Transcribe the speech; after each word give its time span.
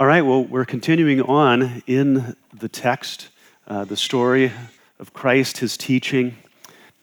All 0.00 0.06
right, 0.06 0.22
well, 0.22 0.44
we're 0.44 0.64
continuing 0.64 1.22
on 1.22 1.82
in 1.88 2.36
the 2.56 2.68
text, 2.68 3.30
uh, 3.66 3.84
the 3.84 3.96
story 3.96 4.52
of 5.00 5.12
Christ, 5.12 5.58
his 5.58 5.76
teaching. 5.76 6.36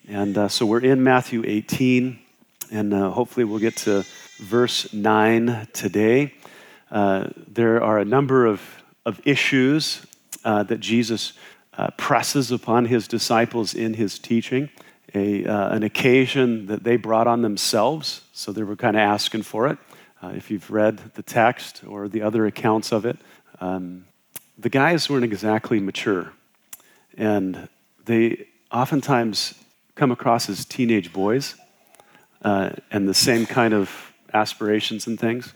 And 0.08 0.38
uh, 0.38 0.48
so 0.48 0.66
we're 0.66 0.80
in 0.80 1.04
Matthew 1.04 1.44
18, 1.46 2.18
and 2.72 2.94
uh, 2.94 3.10
hopefully 3.10 3.44
we'll 3.44 3.60
get 3.60 3.76
to 3.80 4.06
verse 4.38 4.94
9 4.94 5.68
today. 5.74 6.36
Uh, 6.90 7.28
there 7.50 7.84
are 7.84 8.00
a 8.00 8.06
number 8.06 8.46
of, 8.46 8.62
of 9.06 9.20
issues 9.26 10.06
uh, 10.46 10.64
that 10.64 10.80
Jesus 10.80 11.34
uh, 11.78 11.90
presses 11.98 12.50
upon 12.50 12.86
his 12.86 13.10
disciples 13.10 13.74
in 13.74 13.96
his 13.96 14.18
teaching, 14.18 14.70
a, 15.14 15.44
an 15.44 15.84
occasion 15.84 16.68
that 16.68 16.86
they 16.86 16.96
brought 16.96 17.28
on 17.28 17.42
themselves, 17.42 18.22
so 18.32 18.54
they 18.54 18.64
were 18.64 18.78
kind 18.78 18.96
of 18.96 19.02
asking 19.02 19.42
for 19.42 19.68
it. 19.68 19.78
Uh, 20.26 20.30
if 20.30 20.50
you've 20.50 20.72
read 20.72 20.98
the 21.14 21.22
text 21.22 21.84
or 21.88 22.08
the 22.08 22.22
other 22.22 22.48
accounts 22.48 22.92
of 22.92 23.06
it, 23.06 23.18
um, 23.62 24.06
the 24.58 24.70
guys 24.70 25.08
weren't 25.08 25.24
exactly 25.24 25.80
mature. 25.80 26.34
And 27.16 27.70
they 28.06 28.48
oftentimes 28.72 29.54
come 29.94 30.12
across 30.12 30.50
as 30.50 30.66
teenage 30.66 31.14
boys 31.14 31.56
uh, 32.42 32.72
and 32.92 33.08
the 33.08 33.14
same 33.14 33.46
kind 33.46 33.74
of 33.74 34.14
aspirations 34.34 35.06
and 35.06 35.20
things. 35.20 35.54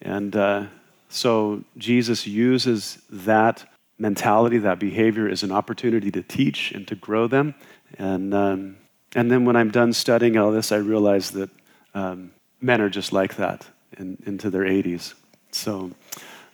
And 0.00 0.36
uh, 0.36 0.66
so 1.08 1.64
Jesus 1.76 2.28
uses 2.28 3.02
that 3.10 3.68
mentality, 3.98 4.58
that 4.58 4.78
behavior, 4.78 5.28
as 5.28 5.42
an 5.42 5.50
opportunity 5.50 6.12
to 6.12 6.22
teach 6.22 6.70
and 6.70 6.86
to 6.86 6.94
grow 6.94 7.26
them. 7.26 7.56
And, 7.98 8.32
um, 8.34 8.76
and 9.16 9.32
then 9.32 9.44
when 9.44 9.56
I'm 9.56 9.72
done 9.72 9.92
studying 9.92 10.36
all 10.36 10.52
this, 10.52 10.70
I 10.70 10.76
realize 10.76 11.32
that 11.32 11.50
um, 11.92 12.30
men 12.60 12.80
are 12.80 12.90
just 12.90 13.12
like 13.12 13.34
that 13.36 13.66
in, 13.98 14.18
into 14.26 14.50
their 14.50 14.64
80s. 14.64 15.14
So 15.52 15.90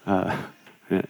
uh, 0.07 0.37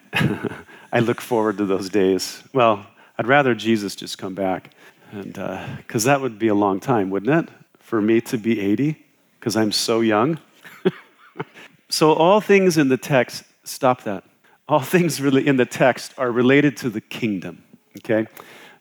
I 0.92 1.00
look 1.00 1.20
forward 1.20 1.58
to 1.58 1.66
those 1.66 1.88
days. 1.88 2.42
Well, 2.52 2.86
I'd 3.18 3.26
rather 3.26 3.54
Jesus 3.54 3.94
just 3.94 4.18
come 4.18 4.34
back, 4.34 4.70
and 5.10 5.34
because 5.76 6.06
uh, 6.06 6.12
that 6.12 6.20
would 6.20 6.38
be 6.38 6.48
a 6.48 6.54
long 6.54 6.80
time, 6.80 7.10
wouldn't 7.10 7.48
it, 7.48 7.54
for 7.78 8.00
me 8.00 8.20
to 8.22 8.38
be 8.38 8.60
80? 8.60 8.96
Because 9.38 9.56
I'm 9.56 9.72
so 9.72 10.00
young. 10.00 10.38
so 11.88 12.12
all 12.12 12.40
things 12.40 12.78
in 12.78 12.88
the 12.88 12.96
text, 12.96 13.44
stop 13.64 14.04
that. 14.04 14.24
All 14.68 14.80
things 14.80 15.20
really 15.20 15.46
in 15.46 15.56
the 15.56 15.66
text 15.66 16.14
are 16.16 16.30
related 16.30 16.76
to 16.78 16.90
the 16.90 17.00
kingdom. 17.00 17.62
Okay, 17.98 18.26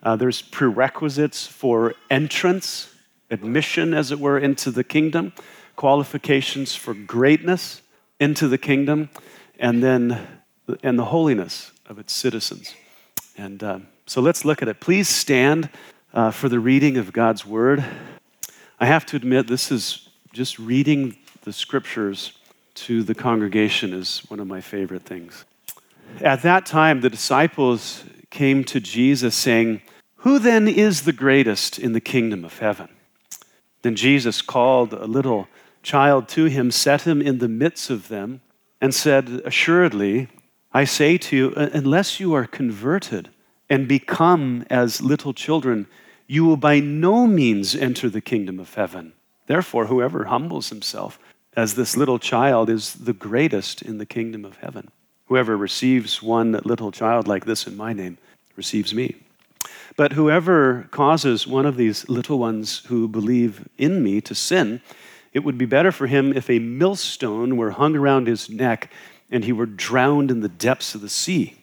uh, 0.04 0.16
there's 0.16 0.42
prerequisites 0.42 1.46
for 1.46 1.94
entrance, 2.10 2.94
admission, 3.30 3.94
as 3.94 4.12
it 4.12 4.20
were, 4.20 4.38
into 4.40 4.72
the 4.72 4.84
kingdom 4.84 5.34
qualifications 5.76 6.76
for 6.76 6.94
greatness 6.94 7.82
into 8.20 8.48
the 8.48 8.58
kingdom, 8.58 9.10
and 9.60 9.84
then 9.84 10.28
and 10.84 10.98
the 10.98 11.06
holiness 11.06 11.72
of 11.88 12.00
its 12.00 12.14
citizens. 12.14 12.76
And 13.38 13.64
uh, 13.64 13.80
so 14.06 14.22
let's 14.22 14.46
look 14.46 14.62
at 14.62 14.68
it. 14.68 14.80
Please 14.80 15.10
stand 15.10 15.70
uh, 16.14 16.32
for 16.32 16.50
the 16.50 16.60
reading 16.60 16.98
of 16.98 17.14
God's 17.14 17.46
word. 17.46 17.84
I 18.80 18.86
have 18.86 19.06
to 19.08 19.16
admit, 19.16 19.48
this 19.48 19.72
is 19.72 20.10
just 20.34 20.60
reading 20.60 21.18
the 21.44 21.54
scriptures 21.54 22.34
to 22.74 23.04
the 23.04 23.16
congregation 23.16 23.94
is 23.94 24.20
one 24.30 24.40
of 24.40 24.48
my 24.48 24.62
favorite 24.62 25.04
things. 25.04 25.46
At 26.22 26.42
that 26.44 26.66
time, 26.66 27.02
the 27.02 27.10
disciples 27.10 28.04
came 28.30 28.64
to 28.66 28.80
Jesus 28.80 29.36
saying, 29.36 29.82
Who 30.18 30.40
then 30.40 30.68
is 30.68 31.04
the 31.04 31.14
greatest 31.14 31.80
in 31.80 31.94
the 31.94 32.02
kingdom 32.02 32.46
of 32.46 32.60
heaven? 32.60 32.90
Then 33.82 33.96
Jesus 33.96 34.42
called 34.42 34.94
a 34.94 35.06
little 35.06 35.48
child 35.84 36.28
to 36.30 36.46
him, 36.46 36.72
set 36.72 37.02
him 37.02 37.22
in 37.22 37.40
the 37.40 37.48
midst 37.48 37.90
of 37.90 38.08
them, 38.08 38.42
and 38.80 38.94
said, 38.94 39.42
Assuredly, 39.46 40.28
I 40.74 40.86
say 40.86 41.18
to 41.18 41.36
you, 41.36 41.54
uh, 41.56 41.70
unless 41.74 42.20
you 42.20 42.34
are 42.34 42.46
converted 42.46 43.30
and 43.70 43.88
become 43.88 44.66
as 44.70 45.02
little 45.02 45.34
children, 45.34 45.88
you 46.28 46.46
will 46.46 46.58
by 46.58 46.80
no 46.80 47.28
means 47.28 47.76
enter 47.76 48.10
the 48.10 48.22
kingdom 48.22 48.60
of 48.60 48.74
heaven. 48.74 49.14
Therefore, 49.48 49.88
whoever 49.88 50.26
humbles 50.26 50.70
himself 50.70 51.20
as 51.56 51.76
this 51.76 51.98
little 51.98 52.20
child 52.20 52.70
is 52.70 52.94
the 52.94 53.14
greatest 53.14 53.82
in 53.82 53.98
the 53.98 54.06
kingdom 54.06 54.46
of 54.46 54.58
heaven. 54.58 54.90
Whoever 55.26 55.58
receives 55.58 56.22
one 56.22 56.60
little 56.64 56.92
child 56.92 57.28
like 57.28 57.46
this 57.46 57.68
in 57.68 57.76
my 57.76 57.94
name 57.94 58.18
receives 58.56 58.94
me. 58.94 59.16
But 59.96 60.14
whoever 60.14 60.88
causes 60.92 61.46
one 61.46 61.66
of 61.66 61.76
these 61.76 62.08
little 62.08 62.40
ones 62.40 62.84
who 62.88 63.08
believe 63.08 63.68
in 63.78 64.04
me 64.04 64.22
to 64.22 64.34
sin, 64.34 64.82
it 65.34 65.40
would 65.40 65.58
be 65.58 65.66
better 65.66 65.92
for 65.92 66.08
him 66.08 66.34
if 66.34 66.50
a 66.50 66.60
millstone 66.60 67.58
were 67.58 67.72
hung 67.72 67.96
around 67.96 68.28
his 68.28 68.50
neck 68.50 68.92
and 69.30 69.46
he 69.46 69.54
were 69.54 69.66
drowned 69.66 70.30
in 70.30 70.42
the 70.42 70.50
depths 70.50 70.94
of 70.94 71.02
the 71.02 71.10
sea. 71.10 71.56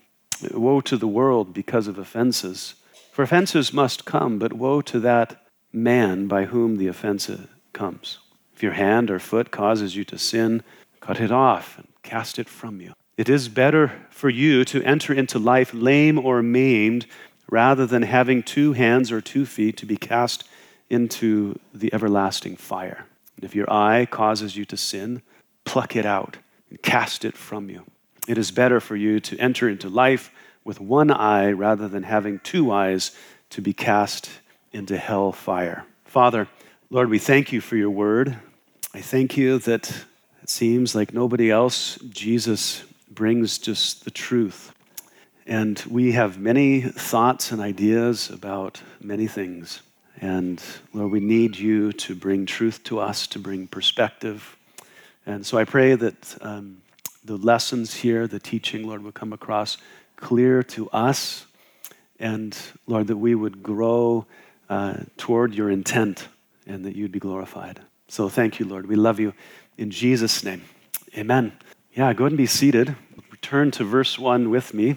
Woe 0.53 0.81
to 0.83 0.97
the 0.97 1.09
world 1.09 1.53
because 1.53 1.87
of 1.87 1.99
offenses. 1.99 2.75
For 3.13 3.23
offenses 3.23 3.73
must 3.73 4.05
come, 4.05 4.39
but 4.39 4.53
woe 4.53 4.81
to 4.83 5.01
that 5.01 5.45
man 5.73 6.29
by 6.29 6.45
whom 6.45 6.77
the 6.77 6.87
offense 6.87 7.31
comes. 7.73 8.19
If 8.55 8.63
your 8.63 8.73
hand 8.73 9.11
or 9.11 9.19
foot 9.19 9.51
causes 9.51 9.97
you 9.97 10.05
to 10.05 10.19
sin, 10.19 10.63
cut 11.01 11.21
it 11.21 11.31
off 11.31 11.79
and 11.79 11.89
cast 12.03 12.39
it 12.39 12.49
from 12.49 12.81
you. 12.81 12.93
It 13.17 13.29
is 13.29 13.49
better 13.49 13.93
for 14.11 14.31
you 14.31 14.65
to 14.67 14.83
enter 14.83 15.13
into 15.13 15.39
life 15.39 15.75
lame 15.75 16.19
or 16.19 16.43
maimed 16.43 17.07
rather 17.51 17.87
than 17.87 18.03
having 18.03 18.43
two 18.43 18.73
hands 18.73 19.11
or 19.11 19.21
two 19.21 19.45
feet 19.45 19.77
to 19.79 19.87
be 19.87 19.97
cast 19.97 20.45
into 20.89 21.59
the 21.75 21.93
everlasting 21.93 22.57
fire. 22.57 23.07
And 23.39 23.45
if 23.45 23.55
your 23.55 23.73
eye 23.73 24.05
causes 24.05 24.57
you 24.57 24.65
to 24.65 24.77
sin, 24.77 25.23
pluck 25.63 25.95
it 25.95 26.05
out 26.05 26.39
and 26.71 26.83
cast 26.83 27.25
it 27.25 27.37
from 27.37 27.71
you. 27.71 27.85
It 28.27 28.37
is 28.37 28.51
better 28.51 28.81
for 28.81 28.97
you 28.97 29.21
to 29.21 29.39
enter 29.39 29.69
into 29.69 29.89
life 29.89 30.33
with 30.65 30.81
one 30.81 31.13
eye 31.13 31.53
rather 31.53 31.87
than 31.87 32.03
having 32.03 32.41
two 32.41 32.73
eyes 32.73 33.13
to 33.51 33.63
be 33.63 33.73
cast 33.73 34.29
into 34.73 34.97
hell 34.97 35.31
fire. 35.31 35.87
Father, 36.05 36.49
Lord, 36.91 37.11
we 37.11 37.21
thank 37.21 37.53
you 37.53 37.61
for 37.61 37.77
your 37.77 37.91
word. 37.91 38.37
I 38.93 39.03
thank 39.03 39.37
you 39.37 39.61
that 39.61 39.89
it 40.43 40.51
seems 40.51 40.97
like 40.97 41.15
nobody 41.15 41.49
else, 41.49 41.97
Jesus 42.11 42.83
brings 43.09 43.59
just 43.59 44.05
the 44.05 44.11
truth. 44.11 44.73
And 45.47 45.81
we 45.89 46.11
have 46.11 46.41
many 46.41 46.81
thoughts 46.81 47.53
and 47.53 47.61
ideas 47.61 48.31
about 48.31 48.83
many 49.01 49.29
things. 49.29 49.81
And 50.21 50.63
Lord, 50.93 51.13
we 51.13 51.21
need 51.21 51.57
you 51.57 51.93
to 51.93 52.15
bring 52.15 52.45
truth 52.47 52.83
to 52.85 52.99
us, 52.99 53.27
to 53.29 53.39
bring 53.39 53.69
perspective. 53.69 54.57
And 55.27 55.47
so 55.47 55.59
I 55.59 55.65
pray 55.65 55.95
that 55.95 56.37
um, 56.41 56.83
the 57.25 57.37
lessons 57.37 57.95
here, 57.95 58.27
the 58.27 58.41
teaching, 58.41 58.87
Lord, 58.87 59.05
will 59.05 59.13
come 59.13 59.33
across 59.33 59.77
clear 60.17 60.63
to 60.65 60.91
us. 60.91 61.47
And 62.19 62.57
Lord, 62.87 63.07
that 63.07 63.17
we 63.17 63.35
would 63.35 63.63
grow 63.63 64.27
uh, 64.69 64.95
toward 65.17 65.55
your 65.55 65.71
intent 65.71 66.29
and 66.67 66.85
that 66.85 66.97
you'd 66.97 67.13
be 67.13 67.21
glorified. 67.21 67.81
So 68.09 68.29
thank 68.29 68.59
you, 68.59 68.67
Lord. 68.67 68.87
We 68.87 68.97
love 68.97 69.21
you. 69.21 69.35
In 69.77 69.91
Jesus' 69.91 70.43
name, 70.43 70.63
amen. 71.17 71.53
Yeah, 71.93 72.13
go 72.13 72.25
ahead 72.25 72.33
and 72.33 72.39
be 72.39 72.47
seated. 72.47 72.97
Return 73.31 73.71
to 73.73 73.85
verse 73.85 74.19
1 74.19 74.51
with 74.51 74.75
me. 74.75 74.97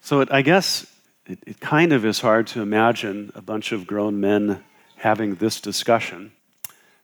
So 0.00 0.20
it, 0.20 0.30
I 0.30 0.42
guess 0.42 0.86
it, 1.26 1.38
it 1.46 1.60
kind 1.60 1.92
of 1.92 2.04
is 2.04 2.20
hard 2.20 2.46
to 2.48 2.62
imagine 2.62 3.32
a 3.34 3.42
bunch 3.42 3.72
of 3.72 3.86
grown 3.86 4.20
men 4.20 4.62
having 4.96 5.36
this 5.36 5.60
discussion. 5.60 6.32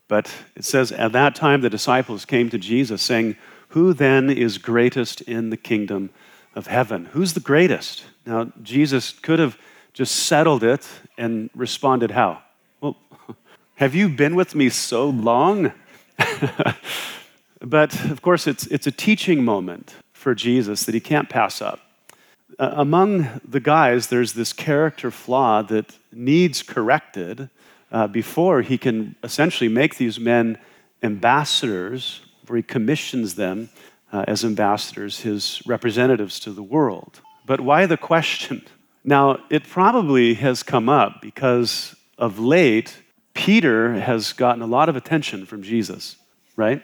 But 0.09 0.33
it 0.57 0.65
says, 0.65 0.93
At 0.93 1.13
that 1.13 1.35
time 1.35 1.61
the 1.61 1.71
disciples 1.71 2.25
came 2.25 2.51
to 2.51 2.59
Jesus, 2.59 3.03
saying, 3.03 3.37
Who 3.69 3.93
then 3.93 4.29
is 4.31 4.59
greatest 4.59 5.21
in 5.23 5.51
the 5.51 5.57
kingdom 5.57 6.11
of 6.55 6.67
heaven? 6.67 7.07
Who's 7.07 7.33
the 7.33 7.41
greatest? 7.41 8.05
Now, 8.27 8.53
Jesus 8.63 9.13
could 9.13 9.39
have 9.39 9.57
just 9.93 10.15
settled 10.15 10.63
it 10.63 10.87
and 11.17 11.49
responded, 11.55 12.11
How? 12.11 12.43
Well, 12.81 12.97
have 13.77 13.95
you 13.95 14.09
been 14.09 14.35
with 14.35 14.55
me 14.55 14.69
so 14.69 15.09
long? 15.09 15.73
but 17.61 18.05
of 18.11 18.21
course, 18.21 18.47
it's, 18.47 18.67
it's 18.67 18.87
a 18.87 18.93
teaching 18.93 19.45
moment 19.45 19.95
for 20.13 20.35
Jesus 20.35 20.85
that 20.85 20.95
he 20.95 21.01
can't 21.01 21.31
pass 21.31 21.63
up 21.63 21.81
uh, 22.59 22.75
among 22.77 23.41
the 23.49 23.61
guys, 23.61 24.09
there's 24.09 24.33
this 24.33 24.53
character 24.53 25.11
flaw 25.11 25.63
that 25.63 25.97
needs 26.13 26.63
corrected 26.63 27.49
uh, 27.93 28.07
before 28.07 28.63
he 28.63 28.79
can 28.79 29.17
essentially 29.23 29.69
make 29.69 29.97
these 29.97 30.19
men 30.19 30.59
ambassadors, 31.03 32.21
where 32.47 32.57
he 32.57 32.63
commissions 32.63 33.35
them 33.35 33.71
uh, 34.13 34.25
as 34.27 34.45
ambassadors, 34.45 35.21
his 35.21 35.63
representatives 35.67 36.41
to 36.41 36.53
the 36.53 36.63
world. 36.63 37.21
But 37.47 37.61
why 37.61 37.87
the 37.87 37.97
question? 37.97 38.67
Now, 39.05 39.39
it 39.51 39.65
probably 39.65 40.35
has 40.35 40.63
come 40.63 40.89
up 40.89 41.23
because 41.23 41.97
of 42.19 42.39
late, 42.39 43.03
Peter 43.35 43.95
has 43.95 44.33
gotten 44.33 44.63
a 44.63 44.67
lot 44.67 44.89
of 44.89 44.97
attention 44.97 45.47
from 45.47 45.63
Jesus, 45.63 46.17
right? 46.57 46.83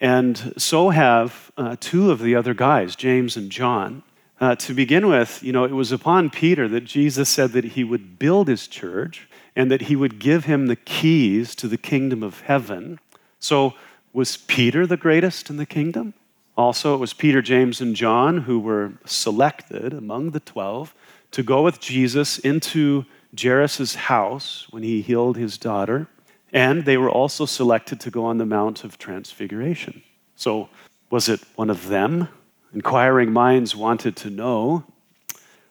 And 0.00 0.54
so 0.58 0.90
have 0.90 1.50
uh, 1.56 1.76
two 1.80 2.10
of 2.10 2.20
the 2.20 2.34
other 2.34 2.54
guys, 2.54 2.96
James 2.96 3.36
and 3.36 3.50
John. 3.50 4.02
Uh, 4.42 4.56
to 4.56 4.74
begin 4.74 5.06
with, 5.06 5.40
you 5.44 5.52
know, 5.52 5.62
it 5.62 5.70
was 5.70 5.92
upon 5.92 6.28
Peter 6.28 6.66
that 6.66 6.80
Jesus 6.80 7.28
said 7.28 7.52
that 7.52 7.62
he 7.62 7.84
would 7.84 8.18
build 8.18 8.48
his 8.48 8.66
church 8.66 9.28
and 9.54 9.70
that 9.70 9.82
he 9.82 9.94
would 9.94 10.18
give 10.18 10.46
him 10.46 10.66
the 10.66 10.74
keys 10.74 11.54
to 11.54 11.68
the 11.68 11.76
kingdom 11.76 12.24
of 12.24 12.40
heaven. 12.40 12.98
So, 13.38 13.74
was 14.12 14.38
Peter 14.38 14.84
the 14.84 14.96
greatest 14.96 15.48
in 15.48 15.58
the 15.58 15.64
kingdom? 15.64 16.14
Also, 16.56 16.92
it 16.92 16.98
was 16.98 17.12
Peter, 17.12 17.40
James, 17.40 17.80
and 17.80 17.94
John 17.94 18.38
who 18.38 18.58
were 18.58 18.94
selected 19.04 19.92
among 19.92 20.32
the 20.32 20.40
12 20.40 20.92
to 21.30 21.44
go 21.44 21.62
with 21.62 21.78
Jesus 21.78 22.40
into 22.40 23.06
Jairus' 23.40 23.94
house 23.94 24.66
when 24.72 24.82
he 24.82 25.02
healed 25.02 25.36
his 25.36 25.56
daughter. 25.56 26.08
And 26.52 26.84
they 26.84 26.96
were 26.96 27.10
also 27.10 27.46
selected 27.46 28.00
to 28.00 28.10
go 28.10 28.24
on 28.24 28.38
the 28.38 28.46
Mount 28.46 28.82
of 28.82 28.98
Transfiguration. 28.98 30.02
So, 30.34 30.68
was 31.10 31.28
it 31.28 31.42
one 31.54 31.70
of 31.70 31.86
them? 31.86 32.26
Inquiring 32.74 33.32
minds 33.32 33.76
wanted 33.76 34.16
to 34.16 34.30
know. 34.30 34.84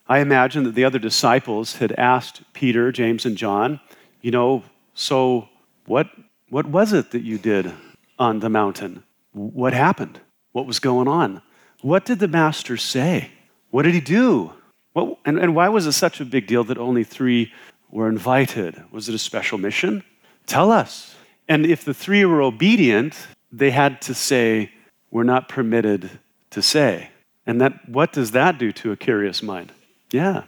I 0.08 0.20
imagine 0.20 0.64
that 0.64 0.76
the 0.76 0.84
other 0.84 1.00
disciples 1.00 1.78
had 1.78 1.94
asked 1.94 2.42
Peter, 2.54 2.92
James, 2.92 3.26
and 3.26 3.38
John, 3.38 3.80
you 4.22 4.30
know, 4.30 4.64
so 4.94 5.50
what, 5.86 6.10
what 6.50 6.68
was 6.68 6.94
it 6.94 7.12
that 7.12 7.24
you 7.24 7.38
did 7.38 7.72
on 8.20 8.40
the 8.40 8.50
mountain? 8.50 9.04
What 9.32 9.74
happened? 9.74 10.20
What 10.52 10.68
was 10.68 10.80
going 10.80 11.08
on? 11.08 11.42
What 11.82 12.06
did 12.06 12.20
the 12.20 12.28
master 12.28 12.78
say? 12.78 13.32
What 13.72 13.84
did 13.84 13.94
he 13.94 14.02
do? 14.02 14.54
What, 14.94 15.18
and, 15.26 15.40
and 15.40 15.56
why 15.56 15.70
was 15.70 15.88
it 15.88 15.94
such 15.94 16.20
a 16.20 16.26
big 16.26 16.46
deal 16.46 16.64
that 16.66 16.78
only 16.78 17.04
three 17.04 17.52
were 17.90 18.10
invited? 18.10 18.84
Was 18.92 19.10
it 19.10 19.16
a 19.16 19.20
special 19.20 19.58
mission? 19.58 20.04
Tell 20.46 20.72
us. 20.72 21.16
And 21.48 21.66
if 21.66 21.84
the 21.84 21.94
three 21.94 22.26
were 22.26 22.42
obedient, 22.42 23.16
they 23.52 23.72
had 23.72 24.02
to 24.04 24.14
say, 24.14 24.72
We're 25.10 25.24
not 25.24 25.50
permitted 25.50 26.10
to 26.52 26.62
say. 26.62 27.10
And 27.46 27.60
that, 27.60 27.90
what 27.90 28.14
does 28.14 28.32
that 28.32 28.58
do 28.58 28.72
to 28.74 28.92
a 28.92 28.98
curious 28.98 29.42
mind? 29.42 29.72
Yeah. 30.12 30.44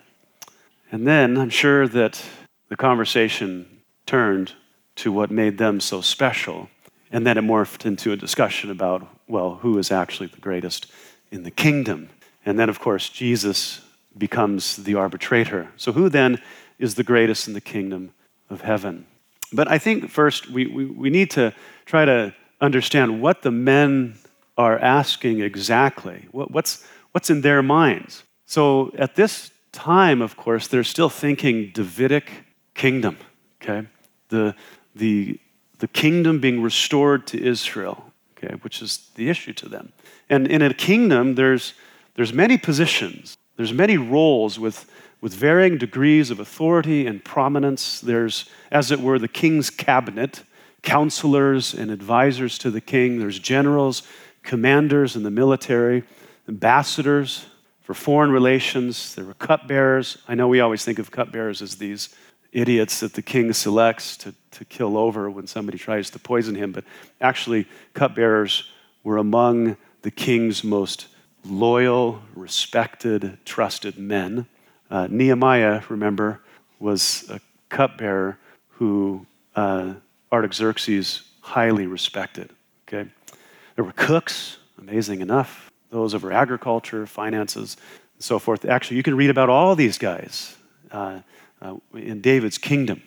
And 0.91 1.07
then 1.07 1.37
I'm 1.37 1.49
sure 1.49 1.87
that 1.87 2.23
the 2.69 2.75
conversation 2.75 3.81
turned 4.05 4.53
to 4.97 5.11
what 5.11 5.31
made 5.31 5.57
them 5.57 5.79
so 5.79 6.01
special. 6.01 6.69
And 7.11 7.25
then 7.25 7.37
it 7.37 7.43
morphed 7.43 7.85
into 7.85 8.11
a 8.11 8.15
discussion 8.15 8.69
about, 8.69 9.07
well, 9.27 9.55
who 9.55 9.77
is 9.77 9.91
actually 9.91 10.27
the 10.27 10.41
greatest 10.41 10.91
in 11.31 11.43
the 11.43 11.51
kingdom? 11.51 12.09
And 12.45 12.59
then, 12.59 12.69
of 12.69 12.79
course, 12.79 13.09
Jesus 13.09 13.81
becomes 14.17 14.77
the 14.77 14.95
arbitrator. 14.95 15.69
So, 15.77 15.91
who 15.91 16.09
then 16.09 16.41
is 16.77 16.95
the 16.95 17.03
greatest 17.03 17.47
in 17.47 17.53
the 17.53 17.61
kingdom 17.61 18.11
of 18.49 18.61
heaven? 18.61 19.05
But 19.51 19.69
I 19.69 19.77
think 19.77 20.09
first 20.09 20.49
we, 20.49 20.67
we, 20.67 20.85
we 20.85 21.09
need 21.09 21.31
to 21.31 21.53
try 21.85 22.05
to 22.05 22.33
understand 22.59 23.21
what 23.21 23.41
the 23.41 23.51
men 23.51 24.15
are 24.57 24.77
asking 24.79 25.41
exactly. 25.41 26.27
What, 26.31 26.51
what's, 26.51 26.85
what's 27.11 27.29
in 27.29 27.41
their 27.41 27.63
minds? 27.63 28.23
So, 28.45 28.91
at 28.97 29.15
this 29.15 29.51
time, 29.71 30.21
of 30.21 30.37
course, 30.37 30.67
they're 30.67 30.83
still 30.83 31.09
thinking 31.09 31.71
Davidic 31.73 32.29
kingdom, 32.75 33.17
okay? 33.61 33.87
The, 34.29 34.55
the, 34.95 35.39
the 35.79 35.87
kingdom 35.87 36.39
being 36.39 36.61
restored 36.61 37.25
to 37.27 37.43
Israel, 37.43 38.11
okay, 38.37 38.55
which 38.61 38.81
is 38.81 39.09
the 39.15 39.29
issue 39.29 39.53
to 39.53 39.69
them. 39.69 39.91
And 40.29 40.47
in 40.47 40.61
a 40.61 40.73
kingdom, 40.73 41.35
there's, 41.35 41.73
there's 42.15 42.33
many 42.33 42.57
positions, 42.57 43.37
there's 43.57 43.73
many 43.73 43.97
roles 43.97 44.59
with, 44.59 44.89
with 45.21 45.33
varying 45.33 45.77
degrees 45.77 46.29
of 46.29 46.39
authority 46.39 47.07
and 47.07 47.23
prominence. 47.23 48.01
There's, 48.01 48.49
as 48.71 48.91
it 48.91 48.99
were, 48.99 49.19
the 49.19 49.27
king's 49.27 49.69
cabinet, 49.69 50.43
counselors 50.81 51.73
and 51.73 51.89
advisors 51.89 52.57
to 52.59 52.69
the 52.69 52.81
king. 52.81 53.19
There's 53.19 53.39
generals, 53.39 54.03
commanders 54.43 55.15
in 55.15 55.23
the 55.23 55.31
military, 55.31 56.03
ambassadors 56.47 57.45
for 57.81 57.93
foreign 57.93 58.31
relations. 58.31 59.15
There 59.15 59.25
were 59.25 59.33
cupbearers. 59.33 60.17
I 60.27 60.35
know 60.35 60.47
we 60.47 60.59
always 60.59 60.85
think 60.85 60.99
of 60.99 61.11
cupbearers 61.11 61.61
as 61.61 61.75
these 61.75 62.09
idiots 62.51 62.99
that 62.99 63.13
the 63.13 63.21
king 63.21 63.51
selects 63.51 64.15
to, 64.17 64.33
to 64.51 64.65
kill 64.65 64.97
over 64.97 65.29
when 65.29 65.47
somebody 65.47 65.77
tries 65.77 66.09
to 66.11 66.19
poison 66.19 66.55
him, 66.55 66.71
but 66.71 66.83
actually, 67.19 67.67
cupbearers 67.93 68.69
were 69.03 69.17
among 69.17 69.75
the 70.03 70.11
king's 70.11 70.63
most 70.63 71.07
loyal, 71.45 72.21
respected, 72.35 73.37
trusted 73.45 73.97
men. 73.97 74.45
Uh, 74.89 75.07
Nehemiah, 75.09 75.81
remember, 75.89 76.41
was 76.79 77.25
a 77.29 77.39
cupbearer 77.69 78.37
who 78.69 79.25
uh, 79.55 79.93
Artaxerxes 80.31 81.23
highly 81.41 81.87
respected. 81.87 82.51
Okay, 82.87 83.09
there 83.75 83.85
were 83.85 83.93
cooks, 83.93 84.57
amazing 84.77 85.21
enough, 85.21 85.71
those 85.89 86.13
over 86.13 86.31
agriculture, 86.31 87.05
finances, 87.05 87.77
and 88.15 88.23
so 88.23 88.39
forth. 88.39 88.65
Actually, 88.65 88.97
you 88.97 89.03
can 89.03 89.15
read 89.15 89.29
about 89.29 89.49
all 89.49 89.75
these 89.75 89.97
guys. 89.97 90.55
Uh, 90.91 91.21
uh, 91.63 91.75
in 91.93 92.21
David's 92.21 92.57
kingdom. 92.57 93.01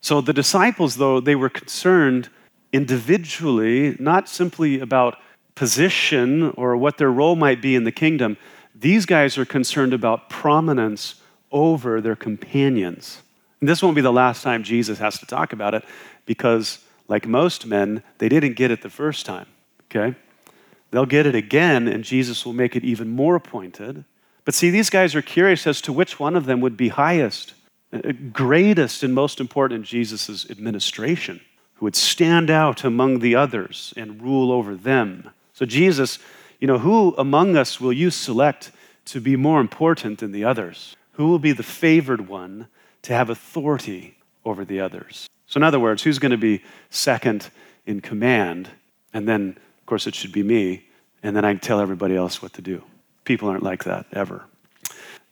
So 0.00 0.20
the 0.20 0.32
disciples, 0.32 0.96
though, 0.96 1.20
they 1.20 1.34
were 1.34 1.48
concerned 1.48 2.28
individually, 2.72 3.96
not 3.98 4.28
simply 4.28 4.78
about 4.78 5.16
position 5.54 6.50
or 6.50 6.76
what 6.76 6.98
their 6.98 7.10
role 7.10 7.34
might 7.34 7.62
be 7.62 7.74
in 7.74 7.84
the 7.84 7.92
kingdom. 7.92 8.36
These 8.74 9.06
guys 9.06 9.38
are 9.38 9.44
concerned 9.44 9.94
about 9.94 10.28
prominence 10.28 11.16
over 11.50 12.00
their 12.00 12.16
companions. 12.16 13.22
And 13.60 13.68
this 13.68 13.82
won't 13.82 13.94
be 13.94 14.02
the 14.02 14.12
last 14.12 14.42
time 14.42 14.62
Jesus 14.62 14.98
has 14.98 15.18
to 15.20 15.26
talk 15.26 15.52
about 15.52 15.74
it 15.74 15.84
because, 16.26 16.84
like 17.08 17.26
most 17.26 17.66
men, 17.66 18.02
they 18.18 18.28
didn't 18.28 18.54
get 18.54 18.70
it 18.70 18.82
the 18.82 18.90
first 18.90 19.24
time. 19.24 19.46
Okay? 19.94 20.16
They'll 20.90 21.06
get 21.06 21.26
it 21.26 21.34
again, 21.34 21.88
and 21.88 22.04
Jesus 22.04 22.44
will 22.44 22.52
make 22.52 22.76
it 22.76 22.84
even 22.84 23.08
more 23.08 23.40
pointed. 23.40 24.04
But 24.44 24.54
see, 24.54 24.70
these 24.70 24.90
guys 24.90 25.14
are 25.14 25.22
curious 25.22 25.66
as 25.66 25.80
to 25.82 25.92
which 25.92 26.18
one 26.18 26.36
of 26.36 26.46
them 26.46 26.60
would 26.60 26.76
be 26.76 26.88
highest. 26.88 27.54
Uh, 27.92 28.12
greatest 28.32 29.02
and 29.02 29.14
most 29.14 29.38
important 29.38 29.78
in 29.80 29.84
Jesus' 29.84 30.48
administration, 30.50 31.40
who 31.74 31.84
would 31.84 31.96
stand 31.96 32.50
out 32.50 32.84
among 32.84 33.18
the 33.18 33.34
others 33.34 33.92
and 33.96 34.22
rule 34.22 34.50
over 34.50 34.74
them. 34.74 35.28
So, 35.52 35.66
Jesus, 35.66 36.18
you 36.58 36.66
know, 36.66 36.78
who 36.78 37.14
among 37.18 37.56
us 37.56 37.80
will 37.80 37.92
you 37.92 38.10
select 38.10 38.70
to 39.06 39.20
be 39.20 39.36
more 39.36 39.60
important 39.60 40.20
than 40.20 40.32
the 40.32 40.44
others? 40.44 40.96
Who 41.12 41.28
will 41.28 41.38
be 41.38 41.52
the 41.52 41.62
favored 41.62 42.28
one 42.28 42.68
to 43.02 43.12
have 43.12 43.28
authority 43.28 44.16
over 44.44 44.64
the 44.64 44.80
others? 44.80 45.28
So, 45.46 45.58
in 45.58 45.64
other 45.64 45.80
words, 45.80 46.02
who's 46.02 46.18
going 46.18 46.30
to 46.32 46.38
be 46.38 46.62
second 46.88 47.50
in 47.84 48.00
command? 48.00 48.70
And 49.12 49.28
then, 49.28 49.58
course, 49.92 50.06
it 50.06 50.14
should 50.14 50.32
be 50.32 50.42
me. 50.42 50.82
And 51.22 51.36
then 51.36 51.44
I 51.44 51.52
tell 51.54 51.78
everybody 51.78 52.16
else 52.16 52.40
what 52.40 52.54
to 52.54 52.62
do. 52.62 52.82
People 53.26 53.50
aren't 53.50 53.62
like 53.62 53.84
that 53.84 54.06
ever. 54.10 54.46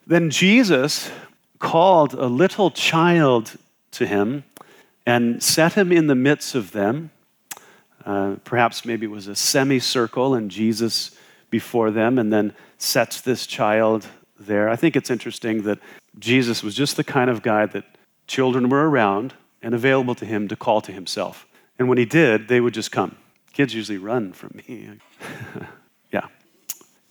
Then 0.07 0.29
Jesus 0.29 1.11
called 1.59 2.12
a 2.12 2.27
little 2.27 2.71
child 2.71 3.57
to 3.93 4.07
him 4.07 4.45
and 5.07 5.43
set 5.43 5.73
him 5.73 5.91
in 5.91 6.09
the 6.09 6.15
midst 6.15 6.55
of 6.55 6.73
them. 6.73 7.11
Uh, 8.05 8.37
perhaps 8.45 8.85
maybe 8.85 9.07
it 9.07 9.11
was 9.11 9.29
a 9.29 9.35
semicircle 9.35 10.35
and 10.35 10.51
Jesus 10.51 11.12
before 11.49 11.91
them, 11.91 12.19
and 12.19 12.31
then 12.31 12.53
sets 12.77 13.23
this 13.23 13.47
child 13.47 14.07
there. 14.38 14.69
I 14.69 14.76
think 14.76 14.95
it's 14.95 15.09
interesting 15.09 15.62
that 15.62 15.79
Jesus 16.19 16.62
was 16.62 16.75
just 16.75 16.99
the 16.99 17.05
kind 17.05 17.31
of 17.31 17.40
guy 17.40 17.64
that 17.64 17.85
children 18.26 18.69
were 18.69 18.90
around 18.90 19.33
and 19.62 19.75
available 19.75 20.14
to 20.17 20.26
him 20.26 20.49
to 20.49 20.57
call 20.57 20.83
to 20.83 20.93
himself. 20.93 21.47
And 21.79 21.88
when 21.88 21.97
he 21.97 22.05
did, 22.05 22.49
they 22.49 22.61
would 22.61 22.75
just 22.75 22.93
come. 22.93 23.17
Kids 23.52 23.75
usually 23.75 23.99
run 23.99 24.33
from 24.33 24.50
me. 24.54 24.90
yeah. 26.12 26.26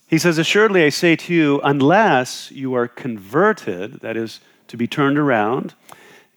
He 0.06 0.18
says, 0.18 0.38
Assuredly, 0.38 0.84
I 0.84 0.88
say 0.88 1.16
to 1.16 1.34
you, 1.34 1.60
unless 1.62 2.50
you 2.50 2.74
are 2.74 2.88
converted, 2.88 4.00
that 4.00 4.16
is, 4.16 4.40
to 4.68 4.76
be 4.76 4.86
turned 4.86 5.18
around 5.18 5.74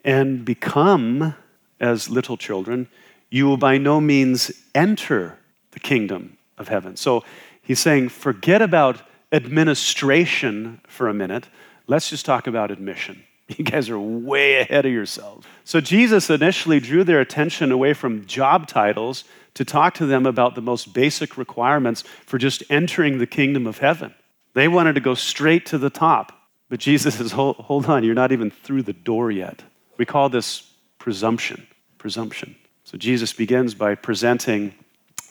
and 0.03 0.43
become 0.43 1.35
as 1.79 2.09
little 2.09 2.37
children, 2.37 2.87
you 3.29 3.45
will 3.45 3.57
by 3.57 3.77
no 3.77 3.99
means 3.99 4.51
enter 4.75 5.37
the 5.71 5.79
kingdom 5.79 6.37
of 6.57 6.67
heaven. 6.67 6.95
So 6.95 7.23
he's 7.61 7.79
saying, 7.79 8.09
forget 8.09 8.61
about 8.61 9.01
administration 9.31 10.81
for 10.87 11.07
a 11.09 11.13
minute. 11.13 11.47
Let's 11.87 12.09
just 12.09 12.25
talk 12.25 12.47
about 12.47 12.71
admission. 12.71 13.23
You 13.57 13.65
guys 13.65 13.89
are 13.89 13.99
way 13.99 14.61
ahead 14.61 14.85
of 14.85 14.93
yourselves. 14.93 15.45
So 15.65 15.81
Jesus 15.81 16.29
initially 16.29 16.79
drew 16.79 17.03
their 17.03 17.19
attention 17.19 17.73
away 17.73 17.93
from 17.93 18.25
job 18.25 18.67
titles 18.67 19.25
to 19.55 19.65
talk 19.65 19.93
to 19.95 20.05
them 20.05 20.25
about 20.25 20.55
the 20.55 20.61
most 20.61 20.93
basic 20.93 21.37
requirements 21.37 22.03
for 22.25 22.37
just 22.37 22.63
entering 22.69 23.17
the 23.17 23.27
kingdom 23.27 23.67
of 23.67 23.79
heaven. 23.79 24.13
They 24.53 24.67
wanted 24.67 24.93
to 24.95 25.01
go 25.01 25.15
straight 25.15 25.65
to 25.67 25.77
the 25.77 25.89
top. 25.89 26.31
But 26.69 26.79
Jesus 26.79 27.15
says, 27.15 27.31
hold, 27.31 27.57
hold 27.57 27.85
on, 27.85 28.03
you're 28.03 28.15
not 28.15 28.31
even 28.31 28.49
through 28.49 28.83
the 28.83 28.93
door 28.93 29.31
yet. 29.31 29.63
We 29.97 30.05
call 30.05 30.29
this 30.29 30.71
presumption. 30.97 31.67
Presumption. 31.97 32.55
So 32.83 32.97
Jesus 32.97 33.31
begins 33.33 33.75
by 33.75 33.95
presenting 33.95 34.73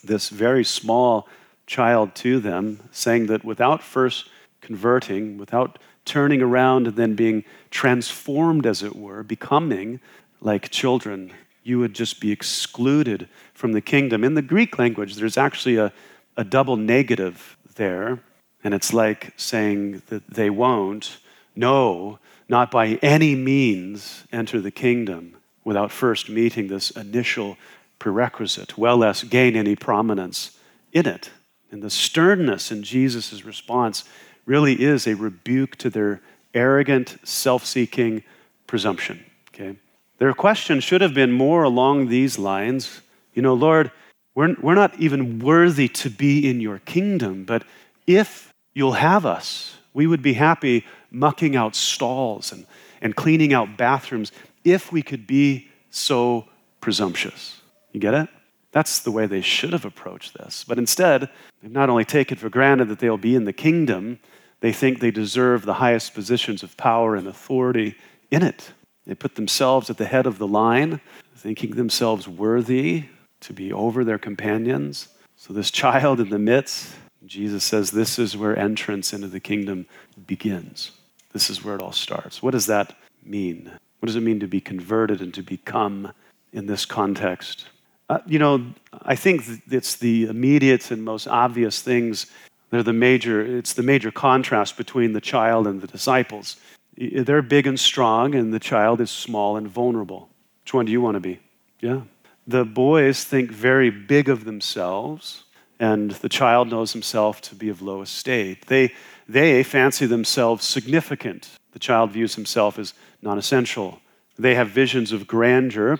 this 0.05 0.29
very 0.29 0.64
small 0.64 1.29
child 1.67 2.14
to 2.17 2.41
them, 2.41 2.81
saying 2.91 3.26
that 3.26 3.45
without 3.45 3.83
first 3.83 4.29
converting, 4.61 5.38
without 5.38 5.79
turning 6.05 6.43
around 6.43 6.87
and 6.88 6.97
then 6.97 7.14
being 7.14 7.45
transformed, 7.71 8.67
as 8.67 8.83
it 8.83 8.97
were, 8.97 9.23
becoming 9.23 10.00
like 10.41 10.71
children, 10.71 11.33
you 11.62 11.79
would 11.79 11.95
just 11.95 12.21
be 12.21 12.33
excluded 12.33 13.29
from 13.54 13.73
the 13.73 13.80
kingdom. 13.80 14.25
In 14.25 14.35
the 14.35 14.42
Greek 14.42 14.78
language, 14.78 15.16
there's 15.16 15.38
actually 15.38 15.76
a, 15.76 15.92
a 16.37 16.44
double 16.44 16.76
negative 16.76 17.56
there, 17.75 18.21
and 18.64 18.75
it's 18.75 18.92
like 18.92 19.32
saying 19.37 20.02
that 20.09 20.26
they 20.28 20.50
won't, 20.50 21.18
no, 21.54 22.18
not 22.49 22.71
by 22.71 22.99
any 23.02 23.35
means 23.35 24.25
enter 24.32 24.61
the 24.61 24.71
kingdom 24.71 25.37
without 25.64 25.92
first 25.92 26.28
meeting 26.28 26.68
this 26.68 26.90
initial 26.90 27.56
prerequisite, 27.99 28.76
well 28.76 28.97
less 28.97 29.23
gain 29.23 29.56
any 29.56 29.76
prominence 29.76 30.59
in 30.92 31.06
it. 31.06 31.30
And 31.71 31.82
the 31.82 31.90
sternness 31.90 32.73
in 32.73 32.82
Jesus' 32.82 33.44
response 33.44 34.04
really 34.44 34.82
is 34.82 35.06
a 35.06 35.14
rebuke 35.14 35.76
to 35.76 35.88
their 35.88 36.21
arrogant, 36.52 37.16
self 37.23 37.64
seeking 37.64 38.25
presumption. 38.66 39.25
Okay? 39.49 39.76
Their 40.18 40.35
question 40.35 40.80
should 40.80 41.00
have 41.00 41.14
been 41.14 41.32
more 41.32 41.62
along 41.62 42.09
these 42.09 42.38
lines 42.38 43.01
You 43.35 43.43
know, 43.43 43.55
Lord, 43.55 43.91
we're, 44.35 44.57
we're 44.61 44.75
not 44.75 44.99
even 44.99 45.39
worthy 45.39 45.89
to 45.89 46.11
be 46.11 46.49
in 46.49 46.61
your 46.61 46.79
kingdom, 46.81 47.45
but 47.45 47.65
if 48.07 48.53
you'll 48.75 48.93
have 48.93 49.27
us, 49.27 49.77
we 49.95 50.07
would 50.07 50.23
be 50.23 50.35
happy 50.35 50.85
mucking 51.11 51.55
out 51.57 51.75
stalls 51.75 52.53
and, 52.53 52.67
and 53.01 53.15
cleaning 53.15 53.53
out 53.53 53.77
bathrooms 53.77 54.33
if 54.65 54.91
we 54.91 55.03
could 55.03 55.27
be 55.27 55.69
so 55.91 56.47
presumptuous. 56.81 57.61
You 57.93 58.01
get 58.01 58.15
it? 58.15 58.29
That's 58.73 59.01
the 59.01 59.11
way 59.11 59.27
they 59.27 59.43
should 59.43 59.75
have 59.75 59.85
approached 59.85 60.33
this. 60.35 60.65
But 60.67 60.79
instead, 60.79 61.29
they've 61.61 61.71
not 61.71 61.91
only 61.91 62.07
taken 62.07 62.39
for 62.39 62.49
granted 62.49 62.89
that 62.89 63.01
they'll 63.01 63.19
be 63.19 63.35
in 63.35 63.45
the 63.45 63.53
kingdom, 63.53 64.19
they 64.61 64.73
think 64.73 65.01
they 65.01 65.11
deserve 65.11 65.65
the 65.65 65.75
highest 65.75 66.15
positions 66.15 66.62
of 66.62 66.77
power 66.79 67.15
and 67.15 67.27
authority 67.27 67.97
in 68.31 68.43
it. 68.43 68.73
They 69.07 69.15
put 69.15 69.35
themselves 69.35 69.91
at 69.91 69.99
the 69.99 70.07
head 70.07 70.27
of 70.27 70.39
the 70.39 70.47
line, 70.47 71.03
thinking 71.37 71.73
themselves 71.73 72.27
worthy 72.27 73.05
to 73.43 73.53
be 73.53 73.73
over 73.73 74.05
their 74.05 74.19
companions. 74.19 75.09
So, 75.37 75.53
this 75.53 75.71
child 75.71 76.21
in 76.21 76.31
the 76.31 76.39
midst, 76.39 76.95
Jesus 77.27 77.65
says, 77.65 77.91
this 77.91 78.19
is 78.19 78.37
where 78.37 78.59
entrance 78.59 79.13
into 79.13 79.29
the 79.29 79.41
kingdom 79.41 79.87
begins. 80.27 80.93
This 81.33 81.51
is 81.51 81.65
where 81.65 81.75
it 81.75 81.83
all 81.83 81.93
starts. 81.93 82.43
What 82.43 82.51
does 82.51 82.67
that 82.67 82.97
mean? 83.25 83.71
What 84.01 84.07
does 84.07 84.17
it 84.17 84.23
mean 84.23 84.41
to 84.41 84.49
be 84.49 84.61
converted 84.61 85.21
and 85.21 85.33
to 85.35 85.43
become 85.43 86.13
in 86.53 86.67
this 86.67 86.85
context? 86.85 87.67
Uh, 88.09 88.19
you 88.27 88.39
know, 88.39 88.67
I 89.03 89.15
think 89.15 89.45
it's 89.71 89.97
the 89.97 90.25
immediate 90.25 90.91
and 90.91 91.05
most 91.05 91.29
obvious 91.29 91.81
things. 91.81 92.27
They're 92.71 92.83
the 92.83 92.93
major, 92.93 93.41
it's 93.59 93.75
the 93.75 93.83
major 93.83 94.11
contrast 94.11 94.77
between 94.77 95.13
the 95.13 95.21
child 95.21 95.67
and 95.67 95.81
the 95.81 95.87
disciples. 95.87 96.57
They're 96.97 97.43
big 97.43 97.67
and 97.67 97.79
strong, 97.81 98.35
and 98.35 98.53
the 98.53 98.61
child 98.61 99.01
is 99.01 99.11
small 99.11 99.57
and 99.57 99.69
vulnerable. 99.69 100.29
Which 100.65 100.75
one 100.75 100.87
do 100.87 100.93
you 100.93 101.01
want 101.01 101.15
to 101.15 101.21
be? 101.21 101.41
Yeah. 101.81 102.03
The 102.47 102.65
boys 102.65 103.25
think 103.25 103.51
very 103.51 103.91
big 103.91 104.29
of 104.29 104.45
themselves, 104.45 105.45
and 105.79 106.11
the 106.11 106.29
child 106.29 106.69
knows 106.69 106.93
himself 106.93 107.41
to 107.43 107.55
be 107.55 107.69
of 107.69 107.83
low 107.83 108.03
estate. 108.03 108.67
They, 108.67 108.93
they 109.29 109.63
fancy 109.63 110.07
themselves 110.07 110.65
significant. 110.65 111.51
The 111.73 111.79
child 111.79 112.11
views 112.11 112.35
himself 112.35 112.79
as 112.79 112.95
non 113.21 113.39
essential. 113.39 114.01
They 114.39 114.55
have 114.55 114.69
visions 114.69 115.13
of 115.13 115.27
grandeur 115.27 115.99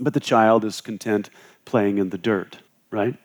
but 0.00 0.14
the 0.14 0.20
child 0.20 0.64
is 0.64 0.80
content 0.80 1.30
playing 1.64 1.98
in 1.98 2.10
the 2.10 2.18
dirt, 2.18 2.58
right? 2.90 3.16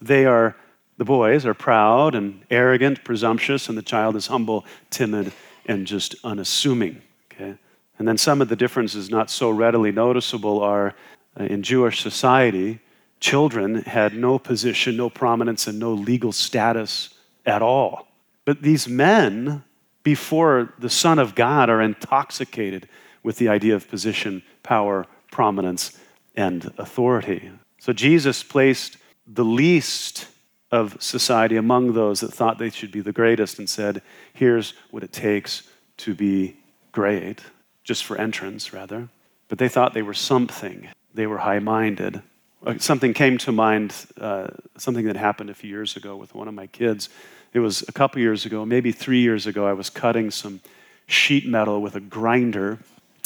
They 0.00 0.26
are, 0.26 0.56
the 0.96 1.04
boys 1.04 1.46
are 1.46 1.54
proud 1.54 2.14
and 2.14 2.42
arrogant, 2.50 3.04
presumptuous, 3.04 3.68
and 3.68 3.78
the 3.78 3.82
child 3.82 4.16
is 4.16 4.26
humble, 4.26 4.64
timid, 4.90 5.32
and 5.66 5.86
just 5.86 6.14
unassuming, 6.24 7.02
okay? 7.32 7.56
And 7.98 8.08
then 8.08 8.18
some 8.18 8.40
of 8.40 8.48
the 8.48 8.56
differences 8.56 9.10
not 9.10 9.30
so 9.30 9.50
readily 9.50 9.92
noticeable 9.92 10.60
are 10.60 10.94
Uh, 11.40 11.44
in 11.44 11.62
Jewish 11.62 12.02
society, 12.02 12.80
children 13.18 13.82
had 13.82 14.14
no 14.14 14.38
position, 14.38 14.96
no 14.96 15.08
prominence, 15.08 15.66
and 15.66 15.78
no 15.78 15.92
legal 15.92 16.32
status 16.32 17.10
at 17.46 17.62
all. 17.62 18.08
But 18.44 18.62
these 18.62 18.88
men, 18.88 19.64
before 20.02 20.74
the 20.78 20.90
Son 20.90 21.18
of 21.18 21.34
God, 21.34 21.70
are 21.70 21.80
intoxicated 21.80 22.88
with 23.22 23.36
the 23.36 23.48
idea 23.48 23.74
of 23.74 23.88
position, 23.88 24.42
power, 24.62 25.06
prominence, 25.30 25.98
and 26.36 26.72
authority. 26.78 27.50
So 27.78 27.92
Jesus 27.92 28.42
placed 28.42 28.96
the 29.26 29.44
least 29.44 30.26
of 30.70 30.96
society 31.02 31.56
among 31.56 31.92
those 31.92 32.20
that 32.20 32.32
thought 32.32 32.58
they 32.58 32.70
should 32.70 32.92
be 32.92 33.00
the 33.00 33.12
greatest 33.12 33.58
and 33.58 33.68
said, 33.68 34.02
Here's 34.32 34.74
what 34.90 35.02
it 35.02 35.12
takes 35.12 35.62
to 35.98 36.14
be 36.14 36.56
great, 36.92 37.40
just 37.84 38.04
for 38.04 38.16
entrance, 38.16 38.72
rather. 38.72 39.08
But 39.48 39.58
they 39.58 39.68
thought 39.68 39.94
they 39.94 40.02
were 40.02 40.14
something, 40.14 40.88
they 41.14 41.26
were 41.26 41.38
high 41.38 41.58
minded. 41.58 42.22
Uh, 42.64 42.74
something 42.78 43.14
came 43.14 43.38
to 43.38 43.52
mind, 43.52 43.94
uh, 44.20 44.48
something 44.76 45.06
that 45.06 45.16
happened 45.16 45.50
a 45.50 45.54
few 45.54 45.70
years 45.70 45.96
ago 45.96 46.16
with 46.16 46.34
one 46.34 46.48
of 46.48 46.54
my 46.54 46.66
kids. 46.66 47.08
It 47.52 47.60
was 47.60 47.82
a 47.88 47.92
couple 47.92 48.20
years 48.20 48.46
ago, 48.46 48.64
maybe 48.64 48.92
three 48.92 49.20
years 49.20 49.46
ago, 49.46 49.66
I 49.66 49.72
was 49.72 49.90
cutting 49.90 50.30
some 50.30 50.60
sheet 51.06 51.46
metal 51.46 51.82
with 51.82 51.96
a 51.96 52.00
grinder. 52.00 52.78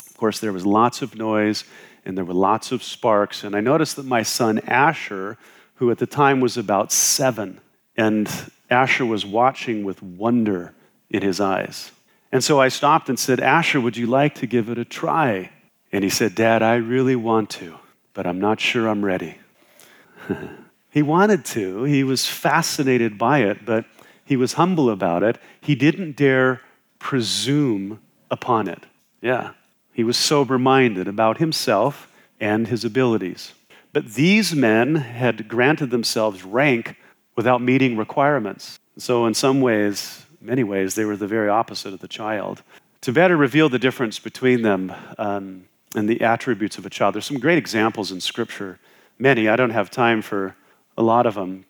Of 0.07 0.17
course, 0.17 0.39
there 0.39 0.53
was 0.53 0.65
lots 0.65 1.03
of 1.03 1.17
noise 1.17 1.65
and 2.05 2.17
there 2.17 2.25
were 2.25 2.35
lots 2.35 2.73
of 2.73 2.83
sparks. 2.83 3.45
And 3.45 3.57
I 3.57 3.61
noticed 3.61 3.97
that 3.97 4.07
my 4.07 4.23
son 4.23 4.61
Asher, 4.61 5.37
who 5.77 5.91
at 5.91 5.99
the 5.99 6.07
time 6.07 6.41
was 6.41 6.57
about 6.57 6.93
seven, 6.93 7.61
and 7.97 8.31
Asher 8.71 9.05
was 9.05 9.25
watching 9.25 9.85
with 9.85 10.03
wonder 10.03 10.75
in 11.11 11.23
his 11.23 11.41
eyes. 11.41 11.93
And 12.33 12.43
so 12.43 12.61
I 12.61 12.69
stopped 12.69 13.09
and 13.09 13.19
said, 13.19 13.41
Asher, 13.41 13.81
would 13.81 13.97
you 13.97 14.07
like 14.07 14.35
to 14.37 14.47
give 14.47 14.69
it 14.69 14.79
a 14.79 14.85
try? 14.85 15.51
And 15.95 16.03
he 16.03 16.11
said, 16.11 16.35
Dad, 16.35 16.61
I 16.61 16.75
really 16.75 17.15
want 17.15 17.51
to, 17.51 17.77
but 18.15 18.27
I'm 18.27 18.41
not 18.41 18.59
sure 18.59 18.89
I'm 18.89 19.05
ready. 19.05 19.39
he 20.91 21.03
wanted 21.03 21.45
to. 21.45 21.85
He 21.85 22.03
was 22.03 22.27
fascinated 22.27 23.17
by 23.17 23.43
it, 23.43 23.65
but 23.65 23.85
he 24.25 24.37
was 24.37 24.55
humble 24.55 24.91
about 24.91 25.23
it. 25.23 25.39
He 25.61 25.77
didn't 25.77 26.17
dare 26.17 26.63
presume 26.99 28.01
upon 28.29 28.67
it. 28.67 28.83
Yeah. 29.23 29.53
He 29.93 30.03
was 30.03 30.17
sober 30.17 30.59
minded 30.59 31.07
about 31.07 31.39
himself 31.39 32.11
and 32.41 32.67
his 32.67 32.85
abilities. 32.85 33.53
But 33.93 34.15
these 34.15 34.53
men 34.53 34.97
had 34.97 35.47
granted 35.47 35.93
themselves 35.93 36.43
rank 36.43 36.97
without 37.37 37.63
meeting 37.63 37.97
requirements. 37.97 38.81
So, 38.99 39.27
in 39.27 39.35
some 39.35 39.61
ways, 39.61 40.27
many 40.41 40.65
ways, 40.65 40.97
they 40.97 41.05
were 41.05 41.17
the 41.17 41.29
very 41.29 41.49
opposite 41.49 41.95
of 41.95 42.01
the 42.01 42.09
child. 42.09 42.65
To 43.03 43.13
better 43.13 43.37
reveal 43.37 43.69
the 43.69 43.79
difference 43.79 44.19
between 44.19 44.63
them 44.63 44.93
um, 45.19 45.67
and 45.95 46.09
the 46.09 46.21
attributes 46.21 46.79
of 46.79 46.87
a 46.87 46.91
child, 46.91 47.15
there's 47.15 47.27
some 47.27 47.39
great 47.39 47.59
examples 47.59 48.11
in 48.11 48.21
Scripture. 48.21 48.79
Many, 49.19 49.49
I 49.49 49.57
don't 49.57 49.71
have 49.71 49.91
time 49.91 50.23
for 50.23 50.57
a 50.97 51.03
lot 51.03 51.27
of 51.27 51.35
them. 51.35 51.65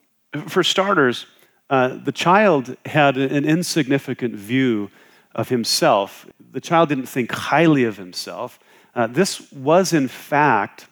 For 0.48 0.62
starters, 0.62 1.26
uh, 1.70 1.98
the 2.02 2.12
child 2.12 2.76
had 2.86 3.16
an 3.16 3.44
insignificant 3.44 4.34
view 4.34 4.90
of 5.34 5.48
himself. 5.48 6.26
The 6.52 6.60
child 6.60 6.88
didn't 6.88 7.06
think 7.06 7.32
highly 7.32 7.84
of 7.84 7.96
himself. 7.96 8.58
Uh, 8.94 9.06
this 9.06 9.50
was, 9.52 9.92
in 9.92 10.08
fact, 10.08 10.86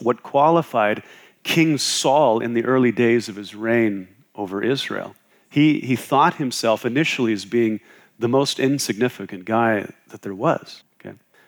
what 0.00 0.22
qualified 0.22 1.02
King 1.42 1.78
Saul 1.78 2.40
in 2.40 2.54
the 2.54 2.64
early 2.64 2.92
days 2.92 3.28
of 3.28 3.36
his 3.36 3.54
reign 3.54 4.08
over 4.34 4.62
Israel. 4.62 5.14
He, 5.50 5.80
he 5.80 5.96
thought 5.96 6.34
himself 6.34 6.86
initially 6.86 7.32
as 7.32 7.44
being 7.44 7.80
the 8.18 8.28
most 8.28 8.58
insignificant 8.58 9.44
guy 9.44 9.86
that 10.08 10.22
there 10.22 10.34
was. 10.34 10.82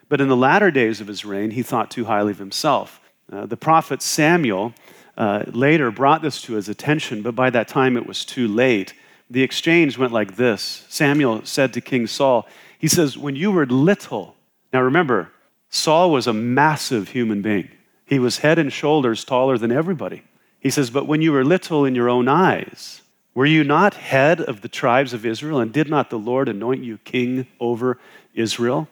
But 0.09 0.21
in 0.21 0.29
the 0.29 0.37
latter 0.37 0.71
days 0.71 1.01
of 1.01 1.07
his 1.07 1.25
reign, 1.25 1.53
he 1.53 1.63
thought 1.63 1.91
too 1.91 2.05
highly 2.05 2.33
of 2.33 2.39
himself. 2.39 3.01
Uh, 3.33 3.47
the 3.47 3.57
prophet 3.57 4.03
Samuel 4.03 4.75
uh, 5.17 5.45
later 5.47 5.91
brought 5.91 6.23
this 6.23 6.43
to 6.43 6.55
his 6.55 6.69
attention, 6.69 7.23
but 7.23 7.35
by 7.35 7.51
that 7.51 7.69
time 7.69 7.97
it 7.97 8.07
was 8.07 8.25
too 8.25 8.49
late. 8.49 8.95
The 9.31 9.43
exchange 9.43 9.97
went 9.97 10.13
like 10.13 10.37
this 10.37 10.85
Samuel 10.89 11.45
said 11.45 11.73
to 11.75 11.81
King 11.81 12.07
Saul, 12.07 12.47
He 12.79 12.89
says, 12.89 13.17
When 13.17 13.37
you 13.37 13.51
were 13.53 13.67
little, 13.67 14.37
now 14.73 14.83
remember, 14.83 15.31
Saul 15.71 16.11
was 16.11 16.27
a 16.27 16.33
massive 16.33 17.09
human 17.09 17.43
being. 17.43 17.71
He 18.07 18.19
was 18.19 18.39
head 18.39 18.59
and 18.59 18.73
shoulders 18.73 19.25
taller 19.25 19.57
than 19.57 19.73
everybody. 19.73 20.23
He 20.61 20.71
says, 20.71 20.91
But 20.91 21.07
when 21.07 21.23
you 21.23 21.33
were 21.33 21.45
little 21.45 21.85
in 21.85 21.95
your 21.95 22.09
own 22.09 22.29
eyes, 22.29 23.03
were 23.35 23.47
you 23.47 23.65
not 23.65 23.95
head 23.95 24.41
of 24.41 24.61
the 24.61 24.69
tribes 24.69 25.13
of 25.13 25.27
Israel, 25.27 25.59
and 25.59 25.73
did 25.73 25.89
not 25.89 26.11
the 26.11 26.19
Lord 26.19 26.49
anoint 26.49 26.85
you 26.85 26.99
king 26.99 27.47
over 27.59 27.99
Israel? 28.35 28.89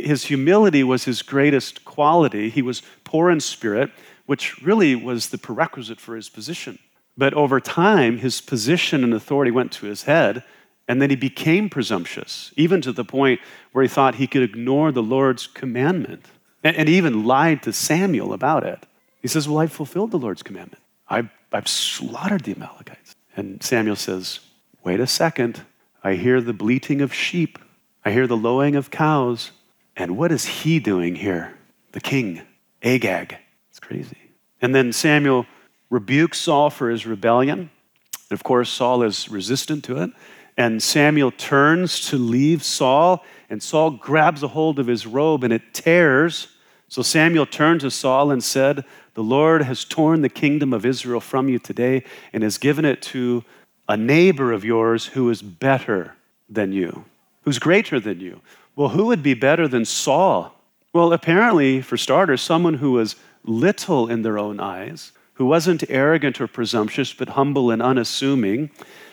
His 0.00 0.24
humility 0.24 0.82
was 0.82 1.04
his 1.04 1.22
greatest 1.22 1.84
quality. 1.84 2.50
He 2.50 2.62
was 2.62 2.82
poor 3.04 3.30
in 3.30 3.38
spirit, 3.38 3.92
which 4.26 4.60
really 4.60 4.96
was 4.96 5.28
the 5.28 5.38
prerequisite 5.38 6.00
for 6.00 6.16
his 6.16 6.28
position. 6.28 6.80
But 7.16 7.32
over 7.34 7.60
time, 7.60 8.18
his 8.18 8.40
position 8.40 9.04
and 9.04 9.14
authority 9.14 9.52
went 9.52 9.70
to 9.72 9.86
his 9.86 10.02
head, 10.02 10.42
and 10.88 11.00
then 11.00 11.10
he 11.10 11.16
became 11.16 11.70
presumptuous, 11.70 12.52
even 12.56 12.80
to 12.80 12.90
the 12.90 13.04
point 13.04 13.40
where 13.70 13.82
he 13.82 13.88
thought 13.88 14.16
he 14.16 14.26
could 14.26 14.42
ignore 14.42 14.90
the 14.90 15.02
Lord's 15.02 15.46
commandment 15.46 16.26
and, 16.64 16.76
and 16.76 16.88
even 16.88 17.24
lied 17.24 17.62
to 17.62 17.72
Samuel 17.72 18.32
about 18.32 18.64
it. 18.64 18.86
He 19.22 19.28
says, 19.28 19.48
Well, 19.48 19.60
I've 19.60 19.72
fulfilled 19.72 20.10
the 20.10 20.18
Lord's 20.18 20.42
commandment. 20.42 20.82
I've, 21.08 21.28
I've 21.52 21.68
slaughtered 21.68 22.42
the 22.42 22.56
Amalekites. 22.56 23.14
And 23.36 23.62
Samuel 23.62 23.96
says, 23.96 24.40
Wait 24.82 24.98
a 24.98 25.06
second. 25.06 25.62
I 26.02 26.14
hear 26.14 26.40
the 26.40 26.52
bleating 26.52 27.00
of 27.00 27.14
sheep, 27.14 27.60
I 28.04 28.10
hear 28.10 28.26
the 28.26 28.36
lowing 28.36 28.74
of 28.74 28.90
cows. 28.90 29.52
And 29.96 30.16
what 30.16 30.32
is 30.32 30.44
he 30.44 30.80
doing 30.80 31.14
here? 31.14 31.56
The 31.92 32.00
king, 32.00 32.42
Agag. 32.82 33.36
It's 33.70 33.80
crazy. 33.80 34.18
And 34.60 34.74
then 34.74 34.92
Samuel 34.92 35.46
rebukes 35.90 36.38
Saul 36.38 36.70
for 36.70 36.90
his 36.90 37.06
rebellion. 37.06 37.70
And 38.30 38.32
of 38.32 38.42
course, 38.42 38.70
Saul 38.70 39.02
is 39.02 39.28
resistant 39.28 39.84
to 39.84 40.02
it. 40.02 40.10
And 40.56 40.82
Samuel 40.82 41.32
turns 41.32 42.08
to 42.10 42.16
leave 42.16 42.62
Saul, 42.62 43.24
and 43.50 43.62
Saul 43.62 43.90
grabs 43.90 44.42
a 44.42 44.48
hold 44.48 44.78
of 44.78 44.86
his 44.86 45.06
robe 45.06 45.42
and 45.42 45.52
it 45.52 45.74
tears. 45.74 46.48
So 46.88 47.02
Samuel 47.02 47.46
turned 47.46 47.80
to 47.80 47.90
Saul 47.90 48.30
and 48.30 48.42
said, 48.42 48.84
The 49.14 49.22
Lord 49.22 49.62
has 49.62 49.84
torn 49.84 50.22
the 50.22 50.28
kingdom 50.28 50.72
of 50.72 50.86
Israel 50.86 51.20
from 51.20 51.48
you 51.48 51.58
today 51.58 52.04
and 52.32 52.42
has 52.42 52.58
given 52.58 52.84
it 52.84 53.02
to 53.02 53.44
a 53.88 53.96
neighbor 53.96 54.52
of 54.52 54.64
yours 54.64 55.06
who 55.06 55.28
is 55.28 55.42
better 55.42 56.14
than 56.48 56.72
you, 56.72 57.04
who's 57.42 57.58
greater 57.58 57.98
than 57.98 58.20
you. 58.20 58.40
Well, 58.76 58.90
who 58.90 59.06
would 59.06 59.22
be 59.22 59.34
better 59.34 59.68
than 59.68 59.84
Saul? 59.84 60.54
Well, 60.92 61.12
apparently, 61.12 61.80
for 61.80 61.96
starters, 61.96 62.40
someone 62.40 62.74
who 62.74 62.92
was 62.92 63.16
little 63.44 64.08
in 64.08 64.22
their 64.22 64.38
own 64.38 64.60
eyes, 64.60 65.12
who 65.34 65.46
wasn't 65.46 65.84
arrogant 65.88 66.40
or 66.40 66.46
presumptuous, 66.46 67.12
but 67.12 67.30
humble 67.30 67.70
and 67.70 67.82
unassuming. 67.82 68.70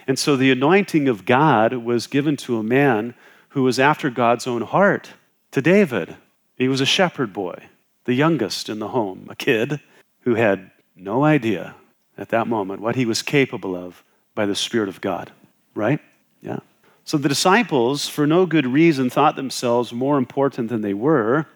And 0.08 0.18
so 0.18 0.36
the 0.36 0.52
anointing 0.52 1.08
of 1.08 1.26
God 1.26 1.74
was 1.74 2.08
given 2.08 2.38
to 2.38 2.58
a 2.58 2.64
man 2.64 3.14
who 3.50 3.64
was 3.64 3.80
after 3.80 4.10
God's 4.10 4.48
own 4.48 4.62
heart, 4.62 5.12
to 5.52 5.62
David. 5.62 6.16
He 6.56 6.68
was 6.68 6.82
a 6.82 6.86
shepherd 6.86 7.34
boy, 7.34 7.66
the 8.06 8.14
youngest 8.14 8.70
in 8.70 8.80
the 8.80 8.90
home, 8.90 9.28
a 9.30 9.36
kid 9.36 9.80
who 10.22 10.36
had 10.36 10.72
no 10.96 11.24
idea 11.24 11.76
at 12.18 12.30
that 12.30 12.48
moment 12.48 12.82
what 12.82 12.96
he 12.96 13.06
was 13.06 13.22
capable 13.22 13.76
of 13.76 14.04
by 14.36 14.46
the 14.46 14.56
Spirit 14.56 14.90
of 14.90 15.02
God, 15.02 15.32
right? 15.74 16.00
Yeah. 16.42 16.60
So 17.04 17.18
the 17.18 17.30
disciples, 17.30 18.08
for 18.08 18.28
no 18.28 18.46
good 18.46 18.68
reason, 18.68 19.10
thought 19.10 19.36
themselves 19.36 19.92
more 19.92 20.18
important 20.18 20.70
than 20.70 20.82
they 20.82 20.94
were, 20.94 21.48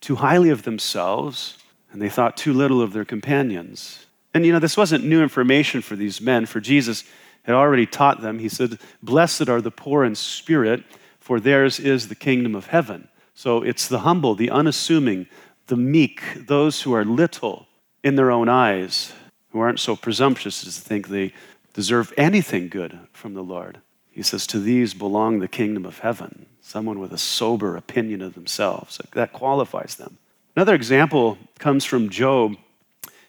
too 0.00 0.16
highly 0.16 0.50
of 0.50 0.62
themselves, 0.62 1.58
and 1.92 2.00
they 2.00 2.08
thought 2.08 2.36
too 2.36 2.52
little 2.52 2.80
of 2.80 2.92
their 2.92 3.04
companions. 3.04 4.06
And 4.32 4.46
you 4.46 4.52
know, 4.52 4.58
this 4.58 4.76
wasn't 4.76 5.04
new 5.04 5.22
information 5.22 5.82
for 5.82 5.96
these 5.96 6.20
men, 6.20 6.46
for 6.46 6.60
Jesus 6.60 7.04
had 7.42 7.54
already 7.54 7.86
taught 7.86 8.20
them. 8.20 8.38
He 8.38 8.48
said, 8.48 8.78
Blessed 9.02 9.48
are 9.48 9.60
the 9.60 9.70
poor 9.70 10.04
in 10.04 10.14
spirit, 10.14 10.84
for 11.18 11.40
theirs 11.40 11.80
is 11.80 12.08
the 12.08 12.14
kingdom 12.14 12.54
of 12.54 12.66
heaven. 12.66 13.08
So 13.34 13.62
it's 13.62 13.88
the 13.88 14.00
humble, 14.00 14.34
the 14.34 14.50
unassuming, 14.50 15.26
the 15.66 15.76
meek, 15.76 16.22
those 16.36 16.82
who 16.82 16.92
are 16.92 17.04
little 17.04 17.66
in 18.02 18.16
their 18.16 18.30
own 18.30 18.48
eyes, 18.48 19.12
who 19.50 19.60
aren't 19.60 19.80
so 19.80 19.96
presumptuous 19.96 20.66
as 20.66 20.76
to 20.76 20.80
think 20.80 21.08
they 21.08 21.32
deserve 21.72 22.12
anything 22.16 22.68
good 22.68 22.98
from 23.12 23.34
the 23.34 23.42
Lord. 23.42 23.80
He 24.20 24.24
says, 24.24 24.46
To 24.48 24.58
these 24.58 24.92
belong 24.92 25.38
the 25.38 25.48
kingdom 25.48 25.86
of 25.86 26.00
heaven. 26.00 26.44
Someone 26.60 26.98
with 26.98 27.10
a 27.10 27.16
sober 27.16 27.74
opinion 27.74 28.20
of 28.20 28.34
themselves. 28.34 29.00
That 29.12 29.32
qualifies 29.32 29.94
them. 29.94 30.18
Another 30.54 30.74
example 30.74 31.38
comes 31.58 31.86
from 31.86 32.10
Job. 32.10 32.56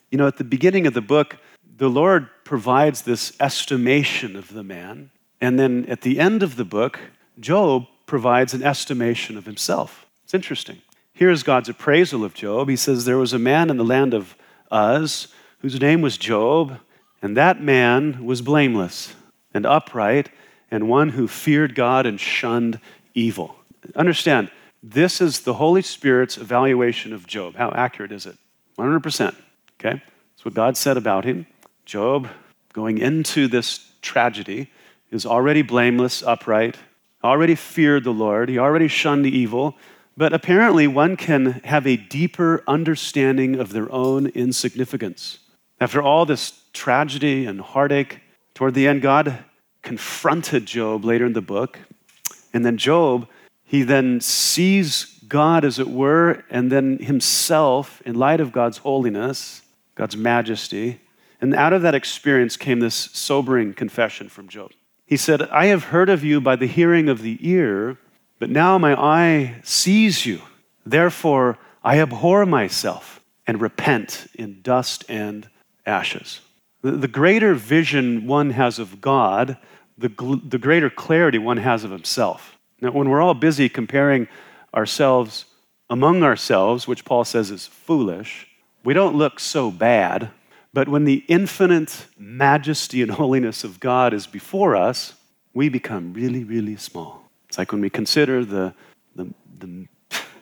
You 0.10 0.18
know, 0.18 0.28
at 0.28 0.36
the 0.36 0.44
beginning 0.44 0.86
of 0.88 0.94
the 0.94 1.00
book, 1.00 1.38
the 1.78 1.90
Lord 1.90 2.28
provides 2.44 3.04
this 3.04 3.32
estimation 3.40 4.36
of 4.36 4.54
the 4.54 4.66
man. 4.66 5.12
And 5.40 5.58
then 5.58 5.86
at 5.86 6.02
the 6.02 6.20
end 6.20 6.44
of 6.44 6.58
the 6.58 6.66
book, 6.66 7.00
Job 7.40 7.86
provides 8.06 8.54
an 8.54 8.62
estimation 8.62 9.38
of 9.38 9.46
himself. 9.46 10.06
It's 10.26 10.34
interesting. 10.34 10.82
Here's 11.14 11.42
God's 11.42 11.70
appraisal 11.70 12.26
of 12.26 12.34
Job. 12.34 12.68
He 12.68 12.76
says, 12.76 13.06
There 13.06 13.18
was 13.18 13.32
a 13.32 13.40
man 13.40 13.70
in 13.70 13.78
the 13.78 13.86
land 13.86 14.14
of 14.14 14.36
Uz 14.70 15.30
whose 15.60 15.80
name 15.80 16.02
was 16.02 16.18
Job, 16.18 16.80
and 17.22 17.38
that 17.38 17.62
man 17.62 18.26
was 18.26 18.42
blameless 18.42 19.16
and 19.54 19.66
upright 19.66 20.30
and 20.72 20.88
one 20.88 21.10
who 21.10 21.28
feared 21.28 21.76
God 21.76 22.06
and 22.06 22.20
shunned 22.20 22.80
evil. 23.14 23.56
Understand, 23.96 24.50
this 24.82 25.22
is 25.22 25.42
the 25.42 25.54
Holy 25.56 25.82
Spirit's 25.82 26.38
evaluation 26.38 27.14
of 27.14 27.28
Job. 27.28 27.56
How 27.56 27.72
accurate 27.72 28.12
is 28.12 28.26
it? 28.26 28.38
100%. 28.80 29.36
Okay? 29.80 30.02
That's 30.02 30.46
what 30.46 30.54
God 30.54 30.78
said 30.78 30.98
about 30.98 31.26
him. 31.26 31.46
Job, 31.86 32.30
going 32.74 32.98
into 32.98 33.48
this 33.48 33.92
tragedy, 34.02 34.72
is 35.12 35.26
already 35.26 35.62
blameless, 35.62 36.24
upright, 36.24 36.78
already 37.24 37.56
feared 37.56 38.04
the 38.04 38.14
Lord, 38.14 38.50
he 38.50 38.58
already 38.58 38.88
shunned 38.88 39.26
evil, 39.28 39.78
but 40.18 40.34
apparently 40.34 40.88
one 40.88 41.18
can 41.18 41.62
have 41.64 41.86
a 41.86 41.98
deeper 41.98 42.64
understanding 42.68 43.60
of 43.60 43.74
their 43.74 43.92
own 43.92 44.28
insignificance. 44.28 45.40
After 45.80 46.02
all 46.02 46.26
this 46.26 46.60
tragedy 46.74 47.46
and 47.46 47.62
heartache, 47.62 48.20
toward 48.54 48.74
the 48.74 48.88
end, 48.88 49.02
God 49.02 49.44
confronted 49.82 50.66
Job 50.66 51.06
later 51.06 51.26
in 51.26 51.34
the 51.34 51.42
book. 51.42 51.80
And 52.54 52.66
then 52.66 52.78
Job 52.78 53.28
he 53.72 53.84
then 53.84 54.20
sees 54.20 55.06
God, 55.30 55.64
as 55.64 55.80
it 55.80 55.88
were, 55.88 56.44
and 56.50 56.70
then 56.70 56.98
himself 56.98 58.02
in 58.06 58.16
light 58.16 58.42
of 58.42 58.52
God's 58.52 58.80
holiness, 58.80 59.62
God's 59.96 60.18
majesty. 60.18 61.00
And 61.40 61.56
out 61.56 61.72
of 61.72 61.82
that 61.84 61.96
experience 61.96 62.58
came 62.58 62.82
this 62.82 62.96
sobering 63.14 63.74
confession 63.74 64.28
from 64.28 64.50
Job. 64.50 64.72
He 65.06 65.16
said, 65.16 65.44
I 65.44 65.68
have 65.68 65.86
heard 65.86 66.10
of 66.10 66.22
you 66.22 66.42
by 66.42 66.58
the 66.58 66.68
hearing 66.68 67.08
of 67.08 67.22
the 67.22 67.38
ear, 67.40 67.98
but 68.40 68.50
now 68.50 68.78
my 68.78 68.94
eye 68.94 69.62
sees 69.64 70.26
you. 70.26 70.42
Therefore, 70.86 71.58
I 71.82 72.02
abhor 72.02 72.46
myself 72.46 73.22
and 73.48 73.62
repent 73.62 74.28
in 74.36 74.62
dust 74.62 75.06
and 75.08 75.50
ashes. 75.86 76.42
The, 76.82 77.08
greater 77.08 77.54
vision 77.54 78.28
one 78.28 78.50
has 78.50 78.80
of 78.80 79.00
God, 79.00 79.58
the, 79.98 80.10
the 80.44 80.58
greater 80.58 80.90
clarity 80.90 81.38
one 81.38 81.58
has 81.58 81.84
of 81.84 81.92
himself. 81.92 82.58
Now, 82.82 82.92
when 82.92 83.10
we're 83.10 83.22
all 83.22 83.34
busy 83.34 83.70
comparing 83.70 84.28
ourselves 84.74 85.46
among 85.90 86.24
ourselves, 86.24 86.88
which 86.88 87.06
Paul 87.06 87.24
says 87.24 87.52
is 87.52 87.68
foolish, 87.68 88.48
we 88.84 88.94
don't 88.94 89.16
look 89.16 89.40
so 89.40 89.70
bad. 89.70 90.32
But 90.74 90.88
when 90.88 91.04
the 91.06 91.24
infinite 91.28 92.08
majesty 92.18 93.02
and 93.02 93.12
holiness 93.22 93.64
of 93.64 93.80
God 93.80 94.14
is 94.14 94.26
before 94.26 94.76
us, 94.76 95.14
we 95.54 95.70
become 95.70 96.14
really, 96.14 96.44
really 96.44 96.78
small. 96.78 97.30
It's 97.48 97.58
like 97.58 97.72
when 97.72 97.82
we 97.82 97.90
consider 97.90 98.46
the, 98.46 98.74
the, 99.16 99.34
the 99.60 99.88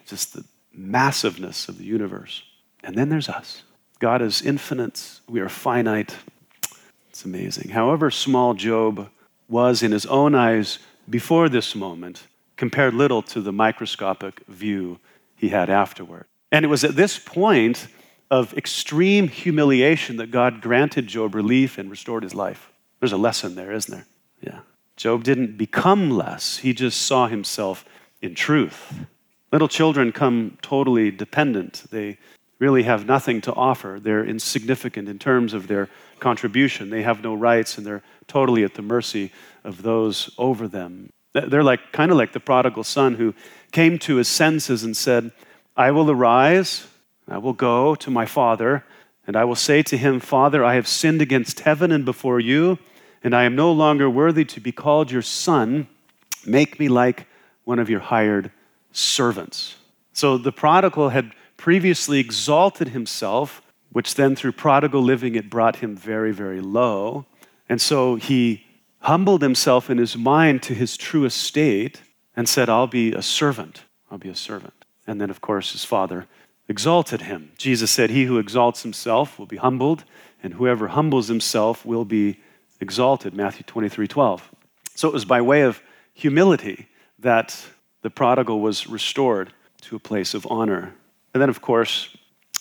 just 0.06 0.34
the 0.34 0.44
massiveness 0.72 1.68
of 1.68 1.78
the 1.78 1.84
universe. 1.84 2.44
And 2.84 2.96
then 2.96 3.10
there's 3.10 3.30
us. 3.30 3.64
God 4.00 4.22
is 4.22 4.42
infinite, 4.42 5.20
we 5.28 5.42
are 5.42 5.50
finite. 5.50 6.16
It's 7.10 7.26
amazing. 7.26 7.70
However 7.70 8.10
small 8.10 8.54
Job 8.54 9.10
was 9.50 9.84
in 9.84 9.92
his 9.92 10.06
own 10.06 10.36
eyes 10.36 10.80
before 11.10 11.50
this 11.50 11.76
moment, 11.76 12.28
compared 12.56 12.94
little 12.94 13.22
to 13.24 13.42
the 13.42 13.52
microscopic 13.52 14.46
view 14.48 15.00
he 15.36 15.50
had 15.50 15.70
afterward. 15.70 16.26
And 16.52 16.64
it 16.64 16.68
was 16.68 16.84
at 16.84 16.96
this 16.96 17.18
point 17.18 17.88
of 18.30 18.56
extreme 18.56 19.28
humiliation 19.28 20.18
that 20.18 20.32
God 20.32 20.62
granted 20.62 21.08
Job 21.08 21.34
relief 21.34 21.78
and 21.78 21.90
restored 21.90 22.24
his 22.24 22.36
life. 22.36 22.72
There's 23.00 23.12
a 23.12 23.18
lesson 23.18 23.56
there, 23.56 23.72
isn't 23.72 23.92
there? 23.92 24.06
Yeah. 24.42 24.60
Job 24.96 25.24
didn't 25.24 25.58
become 25.58 26.12
less, 26.12 26.58
he 26.58 26.74
just 26.74 27.02
saw 27.02 27.28
himself 27.28 27.86
in 28.22 28.36
truth. 28.36 29.06
Little 29.52 29.68
children 29.68 30.12
come 30.12 30.58
totally 30.62 31.10
dependent. 31.10 31.86
They 31.90 32.18
really 32.60 32.84
have 32.84 33.06
nothing 33.06 33.42
to 33.42 33.54
offer. 33.54 34.00
They're 34.02 34.26
insignificant 34.26 35.08
in 35.10 35.18
terms 35.18 35.54
of 35.54 35.68
their 35.68 35.90
contribution. 36.20 36.90
They 36.90 37.02
have 37.02 37.24
no 37.24 37.34
rights 37.34 37.78
and 37.78 37.88
they're 37.88 38.04
totally 38.28 38.64
at 38.64 38.74
the 38.74 38.82
mercy 38.82 39.32
of 39.64 39.82
those 39.82 40.30
over 40.38 40.68
them. 40.68 41.12
They're 41.34 41.64
like 41.64 41.92
kind 41.92 42.12
of 42.12 42.18
like 42.18 42.34
the 42.34 42.40
prodigal 42.40 42.84
son 42.84 43.16
who 43.16 43.34
came 43.72 43.98
to 44.00 44.16
his 44.18 44.28
senses 44.28 44.84
and 44.84 44.96
said, 44.96 45.32
I 45.78 45.92
will 45.92 46.12
arise, 46.12 46.88
I 47.28 47.38
will 47.38 47.54
go 47.54 47.96
to 47.96 48.12
my 48.12 48.26
father, 48.26 48.84
and 49.26 49.38
I 49.38 49.46
will 49.46 49.56
say 49.56 49.84
to 49.84 49.98
him, 49.98 50.20
Father, 50.20 50.66
I 50.66 50.74
have 50.74 50.88
sinned 50.88 51.22
against 51.22 51.62
heaven 51.62 51.92
and 51.92 52.04
before 52.04 52.40
you, 52.40 52.80
and 53.24 53.36
I 53.36 53.44
am 53.44 53.56
no 53.56 53.72
longer 53.72 54.10
worthy 54.10 54.44
to 54.46 54.60
be 54.60 54.72
called 54.72 55.12
your 55.12 55.22
son. 55.22 55.88
Make 56.46 56.80
me 56.80 56.90
like 56.90 57.28
one 57.64 57.80
of 57.80 57.90
your 57.90 58.00
hired 58.00 58.52
servants. 58.92 59.76
So 60.14 60.38
the 60.38 60.52
prodigal 60.52 61.10
had 61.10 61.32
previously 61.60 62.20
exalted 62.20 62.88
himself, 62.88 63.62
which 63.92 64.16
then 64.16 64.34
through 64.34 64.54
prodigal 64.54 65.02
living 65.02 65.36
it 65.36 65.50
brought 65.50 65.76
him 65.76 65.94
very, 65.94 66.32
very 66.32 66.62
low. 66.62 67.26
And 67.68 67.82
so 67.82 68.16
he 68.16 68.66
humbled 69.00 69.42
himself 69.42 69.90
in 69.90 69.98
his 69.98 70.16
mind 70.16 70.64
to 70.64 70.74
his 70.74 70.96
true 70.96 71.26
estate 71.26 72.02
and 72.34 72.48
said, 72.48 72.70
I'll 72.70 72.88
be 72.88 73.12
a 73.12 73.22
servant. 73.22 73.84
I'll 74.10 74.18
be 74.18 74.30
a 74.30 74.36
servant. 74.36 74.86
And 75.06 75.20
then, 75.20 75.30
of 75.30 75.42
course, 75.42 75.74
his 75.74 75.84
father 75.84 76.28
exalted 76.70 77.24
him. 77.24 77.52
Jesus 77.58 77.92
said, 77.92 78.10
He 78.10 78.24
who 78.24 78.38
exalts 78.38 78.84
himself 78.84 79.38
will 79.38 79.46
be 79.46 79.58
humbled, 79.58 80.06
and 80.42 80.54
whoever 80.54 80.88
humbles 80.88 81.28
himself 81.28 81.86
will 81.86 82.06
be 82.06 82.40
exalted. 82.80 83.34
Matthew 83.34 83.64
23 83.64 84.08
12. 84.08 84.50
So 84.96 85.10
it 85.10 85.14
was 85.14 85.26
by 85.26 85.42
way 85.42 85.64
of 85.64 85.82
humility 86.14 86.88
that 87.20 87.62
the 88.02 88.10
prodigal 88.10 88.62
was 88.62 88.88
restored 88.88 89.52
to 89.82 89.98
a 89.98 90.00
place 90.00 90.34
of 90.34 90.48
honor. 90.50 90.94
And 91.40 91.44
then, 91.44 91.50
of 91.50 91.62
course, 91.62 92.10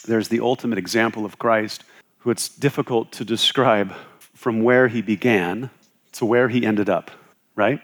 there's 0.06 0.28
the 0.28 0.38
ultimate 0.38 0.78
example 0.78 1.24
of 1.24 1.36
Christ, 1.36 1.82
who 2.18 2.30
it's 2.30 2.48
difficult 2.48 3.10
to 3.10 3.24
describe 3.24 3.92
from 4.20 4.62
where 4.62 4.86
he 4.86 5.02
began 5.02 5.70
to 6.12 6.24
where 6.24 6.48
he 6.48 6.64
ended 6.64 6.88
up, 6.88 7.10
right? 7.56 7.80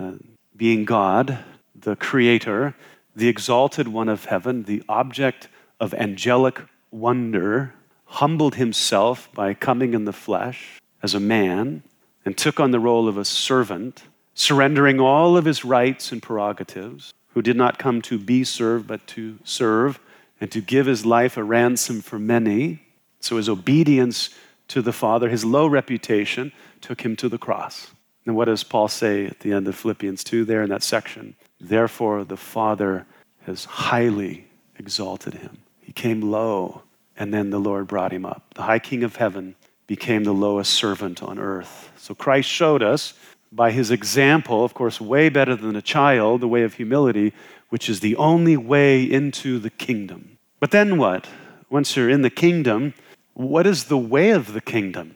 Uh, 0.00 0.12
being 0.56 0.86
God, 0.86 1.44
the 1.78 1.96
creator, 1.96 2.74
the 3.14 3.28
exalted 3.28 3.88
one 3.88 4.08
of 4.08 4.24
heaven, 4.24 4.62
the 4.62 4.82
object 4.88 5.48
of 5.80 5.92
angelic 5.92 6.62
wonder, 6.90 7.74
humbled 8.06 8.54
himself 8.54 9.28
by 9.34 9.52
coming 9.52 9.92
in 9.92 10.06
the 10.06 10.14
flesh 10.14 10.80
as 11.02 11.14
a 11.14 11.20
man 11.20 11.82
and 12.24 12.38
took 12.38 12.58
on 12.58 12.70
the 12.70 12.80
role 12.80 13.06
of 13.06 13.18
a 13.18 13.24
servant, 13.26 14.04
surrendering 14.32 14.98
all 14.98 15.36
of 15.36 15.44
his 15.44 15.62
rights 15.62 16.10
and 16.10 16.22
prerogatives, 16.22 17.12
who 17.34 17.42
did 17.42 17.58
not 17.58 17.78
come 17.78 18.00
to 18.00 18.18
be 18.18 18.44
served, 18.44 18.86
but 18.86 19.06
to 19.08 19.38
serve 19.44 20.00
and 20.40 20.50
to 20.52 20.60
give 20.60 20.86
his 20.86 21.04
life 21.04 21.36
a 21.36 21.44
ransom 21.44 22.00
for 22.00 22.18
many. 22.18 22.82
So 23.20 23.36
his 23.36 23.48
obedience 23.48 24.30
to 24.68 24.82
the 24.82 24.92
Father, 24.92 25.28
his 25.28 25.44
low 25.44 25.66
reputation, 25.66 26.52
took 26.80 27.00
him 27.00 27.16
to 27.16 27.28
the 27.28 27.38
cross. 27.38 27.90
And 28.26 28.36
what 28.36 28.44
does 28.44 28.62
Paul 28.62 28.88
say 28.88 29.26
at 29.26 29.40
the 29.40 29.52
end 29.52 29.66
of 29.68 29.74
Philippians 29.74 30.22
2 30.22 30.44
there 30.44 30.62
in 30.62 30.68
that 30.70 30.82
section? 30.82 31.34
Therefore, 31.60 32.24
the 32.24 32.36
Father 32.36 33.06
has 33.46 33.64
highly 33.64 34.46
exalted 34.78 35.34
him. 35.34 35.58
He 35.80 35.92
came 35.92 36.20
low, 36.20 36.82
and 37.16 37.32
then 37.32 37.50
the 37.50 37.58
Lord 37.58 37.86
brought 37.86 38.12
him 38.12 38.26
up. 38.26 38.52
The 38.54 38.62
high 38.62 38.78
king 38.78 39.02
of 39.02 39.16
heaven 39.16 39.54
became 39.86 40.24
the 40.24 40.34
lowest 40.34 40.74
servant 40.74 41.22
on 41.22 41.38
earth. 41.38 41.90
So 41.96 42.14
Christ 42.14 42.48
showed 42.48 42.82
us 42.82 43.14
by 43.50 43.70
his 43.70 43.90
example, 43.90 44.62
of 44.62 44.74
course, 44.74 45.00
way 45.00 45.30
better 45.30 45.56
than 45.56 45.74
a 45.74 45.82
child, 45.82 46.42
the 46.42 46.48
way 46.48 46.62
of 46.62 46.74
humility, 46.74 47.32
which 47.68 47.88
is 47.88 48.00
the 48.00 48.16
only 48.16 48.56
way 48.56 49.02
into 49.02 49.58
the 49.58 49.70
kingdom. 49.70 50.38
But 50.60 50.70
then 50.70 50.98
what? 50.98 51.28
Once 51.70 51.96
you're 51.96 52.10
in 52.10 52.22
the 52.22 52.30
kingdom, 52.30 52.94
what 53.34 53.66
is 53.66 53.84
the 53.84 53.98
way 53.98 54.30
of 54.30 54.52
the 54.52 54.60
kingdom? 54.60 55.14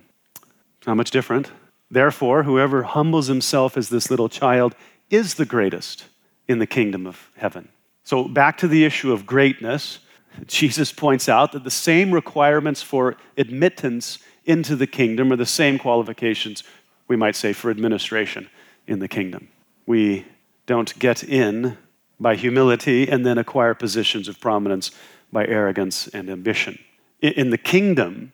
Not 0.87 0.97
much 0.97 1.11
different. 1.11 1.51
Therefore, 1.91 2.45
whoever 2.45 2.85
humbles 2.85 3.27
himself 3.27 3.77
as 3.77 3.89
this 3.89 4.11
little 4.11 4.29
child 4.29 4.75
is 5.11 5.35
the 5.35 5.45
greatest 5.45 6.07
in 6.49 6.59
the 6.59 6.67
kingdom 6.67 7.07
of 7.07 7.31
heaven. 7.37 7.69
So, 8.05 8.25
back 8.25 8.59
to 8.59 8.69
the 8.69 8.85
issue 8.85 9.13
of 9.13 9.27
greatness, 9.27 9.99
Jesus 10.47 10.93
points 10.93 11.29
out 11.29 11.53
that 11.53 11.65
the 11.65 11.71
same 11.71 12.13
requirements 12.13 12.83
for 12.83 13.17
admittance 13.37 14.19
into 14.45 14.75
the 14.75 14.87
kingdom 14.87 15.33
are 15.33 15.37
the 15.37 15.47
same 15.47 15.79
qualifications, 15.79 16.65
we 17.09 17.17
might 17.17 17.37
say, 17.37 17.53
for 17.53 17.71
administration 17.71 18.49
in 18.87 18.99
the 18.99 19.09
kingdom. 19.09 19.49
We 19.87 20.27
don't 20.67 20.99
get 20.99 21.23
in 21.23 21.77
by 22.23 22.37
humility 22.37 23.09
and 23.09 23.27
then 23.27 23.37
acquire 23.37 23.75
positions 23.75 24.29
of 24.29 24.41
prominence 24.41 24.91
by 25.33 25.45
arrogance 25.47 26.09
and 26.09 26.31
ambition. 26.31 26.79
In 27.21 27.51
the 27.51 27.59
kingdom, 27.59 28.33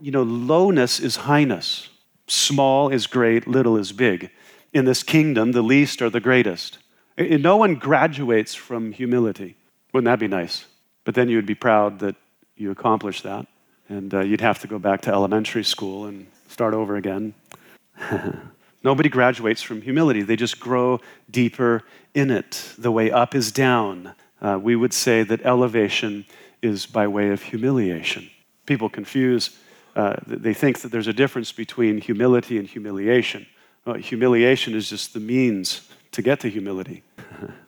you 0.00 0.10
know, 0.10 0.22
lowness 0.22 1.00
is 1.00 1.16
highness, 1.16 1.88
small 2.26 2.88
is 2.88 3.06
great, 3.06 3.46
little 3.46 3.76
is 3.76 3.92
big. 3.92 4.30
In 4.72 4.84
this 4.84 5.02
kingdom, 5.02 5.52
the 5.52 5.62
least 5.62 6.02
are 6.02 6.10
the 6.10 6.20
greatest. 6.20 6.78
No 7.18 7.56
one 7.56 7.76
graduates 7.76 8.54
from 8.54 8.92
humility. 8.92 9.56
Wouldn't 9.92 10.06
that 10.06 10.18
be 10.18 10.28
nice? 10.28 10.66
But 11.04 11.14
then 11.14 11.28
you 11.28 11.36
would 11.36 11.46
be 11.46 11.54
proud 11.54 12.00
that 12.00 12.16
you 12.56 12.70
accomplished 12.70 13.22
that. 13.22 13.46
And 13.88 14.12
uh, 14.12 14.20
you'd 14.20 14.40
have 14.40 14.58
to 14.60 14.66
go 14.66 14.78
back 14.78 15.02
to 15.02 15.12
elementary 15.12 15.64
school 15.64 16.06
and 16.06 16.26
start 16.48 16.74
over 16.74 16.96
again. 16.96 17.34
Nobody 18.86 19.08
graduates 19.08 19.62
from 19.62 19.82
humility, 19.82 20.22
they 20.22 20.36
just 20.36 20.60
grow 20.60 21.00
deeper 21.28 21.82
in 22.14 22.30
it. 22.30 22.72
The 22.78 22.92
way 22.92 23.10
up 23.10 23.34
is 23.34 23.50
down. 23.50 24.14
Uh, 24.40 24.60
we 24.62 24.76
would 24.76 24.92
say 24.92 25.24
that 25.24 25.44
elevation 25.44 26.24
is 26.62 26.86
by 26.86 27.08
way 27.08 27.30
of 27.30 27.42
humiliation. 27.42 28.30
People 28.64 28.88
confuse, 28.88 29.58
uh, 29.96 30.14
they 30.24 30.54
think 30.54 30.82
that 30.82 30.92
there's 30.92 31.08
a 31.08 31.12
difference 31.12 31.50
between 31.50 32.00
humility 32.00 32.58
and 32.58 32.68
humiliation. 32.68 33.48
humiliation 33.98 34.72
is 34.76 34.88
just 34.88 35.14
the 35.14 35.20
means 35.20 35.90
to 36.12 36.22
get 36.22 36.38
to 36.38 36.48
humility. 36.48 37.02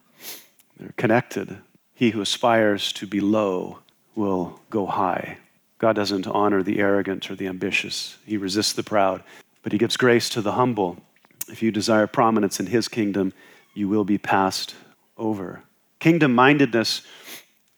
They're 0.79 0.95
connected. 0.97 1.59
He 1.97 2.11
who 2.11 2.21
aspires 2.21 2.93
to 2.93 3.09
be 3.09 3.19
low 3.19 3.81
will 4.15 4.61
go 4.71 4.87
high. 4.87 5.39
God 5.79 5.97
doesn't 5.97 6.29
honor 6.29 6.63
the 6.63 6.79
arrogant 6.79 7.29
or 7.29 7.35
the 7.35 7.49
ambitious, 7.49 8.19
He 8.25 8.37
resists 8.37 8.75
the 8.75 8.85
proud, 8.85 9.25
but 9.65 9.73
He 9.73 9.79
gives 9.79 9.97
grace 9.97 10.29
to 10.29 10.41
the 10.41 10.53
humble. 10.53 11.03
If 11.49 11.63
you 11.63 11.71
desire 11.71 12.07
prominence 12.07 12.61
in 12.61 12.67
His 12.67 12.89
kingdom, 12.89 13.33
you 13.75 13.89
will 13.89 14.05
be 14.05 14.19
passed 14.19 14.75
over. 15.17 15.63
Kingdom 15.99 16.35
mindedness 16.35 17.03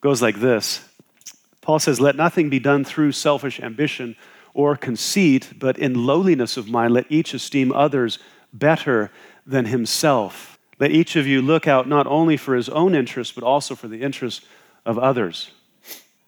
goes 0.00 0.20
like 0.22 0.40
this 0.40 0.84
Paul 1.60 1.78
says, 1.78 2.00
Let 2.00 2.16
nothing 2.16 2.50
be 2.50 2.58
done 2.58 2.84
through 2.84 3.12
selfish 3.12 3.60
ambition 3.60 4.16
or 4.54 4.76
conceit, 4.76 5.52
but 5.58 5.78
in 5.78 6.06
lowliness 6.06 6.56
of 6.56 6.68
mind, 6.68 6.94
let 6.94 7.06
each 7.08 7.34
esteem 7.34 7.72
others 7.72 8.18
better 8.52 9.10
than 9.46 9.66
himself. 9.66 10.58
Let 10.78 10.90
each 10.90 11.14
of 11.14 11.26
you 11.26 11.42
look 11.42 11.68
out 11.68 11.86
not 11.86 12.06
only 12.06 12.36
for 12.36 12.54
his 12.56 12.68
own 12.68 12.94
interest, 12.94 13.34
but 13.34 13.44
also 13.44 13.74
for 13.74 13.86
the 13.86 14.02
interests 14.02 14.44
of 14.84 14.98
others. 14.98 15.52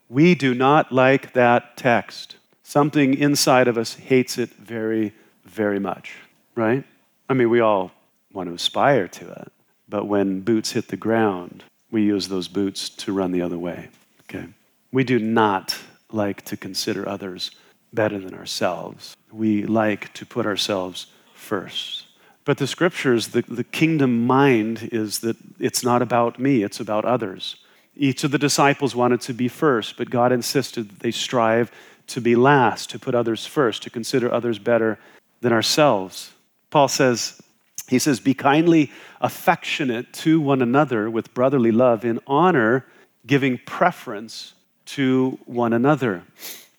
We 0.09 0.35
do 0.35 0.55
not 0.55 0.93
like 0.93 1.33
that 1.33 1.77
text. 1.77 2.37
Something 2.63 3.15
inside 3.15 3.67
of 3.67 3.79
us 3.79 3.95
hates 3.95 4.39
it 4.39 4.51
very, 4.51 5.15
very 5.45 5.79
much, 5.79 6.15
right? 6.55 6.85
I 7.33 7.35
mean, 7.35 7.49
we 7.49 7.61
all 7.61 7.93
want 8.35 8.51
to 8.51 8.55
aspire 8.55 9.09
to 9.09 9.31
it, 9.31 9.53
but 9.89 10.07
when 10.07 10.43
boots 10.43 10.73
hit 10.73 10.89
the 10.89 10.99
ground, 10.99 11.65
we 11.91 12.03
use 12.03 12.29
those 12.29 12.47
boots 12.47 12.91
to 12.91 13.13
run 13.15 13.33
the 13.33 13.41
other 13.41 13.57
way, 13.57 13.89
okay? 14.25 14.49
We 14.93 15.03
do 15.03 15.19
not 15.19 15.75
like 16.11 16.43
to 16.43 16.59
consider 16.59 17.09
others 17.09 17.51
better 17.91 18.19
than 18.19 18.35
ourselves. 18.35 19.17
We 19.33 19.63
like 19.63 20.13
to 20.13 20.27
put 20.27 20.45
ourselves 20.45 21.07
first. 21.33 22.05
But 22.45 22.59
the 22.59 22.67
scriptures, 22.67 23.29
the, 23.29 23.41
the 23.41 23.65
kingdom 23.65 24.27
mind 24.27 24.91
is 24.93 25.21
that 25.21 25.39
it's 25.59 25.83
not 25.83 26.03
about 26.03 26.39
me, 26.39 26.63
it's 26.63 26.81
about 26.81 27.07
others. 27.07 27.57
Each 27.97 28.25
of 28.25 28.31
the 28.31 28.37
disciples 28.37 28.95
wanted 28.95 29.23
to 29.23 29.33
be 29.33 29.49
first, 29.49 29.97
but 29.97 30.11
God 30.11 30.33
insisted 30.33 30.91
that 30.91 31.01
they 31.01 31.13
strive 31.13 31.73
to 32.09 32.21
be 32.21 32.37
last, 32.37 32.91
to 32.91 32.99
put 32.99 33.15
others 33.15 33.47
first, 33.47 33.83
to 33.85 33.89
consider 33.89 34.31
others 34.31 34.59
better 34.59 34.99
than 35.41 35.55
ourselves. 35.55 36.33
Paul 36.73 36.89
says, 36.89 37.41
he 37.87 38.01
says, 38.01 38.19
Be 38.19 38.35
kindly 38.35 38.91
affectionate 39.21 40.13
to 40.15 40.41
one 40.41 40.63
another 40.63 41.09
with 41.09 41.33
brotherly 41.35 41.71
love, 41.71 42.05
in 42.05 42.19
honor, 42.27 42.87
giving 43.27 43.59
preference 43.59 44.55
to 44.87 45.39
one 45.45 45.75
another. 45.75 46.25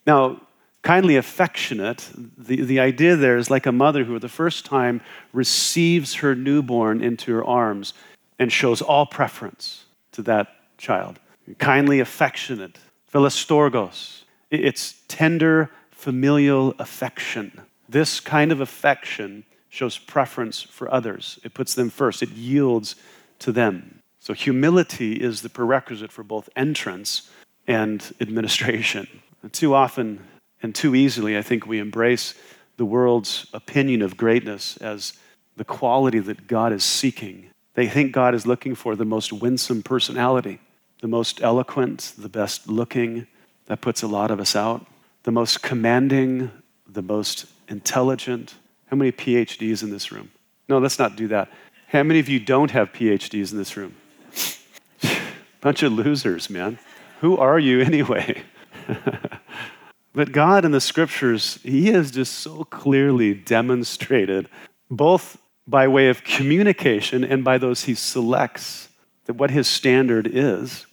Now, 0.06 0.41
kindly 0.82 1.15
affectionate, 1.15 2.10
the, 2.38 2.63
the 2.63 2.79
idea 2.79 3.15
there 3.15 3.38
is 3.38 3.51
like 3.51 3.67
a 3.67 3.71
mother 3.71 4.03
who, 4.03 4.15
for 4.15 4.19
the 4.19 4.27
first 4.27 4.65
time, 4.65 4.99
receives 5.32 6.15
her 6.15 6.36
newborn 6.36 7.01
into 7.01 7.32
her 7.32 7.45
arms 7.45 7.93
and 8.39 8.51
shows 8.51 8.82
all 8.82 9.06
preference 9.06 9.86
to 10.13 10.23
that 10.23 10.47
child. 10.79 11.19
Kindly 11.60 11.99
affectionate, 11.99 12.79
philostorgos. 13.06 14.23
It's 14.49 14.95
tender 15.08 15.69
familial 15.91 16.73
affection. 16.79 17.62
This 17.88 18.19
kind 18.19 18.51
of 18.51 18.60
affection 18.60 19.45
shows 19.73 19.97
preference 19.97 20.62
for 20.62 20.93
others. 20.93 21.39
It 21.43 21.55
puts 21.55 21.73
them 21.73 21.89
first, 21.89 22.21
it 22.21 22.29
yields 22.29 22.95
to 23.39 23.51
them. 23.51 23.99
So, 24.19 24.33
humility 24.33 25.15
is 25.15 25.41
the 25.41 25.49
prerequisite 25.49 26.12
for 26.12 26.23
both 26.23 26.47
entrance 26.55 27.29
and 27.67 28.13
administration. 28.21 29.07
And 29.41 29.51
too 29.51 29.73
often 29.73 30.25
and 30.62 30.75
too 30.75 30.95
easily, 30.95 31.38
I 31.38 31.41
think 31.41 31.65
we 31.65 31.79
embrace 31.79 32.36
the 32.77 32.86
world's 32.86 33.47
opinion 33.53 34.01
of 34.01 34.15
greatness 34.15 34.77
as 34.77 35.13
the 35.57 35.65
quality 35.65 36.19
that 36.19 36.47
God 36.47 36.71
is 36.71 36.83
seeking. 36.83 37.49
They 37.73 37.88
think 37.89 38.12
God 38.12 38.36
is 38.36 38.47
looking 38.47 38.75
for 38.75 38.95
the 38.95 39.05
most 39.05 39.33
winsome 39.33 39.83
personality 39.83 40.59
the 41.01 41.09
most 41.09 41.41
eloquent, 41.41 42.13
the 42.17 42.29
best 42.29 42.69
looking. 42.69 43.27
That 43.65 43.81
puts 43.81 44.03
a 44.03 44.07
lot 44.07 44.31
of 44.31 44.39
us 44.39 44.55
out. 44.55 44.86
The 45.23 45.33
most 45.33 45.62
commanding, 45.62 46.49
the 46.88 47.01
most 47.01 47.45
intelligent. 47.67 48.55
How 48.93 48.97
many 48.97 49.12
PhDs 49.12 49.82
in 49.82 49.89
this 49.89 50.12
room? 50.12 50.29
No, 50.69 50.77
let's 50.77 50.99
not 50.99 51.15
do 51.15 51.27
that. 51.29 51.49
How 51.88 52.03
many 52.03 52.19
of 52.19 52.29
you 52.29 52.39
don't 52.39 52.69
have 52.69 52.93
PhDs 52.93 53.51
in 53.51 53.58
this 53.58 53.75
room? 53.75 53.95
Bunch 55.62 55.82
of 55.82 55.93
losers, 55.93 56.47
man. 56.47 56.77
Who 57.21 57.36
are 57.36 57.58
you 57.58 57.82
anyway? 57.82 58.43
but 60.13 60.32
God 60.32 60.63
in 60.63 60.73
the 60.73 60.79
scriptures, 60.79 61.58
He 61.63 61.88
has 61.88 62.12
just 62.12 62.36
so 62.36 62.65
clearly 62.65 63.34
demonstrated, 63.34 64.47
both 64.91 65.39
by 65.67 65.88
way 65.88 66.10
of 66.10 66.23
communication 66.23 67.23
and 67.23 67.43
by 67.43 67.58
those 67.58 67.86
He 67.86 67.95
selects, 67.95 68.89
that 69.25 69.38
what 69.38 69.49
His 69.49 69.67
standard 69.67 70.29
is 70.32 70.86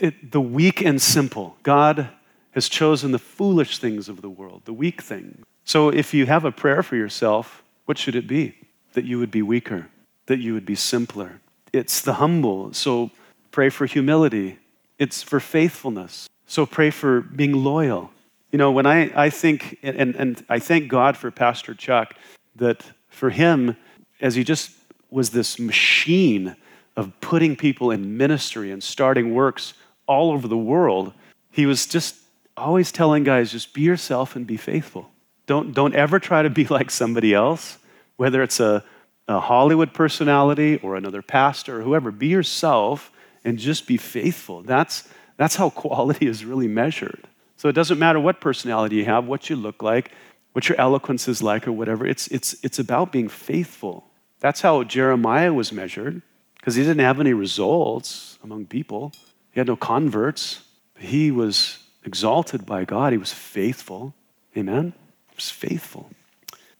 it, 0.00 0.32
the 0.32 0.40
weak 0.40 0.82
and 0.82 1.00
simple. 1.00 1.56
God 1.62 2.08
has 2.50 2.68
chosen 2.68 3.12
the 3.12 3.20
foolish 3.20 3.78
things 3.78 4.08
of 4.08 4.22
the 4.22 4.28
world, 4.28 4.62
the 4.64 4.72
weak 4.72 5.00
things. 5.00 5.44
So 5.64 5.88
if 5.88 6.12
you 6.12 6.26
have 6.26 6.44
a 6.44 6.52
prayer 6.52 6.82
for 6.82 6.96
yourself, 6.96 7.62
what 7.86 7.98
should 7.98 8.14
it 8.14 8.26
be? 8.26 8.54
That 8.92 9.04
you 9.04 9.18
would 9.18 9.30
be 9.30 9.42
weaker, 9.42 9.88
that 10.26 10.38
you 10.38 10.54
would 10.54 10.66
be 10.66 10.74
simpler. 10.74 11.40
It's 11.72 12.00
the 12.00 12.14
humble. 12.14 12.72
So 12.72 13.10
pray 13.50 13.70
for 13.70 13.86
humility. 13.86 14.58
It's 14.98 15.22
for 15.22 15.40
faithfulness. 15.40 16.28
So 16.46 16.66
pray 16.66 16.90
for 16.90 17.20
being 17.20 17.52
loyal. 17.52 18.10
You 18.52 18.58
know, 18.58 18.70
when 18.70 18.86
I, 18.86 19.10
I 19.20 19.30
think, 19.30 19.78
and, 19.82 20.14
and 20.14 20.44
I 20.48 20.58
thank 20.58 20.88
God 20.88 21.16
for 21.16 21.30
Pastor 21.30 21.74
Chuck, 21.74 22.14
that 22.56 22.84
for 23.08 23.30
him, 23.30 23.76
as 24.20 24.34
he 24.36 24.44
just 24.44 24.70
was 25.10 25.30
this 25.30 25.58
machine 25.58 26.54
of 26.96 27.12
putting 27.20 27.56
people 27.56 27.90
in 27.90 28.16
ministry 28.16 28.70
and 28.70 28.82
starting 28.82 29.34
works 29.34 29.74
all 30.06 30.30
over 30.30 30.46
the 30.46 30.56
world, 30.56 31.12
he 31.50 31.66
was 31.66 31.86
just 31.86 32.16
always 32.56 32.92
telling 32.92 33.24
guys 33.24 33.50
just 33.50 33.74
be 33.74 33.82
yourself 33.82 34.36
and 34.36 34.46
be 34.46 34.56
faithful. 34.56 35.10
Don't, 35.46 35.74
don't 35.74 35.94
ever 35.94 36.18
try 36.18 36.42
to 36.42 36.50
be 36.50 36.64
like 36.70 36.90
somebody 36.90 37.34
else, 37.34 37.78
whether 38.16 38.42
it's 38.42 38.60
a, 38.60 38.84
a 39.28 39.40
Hollywood 39.40 39.92
personality 39.92 40.78
or 40.82 40.96
another 40.96 41.22
pastor 41.22 41.80
or 41.80 41.82
whoever. 41.82 42.10
Be 42.10 42.28
yourself 42.28 43.10
and 43.44 43.58
just 43.58 43.86
be 43.86 43.96
faithful. 43.96 44.62
That's, 44.62 45.08
that's 45.36 45.56
how 45.56 45.70
quality 45.84 46.26
is 46.26 46.44
really 46.44 46.68
measured. 46.68 47.26
So 47.56 47.68
it 47.68 47.72
doesn't 47.72 47.98
matter 47.98 48.20
what 48.20 48.40
personality 48.40 48.96
you 48.96 49.04
have, 49.04 49.26
what 49.26 49.48
you 49.48 49.56
look 49.56 49.82
like, 49.82 50.10
what 50.52 50.68
your 50.68 50.80
eloquence 50.80 51.28
is 51.28 51.42
like 51.42 51.66
or 51.66 51.72
whatever. 51.72 52.06
It's, 52.06 52.26
it's, 52.28 52.56
it's 52.62 52.78
about 52.78 53.12
being 53.12 53.28
faithful. 53.28 54.04
That's 54.40 54.60
how 54.60 54.82
Jeremiah 54.84 55.52
was 55.52 55.72
measured, 55.72 56.20
because 56.56 56.74
he 56.74 56.82
didn't 56.82 57.00
have 57.00 57.20
any 57.20 57.32
results 57.32 58.38
among 58.42 58.66
people. 58.66 59.12
He 59.52 59.60
had 59.60 59.66
no 59.66 59.76
converts. 59.76 60.62
He 60.98 61.30
was 61.30 61.78
exalted 62.04 62.66
by 62.66 62.84
God. 62.84 63.12
He 63.12 63.18
was 63.18 63.32
faithful. 63.32 64.14
Amen? 64.56 64.92
Was 65.34 65.50
faithful. 65.50 66.10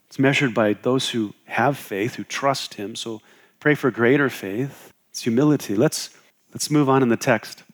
It's 0.06 0.18
measured 0.18 0.54
by 0.54 0.74
those 0.74 1.10
who 1.10 1.34
have 1.46 1.76
faith, 1.76 2.14
who 2.14 2.24
trust 2.24 2.74
Him. 2.74 2.94
So 2.94 3.20
pray 3.58 3.74
for 3.74 3.90
greater 3.90 4.30
faith. 4.30 4.92
It's 5.10 5.22
humility. 5.22 5.74
Let's, 5.74 6.10
let's 6.52 6.70
move 6.70 6.88
on 6.88 7.02
in 7.02 7.08
the 7.08 7.16
text. 7.16 7.64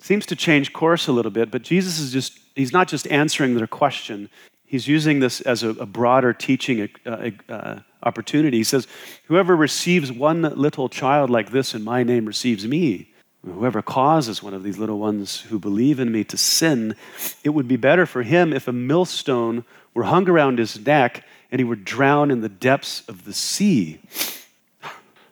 Seems 0.00 0.26
to 0.26 0.36
change 0.36 0.72
course 0.72 1.06
a 1.06 1.12
little 1.12 1.30
bit, 1.30 1.50
but 1.50 1.62
Jesus 1.62 2.00
is 2.00 2.12
just, 2.12 2.40
he's 2.56 2.72
not 2.72 2.88
just 2.88 3.06
answering 3.08 3.54
their 3.54 3.66
question, 3.66 4.30
he's 4.64 4.88
using 4.88 5.20
this 5.20 5.40
as 5.42 5.62
a, 5.62 5.70
a 5.70 5.86
broader 5.86 6.32
teaching 6.32 6.88
uh, 7.06 7.30
uh, 7.48 7.78
opportunity. 8.02 8.56
He 8.56 8.64
says, 8.64 8.88
Whoever 9.26 9.54
receives 9.54 10.10
one 10.10 10.42
little 10.42 10.88
child 10.88 11.30
like 11.30 11.50
this 11.50 11.74
in 11.74 11.84
my 11.84 12.02
name 12.02 12.26
receives 12.26 12.66
me. 12.66 13.12
Whoever 13.44 13.80
causes 13.80 14.42
one 14.42 14.52
of 14.52 14.62
these 14.62 14.76
little 14.76 14.98
ones 14.98 15.40
who 15.40 15.58
believe 15.58 15.98
in 15.98 16.12
me 16.12 16.24
to 16.24 16.36
sin, 16.36 16.94
it 17.42 17.50
would 17.50 17.68
be 17.68 17.76
better 17.76 18.04
for 18.04 18.22
him 18.22 18.52
if 18.52 18.68
a 18.68 18.72
millstone 18.72 19.64
were 19.94 20.04
hung 20.04 20.28
around 20.28 20.58
his 20.58 20.78
neck 20.84 21.24
and 21.50 21.60
he 21.60 21.64
would 21.64 21.84
drown 21.84 22.30
in 22.30 22.40
the 22.40 22.48
depths 22.48 23.02
of 23.08 23.24
the 23.24 23.32
sea. 23.32 24.00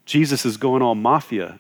Jesus 0.04 0.44
is 0.44 0.56
going 0.56 0.82
all 0.82 0.94
mafia. 0.94 1.58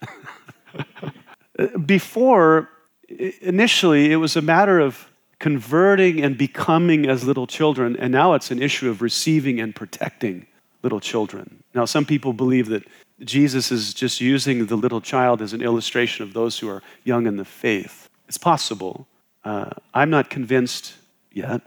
Before, 1.86 2.70
initially, 3.08 4.10
it 4.10 4.16
was 4.16 4.36
a 4.36 4.42
matter 4.42 4.80
of 4.80 5.10
converting 5.38 6.22
and 6.22 6.36
becoming 6.36 7.06
as 7.08 7.24
little 7.24 7.46
children, 7.46 7.96
and 7.96 8.10
now 8.10 8.34
it's 8.34 8.50
an 8.50 8.60
issue 8.60 8.90
of 8.90 9.02
receiving 9.02 9.60
and 9.60 9.74
protecting 9.74 10.46
little 10.82 11.00
children. 11.00 11.62
Now, 11.74 11.84
some 11.84 12.04
people 12.04 12.32
believe 12.32 12.68
that 12.68 12.84
Jesus 13.20 13.70
is 13.70 13.94
just 13.94 14.20
using 14.20 14.66
the 14.66 14.76
little 14.76 15.00
child 15.00 15.42
as 15.42 15.52
an 15.52 15.62
illustration 15.62 16.24
of 16.24 16.32
those 16.32 16.58
who 16.58 16.68
are 16.68 16.82
young 17.04 17.26
in 17.26 17.36
the 17.36 17.44
faith. 17.44 18.08
It's 18.28 18.38
possible. 18.38 19.06
Uh, 19.44 19.70
I'm 19.94 20.10
not 20.10 20.30
convinced 20.30 20.94
yet. 21.32 21.62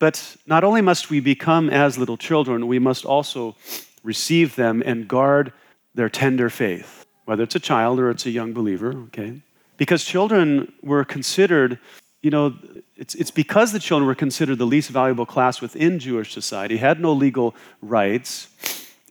But 0.00 0.36
not 0.46 0.64
only 0.64 0.80
must 0.80 1.10
we 1.10 1.20
become 1.20 1.70
as 1.70 1.96
little 1.96 2.16
children, 2.16 2.66
we 2.66 2.80
must 2.80 3.04
also 3.04 3.54
receive 4.02 4.56
them 4.56 4.82
and 4.84 5.06
guard 5.06 5.52
their 5.94 6.08
tender 6.08 6.50
faith, 6.50 7.06
whether 7.26 7.44
it's 7.44 7.54
a 7.54 7.60
child 7.60 8.00
or 8.00 8.10
it's 8.10 8.26
a 8.26 8.30
young 8.30 8.52
believer, 8.52 8.92
okay? 9.08 9.40
Because 9.76 10.04
children 10.04 10.72
were 10.82 11.04
considered 11.04 11.78
you 12.22 12.30
know, 12.30 12.54
it's, 12.96 13.14
it's 13.14 13.30
because 13.30 13.72
the 13.72 13.78
children 13.78 14.06
were 14.06 14.14
considered 14.14 14.58
the 14.58 14.66
least 14.66 14.90
valuable 14.90 15.24
class 15.24 15.60
within 15.60 15.98
Jewish 15.98 16.32
society, 16.32 16.76
had 16.76 17.00
no 17.00 17.12
legal 17.12 17.54
rights. 17.80 18.48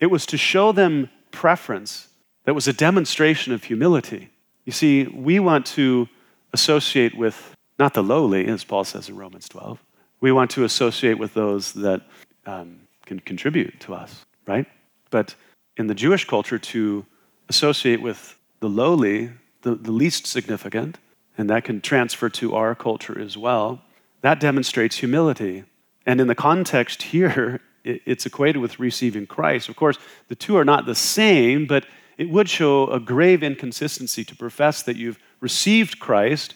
It 0.00 0.06
was 0.06 0.26
to 0.26 0.36
show 0.36 0.72
them 0.72 1.10
preference 1.32 2.08
that 2.44 2.54
was 2.54 2.68
a 2.68 2.72
demonstration 2.72 3.52
of 3.52 3.64
humility. 3.64 4.30
You 4.64 4.72
see, 4.72 5.06
we 5.06 5.40
want 5.40 5.66
to 5.66 6.08
associate 6.52 7.16
with 7.16 7.56
not 7.78 7.94
the 7.94 8.02
lowly, 8.02 8.46
as 8.46 8.62
Paul 8.62 8.84
says 8.84 9.08
in 9.08 9.16
Romans 9.16 9.48
12. 9.48 9.82
We 10.20 10.32
want 10.32 10.50
to 10.52 10.64
associate 10.64 11.18
with 11.18 11.34
those 11.34 11.72
that 11.74 12.02
um, 12.46 12.80
can 13.06 13.20
contribute 13.20 13.80
to 13.80 13.94
us, 13.94 14.24
right? 14.46 14.66
But 15.10 15.34
in 15.76 15.86
the 15.86 15.94
Jewish 15.94 16.26
culture, 16.26 16.58
to 16.58 17.06
associate 17.48 18.02
with 18.02 18.38
the 18.60 18.68
lowly, 18.68 19.30
the, 19.62 19.74
the 19.74 19.92
least 19.92 20.26
significant, 20.26 20.98
and 21.36 21.48
that 21.48 21.64
can 21.64 21.80
transfer 21.80 22.28
to 22.28 22.54
our 22.54 22.74
culture 22.74 23.18
as 23.18 23.36
well, 23.36 23.80
that 24.20 24.40
demonstrates 24.40 24.98
humility. 24.98 25.64
And 26.06 26.20
in 26.20 26.26
the 26.26 26.34
context 26.34 27.02
here, 27.02 27.60
it's 27.84 28.26
equated 28.26 28.60
with 28.60 28.78
receiving 28.78 29.26
Christ. 29.26 29.68
Of 29.68 29.76
course, 29.76 29.98
the 30.28 30.34
two 30.34 30.56
are 30.56 30.64
not 30.64 30.86
the 30.86 30.94
same, 30.94 31.66
but 31.66 31.86
it 32.18 32.28
would 32.28 32.48
show 32.48 32.86
a 32.88 33.00
grave 33.00 33.42
inconsistency 33.42 34.24
to 34.24 34.36
profess 34.36 34.82
that 34.82 34.96
you've 34.96 35.18
received 35.40 35.98
Christ, 35.98 36.54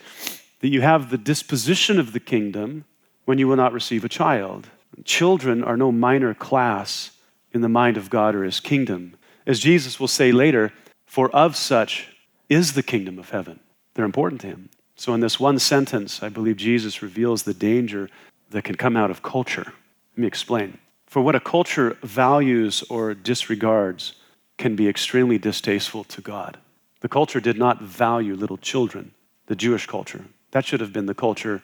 that 0.61 0.68
you 0.68 0.83
have 0.83 1.11
the 1.11 1.18
disposition 1.18 1.98
of 1.98 2.12
the 2.12 2.20
kingdom 2.20 2.85
when 3.24 3.38
you 3.38 3.48
will 3.48 3.56
not 3.56 3.72
receive 3.72 4.04
a 4.04 4.08
child. 4.08 4.68
Children 5.04 5.64
are 5.64 5.76
no 5.76 5.90
minor 5.90 6.34
class 6.34 7.10
in 7.52 7.60
the 7.60 7.68
mind 7.68 7.96
of 7.96 8.10
God 8.10 8.34
or 8.34 8.44
his 8.44 8.60
kingdom. 8.60 9.16
As 9.46 9.60
Jesus 9.60 9.98
will 9.98 10.08
say 10.08 10.32
later, 10.32 10.72
for 11.06 11.30
of 11.30 11.56
such 11.56 12.16
is 12.48 12.72
the 12.72 12.82
kingdom 12.82 13.18
of 13.18 13.30
heaven. 13.30 13.60
They're 13.94 14.04
important 14.04 14.40
to 14.42 14.48
him. 14.48 14.70
So, 14.96 15.12
in 15.14 15.20
this 15.20 15.40
one 15.40 15.58
sentence, 15.58 16.22
I 16.22 16.28
believe 16.28 16.56
Jesus 16.56 17.02
reveals 17.02 17.42
the 17.42 17.54
danger 17.54 18.08
that 18.50 18.62
can 18.62 18.76
come 18.76 18.96
out 18.96 19.10
of 19.10 19.22
culture. 19.22 19.64
Let 19.64 20.18
me 20.18 20.26
explain. 20.26 20.78
For 21.06 21.20
what 21.20 21.34
a 21.34 21.40
culture 21.40 21.96
values 22.02 22.84
or 22.88 23.14
disregards 23.14 24.14
can 24.56 24.76
be 24.76 24.88
extremely 24.88 25.38
distasteful 25.38 26.04
to 26.04 26.20
God. 26.20 26.58
The 27.00 27.08
culture 27.08 27.40
did 27.40 27.58
not 27.58 27.82
value 27.82 28.34
little 28.34 28.56
children, 28.56 29.12
the 29.46 29.56
Jewish 29.56 29.87
culture. 29.87 30.24
That 30.52 30.64
should 30.64 30.80
have 30.80 30.92
been 30.92 31.06
the 31.06 31.14
culture 31.14 31.62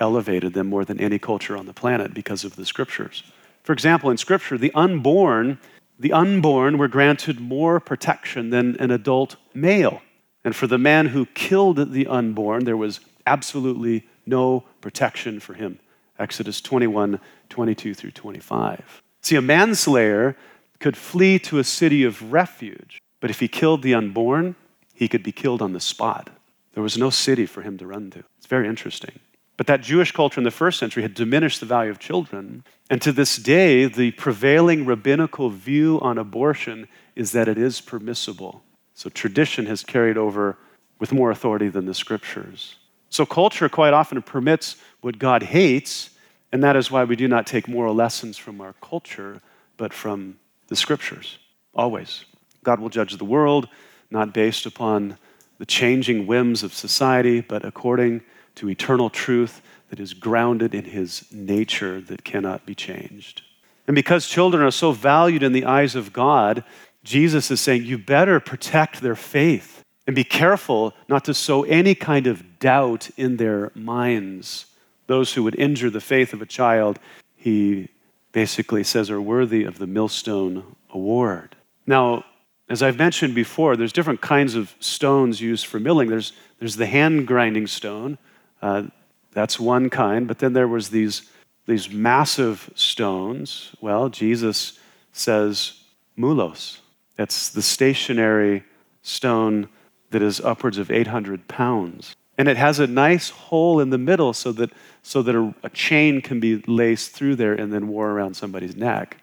elevated 0.00 0.52
them 0.54 0.68
more 0.68 0.84
than 0.84 1.00
any 1.00 1.18
culture 1.18 1.56
on 1.56 1.66
the 1.66 1.72
planet 1.72 2.14
because 2.14 2.44
of 2.44 2.56
the 2.56 2.66
scriptures. 2.66 3.22
For 3.62 3.72
example, 3.72 4.10
in 4.10 4.16
scripture, 4.16 4.56
the 4.56 4.72
unborn, 4.74 5.58
the 5.98 6.12
unborn 6.12 6.78
were 6.78 6.88
granted 6.88 7.40
more 7.40 7.80
protection 7.80 8.50
than 8.50 8.76
an 8.76 8.90
adult 8.90 9.36
male. 9.54 10.02
And 10.44 10.54
for 10.54 10.66
the 10.66 10.78
man 10.78 11.06
who 11.06 11.26
killed 11.26 11.92
the 11.92 12.06
unborn, 12.06 12.64
there 12.64 12.76
was 12.76 13.00
absolutely 13.26 14.06
no 14.24 14.64
protection 14.80 15.40
for 15.40 15.54
him. 15.54 15.80
Exodus 16.18 16.60
21, 16.60 17.20
22 17.48 17.94
through 17.94 18.12
25. 18.12 19.02
See, 19.22 19.36
a 19.36 19.42
manslayer 19.42 20.36
could 20.78 20.96
flee 20.96 21.38
to 21.40 21.58
a 21.58 21.64
city 21.64 22.04
of 22.04 22.32
refuge, 22.32 23.00
but 23.20 23.30
if 23.30 23.40
he 23.40 23.48
killed 23.48 23.82
the 23.82 23.94
unborn, 23.94 24.54
he 24.94 25.08
could 25.08 25.22
be 25.22 25.32
killed 25.32 25.60
on 25.60 25.72
the 25.72 25.80
spot. 25.80 26.30
There 26.74 26.82
was 26.82 26.96
no 26.96 27.10
city 27.10 27.46
for 27.46 27.62
him 27.62 27.78
to 27.78 27.86
run 27.86 28.10
to. 28.10 28.22
It's 28.38 28.46
very 28.46 28.68
interesting. 28.68 29.18
But 29.56 29.66
that 29.68 29.80
Jewish 29.80 30.12
culture 30.12 30.40
in 30.40 30.44
the 30.44 30.50
first 30.50 30.78
century 30.78 31.02
had 31.02 31.14
diminished 31.14 31.60
the 31.60 31.66
value 31.66 31.90
of 31.90 31.98
children. 31.98 32.64
And 32.90 33.00
to 33.02 33.12
this 33.12 33.36
day, 33.36 33.86
the 33.86 34.10
prevailing 34.12 34.84
rabbinical 34.84 35.48
view 35.50 35.98
on 36.02 36.18
abortion 36.18 36.88
is 37.14 37.32
that 37.32 37.48
it 37.48 37.56
is 37.56 37.80
permissible. 37.80 38.62
So 38.94 39.08
tradition 39.08 39.66
has 39.66 39.82
carried 39.82 40.18
over 40.18 40.58
with 40.98 41.12
more 41.12 41.30
authority 41.30 41.68
than 41.68 41.86
the 41.86 41.94
scriptures. 41.94 42.76
So 43.08 43.24
culture 43.24 43.68
quite 43.68 43.94
often 43.94 44.20
permits 44.22 44.76
what 45.00 45.18
God 45.18 45.42
hates, 45.42 46.10
and 46.52 46.62
that 46.62 46.76
is 46.76 46.90
why 46.90 47.04
we 47.04 47.16
do 47.16 47.28
not 47.28 47.46
take 47.46 47.68
moral 47.68 47.94
lessons 47.94 48.36
from 48.36 48.60
our 48.60 48.74
culture, 48.82 49.40
but 49.76 49.92
from 49.92 50.38
the 50.68 50.76
scriptures. 50.76 51.38
Always. 51.74 52.24
God 52.62 52.80
will 52.80 52.88
judge 52.88 53.16
the 53.16 53.24
world 53.24 53.68
not 54.10 54.34
based 54.34 54.66
upon 54.66 55.18
the 55.58 55.66
changing 55.66 56.26
whims 56.26 56.62
of 56.62 56.74
society, 56.74 57.40
but 57.40 57.64
according 57.64 58.22
to 58.56 58.68
eternal 58.68 59.08
truth 59.10 59.62
that 59.90 60.00
is 60.00 60.14
grounded 60.14 60.74
in 60.74 60.84
his 60.84 61.24
nature 61.32 62.00
that 62.00 62.24
cannot 62.24 62.66
be 62.66 62.74
changed. 62.74 63.42
And 63.86 63.94
because 63.94 64.26
children 64.26 64.62
are 64.62 64.70
so 64.72 64.92
valued 64.92 65.42
in 65.42 65.52
the 65.52 65.64
eyes 65.64 65.94
of 65.94 66.12
God, 66.12 66.64
Jesus 67.04 67.50
is 67.50 67.60
saying, 67.60 67.84
you 67.84 67.98
better 67.98 68.40
protect 68.40 69.00
their 69.00 69.14
faith 69.14 69.84
and 70.06 70.16
be 70.16 70.24
careful 70.24 70.92
not 71.08 71.24
to 71.26 71.34
sow 71.34 71.62
any 71.64 71.94
kind 71.94 72.26
of 72.26 72.58
doubt 72.58 73.10
in 73.16 73.36
their 73.36 73.70
minds. 73.74 74.66
Those 75.06 75.34
who 75.34 75.44
would 75.44 75.54
injure 75.56 75.90
the 75.90 76.00
faith 76.00 76.32
of 76.32 76.42
a 76.42 76.46
child, 76.46 76.98
he 77.36 77.88
basically 78.32 78.82
says, 78.82 79.08
are 79.10 79.20
worthy 79.20 79.62
of 79.64 79.78
the 79.78 79.86
millstone 79.86 80.76
award. 80.90 81.54
Now, 81.86 82.24
as 82.68 82.82
I've 82.82 82.98
mentioned 82.98 83.34
before, 83.34 83.76
there's 83.76 83.92
different 83.92 84.20
kinds 84.20 84.56
of 84.56 84.74
stones 84.80 85.40
used 85.40 85.66
for 85.66 85.78
milling. 85.78 86.10
There's, 86.10 86.32
there's 86.58 86.74
the 86.74 86.86
hand 86.86 87.26
grinding 87.28 87.68
stone, 87.68 88.18
uh, 88.62 88.84
that's 89.32 89.60
one 89.60 89.90
kind, 89.90 90.26
but 90.26 90.38
then 90.38 90.52
there 90.54 90.68
was 90.68 90.88
these, 90.88 91.30
these 91.66 91.90
massive 91.90 92.70
stones. 92.74 93.72
Well, 93.80 94.08
Jesus 94.08 94.78
says, 95.12 95.80
mulos, 96.18 96.78
it's 97.18 97.50
the 97.50 97.62
stationary 97.62 98.64
stone 99.02 99.68
that 100.10 100.22
is 100.22 100.40
upwards 100.40 100.78
of 100.78 100.90
800 100.90 101.48
pounds. 101.48 102.16
And 102.38 102.48
it 102.48 102.56
has 102.56 102.78
a 102.78 102.86
nice 102.86 103.30
hole 103.30 103.80
in 103.80 103.90
the 103.90 103.98
middle 103.98 104.32
so 104.32 104.52
that, 104.52 104.70
so 105.02 105.22
that 105.22 105.34
a, 105.34 105.54
a 105.62 105.70
chain 105.70 106.20
can 106.20 106.40
be 106.40 106.56
laced 106.66 107.12
through 107.12 107.36
there 107.36 107.54
and 107.54 107.72
then 107.72 107.88
wore 107.88 108.10
around 108.10 108.34
somebody's 108.34 108.76
neck. 108.76 109.18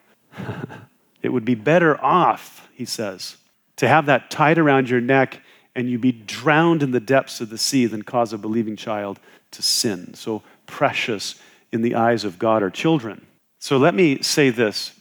it 1.22 1.30
would 1.30 1.46
be 1.46 1.56
better 1.56 2.04
off, 2.04 2.67
he 2.74 2.86
says, 2.86 3.38
to 3.78 3.88
have 3.88 4.08
that 4.08 4.32
tied 4.32 4.58
around 4.58 4.89
your 4.89 5.02
neck 5.02 5.41
and 5.75 5.89
you 5.89 5.97
be 5.97 6.12
drowned 6.12 6.83
in 6.83 6.91
the 6.91 6.99
depths 6.99 7.41
of 7.41 7.49
the 7.49 7.57
sea 7.57 7.86
than 7.86 8.03
cause 8.03 8.33
a 8.33 8.38
believing 8.38 8.75
child 8.75 9.19
to 9.51 9.62
sin. 9.62 10.13
So 10.13 10.43
precious 10.65 11.36
in 11.71 11.81
the 11.81 11.95
eyes 11.95 12.23
of 12.23 12.39
God 12.39 12.62
are 12.62 12.69
children. 12.69 13.25
So 13.59 13.77
let 13.77 13.95
me 13.95 14.21
say 14.21 14.49
this 14.49 14.93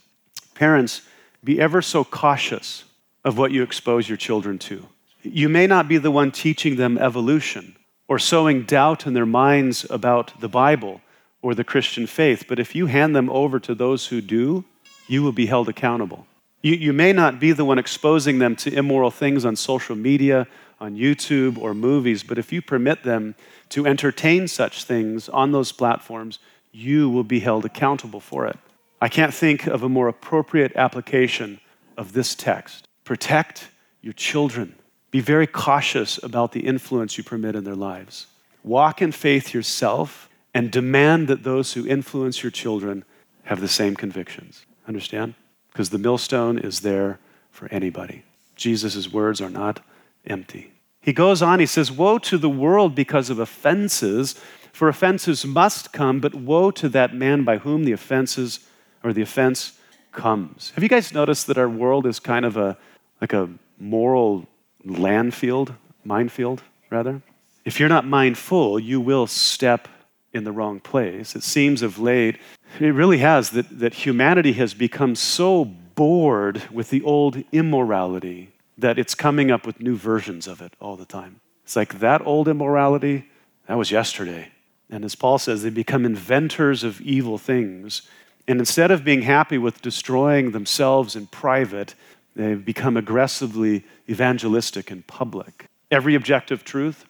parents, 0.55 1.01
be 1.43 1.59
ever 1.59 1.81
so 1.81 2.03
cautious 2.03 2.85
of 3.23 3.37
what 3.37 3.51
you 3.51 3.63
expose 3.63 4.07
your 4.07 4.17
children 4.17 4.57
to. 4.59 4.87
You 5.21 5.49
may 5.49 5.67
not 5.67 5.87
be 5.87 5.97
the 5.97 6.11
one 6.11 6.31
teaching 6.31 6.75
them 6.75 6.97
evolution 6.97 7.75
or 8.07 8.19
sowing 8.19 8.63
doubt 8.63 9.07
in 9.07 9.13
their 9.13 9.25
minds 9.25 9.85
about 9.89 10.39
the 10.39 10.49
Bible 10.49 11.01
or 11.41 11.55
the 11.55 11.63
Christian 11.63 12.07
faith, 12.07 12.45
but 12.47 12.59
if 12.59 12.75
you 12.75 12.85
hand 12.87 13.15
them 13.15 13.29
over 13.29 13.59
to 13.59 13.75
those 13.75 14.07
who 14.07 14.21
do, 14.21 14.63
you 15.07 15.23
will 15.23 15.31
be 15.31 15.45
held 15.45 15.69
accountable. 15.69 16.25
You, 16.63 16.75
you 16.75 16.93
may 16.93 17.13
not 17.13 17.39
be 17.39 17.51
the 17.51 17.65
one 17.65 17.77
exposing 17.77 18.39
them 18.39 18.55
to 18.57 18.73
immoral 18.73 19.11
things 19.11 19.45
on 19.45 19.55
social 19.55 19.95
media, 19.95 20.47
on 20.79 20.95
YouTube, 20.95 21.57
or 21.57 21.73
movies, 21.73 22.23
but 22.23 22.37
if 22.37 22.51
you 22.51 22.61
permit 22.61 23.03
them 23.03 23.35
to 23.69 23.85
entertain 23.85 24.47
such 24.47 24.83
things 24.85 25.29
on 25.29 25.51
those 25.51 25.71
platforms, 25.71 26.39
you 26.71 27.09
will 27.09 27.23
be 27.23 27.41
held 27.41 27.65
accountable 27.65 28.19
for 28.19 28.47
it. 28.47 28.57
I 29.01 29.09
can't 29.09 29.33
think 29.33 29.67
of 29.67 29.83
a 29.83 29.89
more 29.89 30.07
appropriate 30.07 30.75
application 30.75 31.59
of 31.97 32.13
this 32.13 32.33
text. 32.33 32.87
Protect 33.03 33.67
your 34.01 34.13
children. 34.13 34.75
Be 35.11 35.19
very 35.19 35.45
cautious 35.45 36.21
about 36.23 36.53
the 36.53 36.61
influence 36.61 37.17
you 37.17 37.23
permit 37.23 37.55
in 37.55 37.65
their 37.65 37.75
lives. 37.75 38.27
Walk 38.63 39.01
in 39.01 39.11
faith 39.11 39.53
yourself 39.53 40.29
and 40.53 40.71
demand 40.71 41.27
that 41.27 41.43
those 41.43 41.73
who 41.73 41.85
influence 41.85 42.41
your 42.41 42.51
children 42.51 43.03
have 43.43 43.59
the 43.59 43.67
same 43.67 43.95
convictions. 43.95 44.65
Understand? 44.87 45.35
Because 45.73 45.89
the 45.89 45.97
millstone 45.97 46.57
is 46.57 46.81
there 46.81 47.19
for 47.51 47.67
anybody. 47.69 48.23
Jesus' 48.55 49.11
words 49.11 49.41
are 49.41 49.49
not 49.49 49.81
empty. 50.25 50.71
He 51.01 51.11
goes 51.11 51.41
on, 51.41 51.59
he 51.59 51.65
says, 51.65 51.91
Woe 51.91 52.17
to 52.19 52.37
the 52.37 52.49
world 52.49 52.95
because 52.95 53.29
of 53.29 53.39
offenses, 53.39 54.35
for 54.71 54.87
offenses 54.87 55.45
must 55.45 55.91
come, 55.91 56.19
but 56.19 56.33
woe 56.33 56.71
to 56.71 56.87
that 56.89 57.13
man 57.13 57.43
by 57.43 57.57
whom 57.57 57.83
the 57.83 57.91
offenses 57.91 58.61
or 59.03 59.11
the 59.11 59.21
offense 59.21 59.73
comes. 60.11 60.71
Have 60.75 60.83
you 60.83 60.89
guys 60.89 61.13
noticed 61.13 61.47
that 61.47 61.57
our 61.57 61.67
world 61.67 62.05
is 62.05 62.19
kind 62.19 62.45
of 62.45 62.55
a 62.55 62.77
like 63.19 63.33
a 63.33 63.49
moral 63.79 64.47
landfield, 64.85 65.75
minefield, 66.05 66.61
rather? 66.89 67.21
If 67.65 67.79
you're 67.79 67.89
not 67.89 68.05
mindful, 68.05 68.79
you 68.79 69.01
will 69.01 69.27
step 69.27 69.87
in 70.33 70.43
the 70.43 70.51
wrong 70.51 70.79
place. 70.79 71.35
It 71.35 71.43
seems 71.43 71.81
of 71.81 71.99
late, 71.99 72.37
it 72.79 72.91
really 72.91 73.19
has, 73.19 73.51
that, 73.51 73.79
that 73.79 73.93
humanity 73.93 74.53
has 74.53 74.73
become 74.73 75.15
so 75.15 75.65
bored 75.65 76.63
with 76.71 76.89
the 76.89 77.01
old 77.03 77.43
immorality 77.51 78.51
that 78.77 78.97
it's 78.97 79.15
coming 79.15 79.51
up 79.51 79.65
with 79.65 79.79
new 79.79 79.95
versions 79.95 80.47
of 80.47 80.61
it 80.61 80.73
all 80.79 80.95
the 80.95 81.05
time. 81.05 81.39
It's 81.63 81.75
like 81.75 81.99
that 81.99 82.25
old 82.25 82.47
immorality, 82.47 83.29
that 83.67 83.77
was 83.77 83.91
yesterday. 83.91 84.49
And 84.89 85.05
as 85.05 85.15
Paul 85.15 85.37
says, 85.37 85.63
they 85.63 85.69
become 85.69 86.05
inventors 86.05 86.83
of 86.83 86.99
evil 87.01 87.37
things. 87.37 88.03
And 88.47 88.59
instead 88.59 88.91
of 88.91 89.03
being 89.03 89.21
happy 89.21 89.57
with 89.57 89.81
destroying 89.81 90.51
themselves 90.51 91.15
in 91.15 91.27
private, 91.27 91.95
they've 92.35 92.63
become 92.63 92.97
aggressively 92.97 93.85
evangelistic 94.09 94.91
in 94.91 95.03
public. 95.03 95.67
Every 95.89 96.15
objective 96.15 96.63
truth 96.63 97.05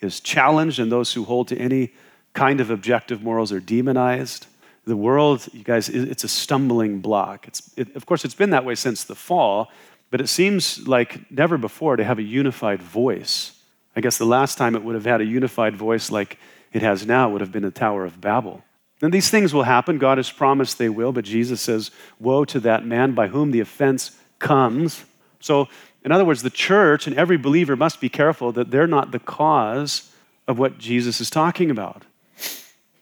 is 0.00 0.20
challenged, 0.20 0.78
and 0.78 0.90
those 0.90 1.12
who 1.12 1.24
hold 1.24 1.48
to 1.48 1.58
any 1.58 1.92
kind 2.32 2.60
of 2.60 2.70
objective 2.70 3.22
morals 3.22 3.52
are 3.52 3.60
demonized. 3.60 4.46
The 4.88 4.96
world, 4.96 5.46
you 5.52 5.62
guys, 5.62 5.90
it's 5.90 6.24
a 6.24 6.28
stumbling 6.28 7.00
block. 7.00 7.46
It's, 7.46 7.70
it, 7.76 7.94
of 7.94 8.06
course, 8.06 8.24
it's 8.24 8.34
been 8.34 8.50
that 8.50 8.64
way 8.64 8.74
since 8.74 9.04
the 9.04 9.14
fall, 9.14 9.70
but 10.10 10.18
it 10.18 10.28
seems 10.28 10.88
like 10.88 11.30
never 11.30 11.58
before 11.58 11.96
to 11.96 12.04
have 12.04 12.18
a 12.18 12.22
unified 12.22 12.82
voice. 12.82 13.52
I 13.94 14.00
guess 14.00 14.16
the 14.16 14.24
last 14.24 14.56
time 14.56 14.74
it 14.74 14.82
would 14.82 14.94
have 14.94 15.04
had 15.04 15.20
a 15.20 15.26
unified 15.26 15.76
voice 15.76 16.10
like 16.10 16.38
it 16.72 16.80
has 16.80 17.04
now 17.04 17.28
would 17.28 17.42
have 17.42 17.52
been 17.52 17.64
the 17.64 17.70
Tower 17.70 18.06
of 18.06 18.18
Babel. 18.18 18.64
And 19.02 19.12
these 19.12 19.28
things 19.28 19.52
will 19.52 19.64
happen. 19.64 19.98
God 19.98 20.16
has 20.16 20.30
promised 20.30 20.78
they 20.78 20.88
will, 20.88 21.12
but 21.12 21.26
Jesus 21.26 21.60
says, 21.60 21.90
Woe 22.18 22.46
to 22.46 22.60
that 22.60 22.86
man 22.86 23.12
by 23.12 23.28
whom 23.28 23.50
the 23.50 23.60
offense 23.60 24.18
comes. 24.38 25.04
So, 25.40 25.68
in 26.02 26.12
other 26.12 26.24
words, 26.24 26.42
the 26.42 26.48
church 26.50 27.06
and 27.06 27.14
every 27.14 27.36
believer 27.36 27.76
must 27.76 28.00
be 28.00 28.08
careful 28.08 28.52
that 28.52 28.70
they're 28.70 28.86
not 28.86 29.10
the 29.10 29.18
cause 29.18 30.10
of 30.46 30.58
what 30.58 30.78
Jesus 30.78 31.20
is 31.20 31.28
talking 31.28 31.70
about. 31.70 32.04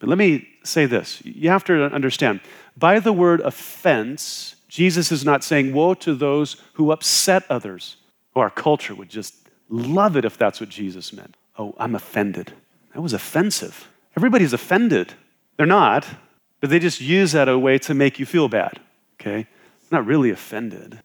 But 0.01 0.09
let 0.09 0.19
me 0.19 0.49
say 0.67 0.87
this 0.87 1.23
you 1.25 1.49
have 1.51 1.65
to 1.65 1.85
understand 1.85 2.41
by 2.77 3.01
the 3.01 3.13
word 3.13 3.41
offense, 3.41 4.57
Jesus 4.69 5.11
is 5.11 5.25
not 5.25 5.43
saying, 5.43 5.73
Woe 5.73 5.95
to 5.95 6.15
those 6.15 6.57
who 6.75 6.93
upset 6.93 7.45
others. 7.49 7.97
Oh, 8.35 8.41
our 8.41 8.51
culture 8.51 8.95
would 8.95 9.09
just 9.09 9.35
love 9.69 10.17
it 10.17 10.25
if 10.25 10.37
that's 10.37 10.61
what 10.61 10.69
Jesus 10.69 11.13
meant. 11.13 11.37
Oh, 11.59 11.75
I'm 11.79 11.95
offended. 11.95 12.53
That 12.95 13.01
was 13.01 13.13
offensive. 13.13 13.89
Everybody's 14.17 14.53
offended. 14.53 15.15
They're 15.57 15.67
not, 15.67 16.07
but 16.61 16.71
they 16.71 16.79
just 16.79 17.01
use 17.01 17.33
that 17.33 17.49
a 17.49 17.59
way 17.59 17.79
to 17.79 17.95
make 17.95 18.19
you 18.19 18.27
feel 18.27 18.49
bad, 18.49 18.81
okay? 19.21 19.47
Not 19.91 20.07
really 20.07 20.31
offended. 20.31 21.01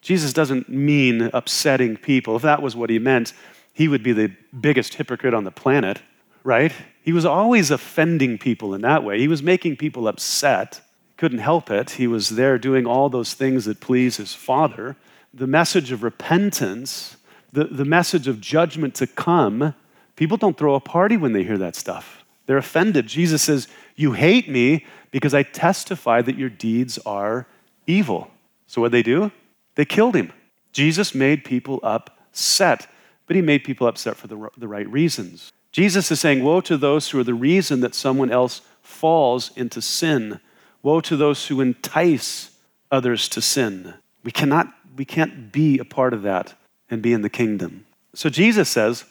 Jesus 0.00 0.32
doesn't 0.32 0.68
mean 0.68 1.30
upsetting 1.32 1.96
people. 1.96 2.36
If 2.36 2.42
that 2.42 2.62
was 2.62 2.76
what 2.76 2.90
he 2.90 2.98
meant, 2.98 3.32
he 3.72 3.88
would 3.88 4.02
be 4.02 4.12
the 4.12 4.32
biggest 4.58 4.94
hypocrite 4.94 5.34
on 5.34 5.44
the 5.44 5.50
planet, 5.50 6.00
right? 6.44 6.72
He 7.04 7.12
was 7.12 7.26
always 7.26 7.70
offending 7.70 8.38
people 8.38 8.72
in 8.72 8.80
that 8.80 9.04
way. 9.04 9.18
He 9.18 9.28
was 9.28 9.42
making 9.42 9.76
people 9.76 10.08
upset. 10.08 10.80
Couldn't 11.18 11.40
help 11.40 11.70
it. 11.70 11.90
He 11.90 12.06
was 12.06 12.30
there 12.30 12.56
doing 12.56 12.86
all 12.86 13.10
those 13.10 13.34
things 13.34 13.66
that 13.66 13.78
please 13.80 14.16
his 14.16 14.32
Father. 14.32 14.96
The 15.34 15.46
message 15.46 15.92
of 15.92 16.02
repentance, 16.02 17.18
the, 17.52 17.64
the 17.64 17.84
message 17.84 18.26
of 18.26 18.40
judgment 18.40 18.94
to 18.94 19.06
come, 19.06 19.74
people 20.16 20.38
don't 20.38 20.56
throw 20.56 20.76
a 20.76 20.80
party 20.80 21.18
when 21.18 21.34
they 21.34 21.44
hear 21.44 21.58
that 21.58 21.76
stuff. 21.76 22.24
They're 22.46 22.56
offended. 22.56 23.06
Jesus 23.06 23.42
says, 23.42 23.68
You 23.96 24.12
hate 24.12 24.48
me 24.48 24.86
because 25.10 25.34
I 25.34 25.42
testify 25.42 26.22
that 26.22 26.38
your 26.38 26.48
deeds 26.48 26.96
are 27.04 27.46
evil. 27.86 28.30
So 28.66 28.80
what 28.80 28.92
they 28.92 29.02
do? 29.02 29.30
They 29.74 29.84
killed 29.84 30.16
him. 30.16 30.32
Jesus 30.72 31.14
made 31.14 31.44
people 31.44 31.80
upset, 31.82 32.86
but 33.26 33.36
he 33.36 33.42
made 33.42 33.62
people 33.62 33.86
upset 33.86 34.16
for 34.16 34.26
the, 34.26 34.48
the 34.56 34.68
right 34.68 34.88
reasons. 34.90 35.52
Jesus 35.74 36.08
is 36.12 36.20
saying, 36.20 36.44
Woe 36.44 36.60
to 36.60 36.76
those 36.76 37.10
who 37.10 37.18
are 37.18 37.24
the 37.24 37.34
reason 37.34 37.80
that 37.80 37.96
someone 37.96 38.30
else 38.30 38.60
falls 38.80 39.50
into 39.56 39.82
sin. 39.82 40.38
Woe 40.84 41.00
to 41.00 41.16
those 41.16 41.48
who 41.48 41.60
entice 41.60 42.56
others 42.92 43.28
to 43.30 43.42
sin. 43.42 43.94
We 44.22 44.30
cannot, 44.30 44.72
we 44.96 45.04
can't 45.04 45.50
be 45.50 45.80
a 45.80 45.84
part 45.84 46.14
of 46.14 46.22
that 46.22 46.54
and 46.88 47.02
be 47.02 47.12
in 47.12 47.22
the 47.22 47.28
kingdom. 47.28 47.86
So 48.14 48.30
Jesus 48.30 48.68
says, 48.68 49.04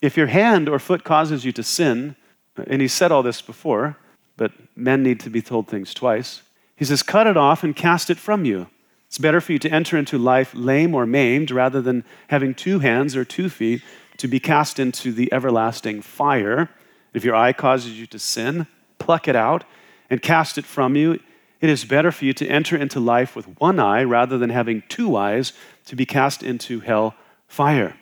if 0.00 0.16
your 0.16 0.28
hand 0.28 0.66
or 0.66 0.78
foot 0.78 1.04
causes 1.04 1.44
you 1.44 1.52
to 1.52 1.62
sin, 1.62 2.16
and 2.56 2.80
he 2.80 2.88
said 2.88 3.12
all 3.12 3.22
this 3.22 3.42
before, 3.42 3.98
but 4.38 4.52
men 4.74 5.02
need 5.02 5.20
to 5.20 5.30
be 5.30 5.42
told 5.42 5.68
things 5.68 5.92
twice. 5.92 6.40
He 6.74 6.86
says, 6.86 7.02
Cut 7.02 7.26
it 7.26 7.36
off 7.36 7.62
and 7.62 7.76
cast 7.76 8.08
it 8.08 8.16
from 8.16 8.46
you. 8.46 8.68
It's 9.08 9.18
better 9.18 9.42
for 9.42 9.52
you 9.52 9.58
to 9.58 9.70
enter 9.70 9.98
into 9.98 10.16
life 10.16 10.52
lame 10.54 10.94
or 10.94 11.04
maimed 11.04 11.50
rather 11.50 11.82
than 11.82 12.04
having 12.28 12.54
two 12.54 12.78
hands 12.78 13.14
or 13.14 13.26
two 13.26 13.50
feet 13.50 13.82
to 14.18 14.28
be 14.28 14.38
cast 14.38 14.78
into 14.78 15.12
the 15.12 15.32
everlasting 15.32 16.02
fire. 16.02 16.68
If 17.12 17.24
your 17.24 17.34
eye 17.34 17.52
causes 17.52 17.98
you 17.98 18.06
to 18.08 18.18
sin, 18.18 18.66
pluck 18.98 19.26
it 19.26 19.36
out 19.36 19.64
and 20.10 20.20
cast 20.22 20.58
it 20.58 20.64
from 20.64 20.94
you. 20.94 21.20
It 21.60 21.70
is 21.70 21.84
better 21.84 22.12
for 22.12 22.24
you 22.24 22.32
to 22.34 22.46
enter 22.46 22.76
into 22.76 23.00
life 23.00 23.34
with 23.34 23.46
one 23.60 23.80
eye 23.80 24.04
rather 24.04 24.38
than 24.38 24.50
having 24.50 24.82
two 24.88 25.16
eyes 25.16 25.52
to 25.86 25.96
be 25.96 26.06
cast 26.06 26.42
into 26.42 26.80
hell 26.80 27.14
fire. 27.48 27.96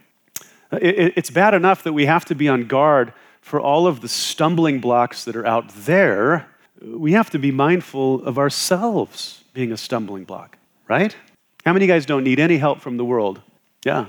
Uh, 0.72 0.78
it's 0.82 1.30
bad 1.30 1.54
enough 1.54 1.84
that 1.84 1.92
we 1.92 2.06
have 2.06 2.24
to 2.24 2.34
be 2.34 2.48
on 2.48 2.66
guard 2.66 3.12
for 3.46 3.60
all 3.60 3.86
of 3.86 4.00
the 4.00 4.08
stumbling 4.08 4.80
blocks 4.80 5.22
that 5.24 5.36
are 5.36 5.46
out 5.46 5.68
there, 5.68 6.48
we 6.82 7.12
have 7.12 7.30
to 7.30 7.38
be 7.38 7.52
mindful 7.52 8.20
of 8.24 8.38
ourselves 8.38 9.44
being 9.54 9.70
a 9.70 9.76
stumbling 9.76 10.24
block, 10.24 10.58
right? 10.88 11.14
How 11.64 11.72
many 11.72 11.86
guys 11.86 12.06
don't 12.06 12.24
need 12.24 12.40
any 12.40 12.56
help 12.56 12.80
from 12.80 12.96
the 12.96 13.04
world? 13.04 13.40
Yeah. 13.84 14.06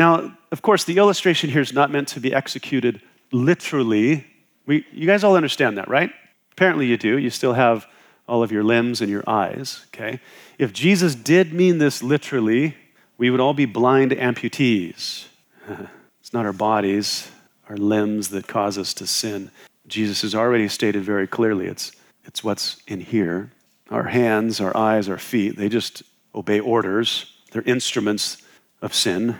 Now, 0.00 0.34
of 0.50 0.62
course, 0.62 0.84
the 0.84 0.96
illustration 0.96 1.50
here 1.50 1.60
is 1.60 1.74
not 1.74 1.90
meant 1.90 2.08
to 2.08 2.20
be 2.20 2.32
executed 2.32 3.02
literally. 3.32 4.26
We, 4.64 4.86
you 4.92 5.06
guys 5.06 5.24
all 5.24 5.36
understand 5.36 5.76
that, 5.76 5.88
right? 5.88 6.10
Apparently, 6.52 6.86
you 6.86 6.96
do. 6.96 7.18
You 7.18 7.28
still 7.28 7.52
have 7.52 7.86
all 8.26 8.42
of 8.42 8.50
your 8.50 8.64
limbs 8.64 9.02
and 9.02 9.10
your 9.10 9.24
eyes, 9.26 9.84
okay? 9.88 10.18
If 10.56 10.72
Jesus 10.72 11.14
did 11.14 11.52
mean 11.52 11.76
this 11.76 12.02
literally, 12.02 12.78
we 13.18 13.28
would 13.28 13.40
all 13.40 13.52
be 13.52 13.66
blind 13.66 14.12
amputees. 14.12 15.26
it's 15.68 16.32
not 16.32 16.46
our 16.46 16.54
bodies, 16.54 17.30
our 17.68 17.76
limbs 17.76 18.30
that 18.30 18.46
cause 18.46 18.78
us 18.78 18.94
to 18.94 19.06
sin. 19.06 19.50
Jesus 19.86 20.22
has 20.22 20.34
already 20.34 20.68
stated 20.68 21.04
very 21.04 21.26
clearly 21.26 21.66
it's, 21.66 21.92
it's 22.24 22.42
what's 22.42 22.78
in 22.86 23.00
here. 23.00 23.50
Our 23.90 24.04
hands, 24.04 24.62
our 24.62 24.74
eyes, 24.74 25.10
our 25.10 25.18
feet, 25.18 25.58
they 25.58 25.68
just 25.68 26.02
obey 26.34 26.58
orders. 26.58 27.36
They're 27.52 27.60
instruments 27.66 28.38
of 28.80 28.94
sin 28.94 29.36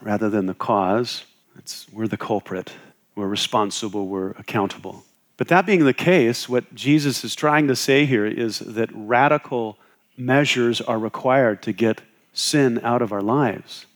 rather 0.00 0.30
than 0.30 0.46
the 0.46 0.54
cause. 0.54 1.24
It's, 1.56 1.86
we're 1.92 2.08
the 2.08 2.16
culprit. 2.16 2.72
We're 3.14 3.26
responsible. 3.26 4.06
We're 4.06 4.30
accountable. 4.32 5.04
But 5.36 5.48
that 5.48 5.66
being 5.66 5.84
the 5.84 5.94
case, 5.94 6.48
what 6.48 6.74
Jesus 6.74 7.24
is 7.24 7.34
trying 7.34 7.68
to 7.68 7.76
say 7.76 8.06
here 8.06 8.26
is 8.26 8.58
that 8.58 8.90
radical 8.92 9.78
measures 10.16 10.80
are 10.80 10.98
required 10.98 11.62
to 11.62 11.72
get 11.72 12.00
sin 12.32 12.80
out 12.82 13.02
of 13.02 13.12
our 13.12 13.22
lives. 13.22 13.86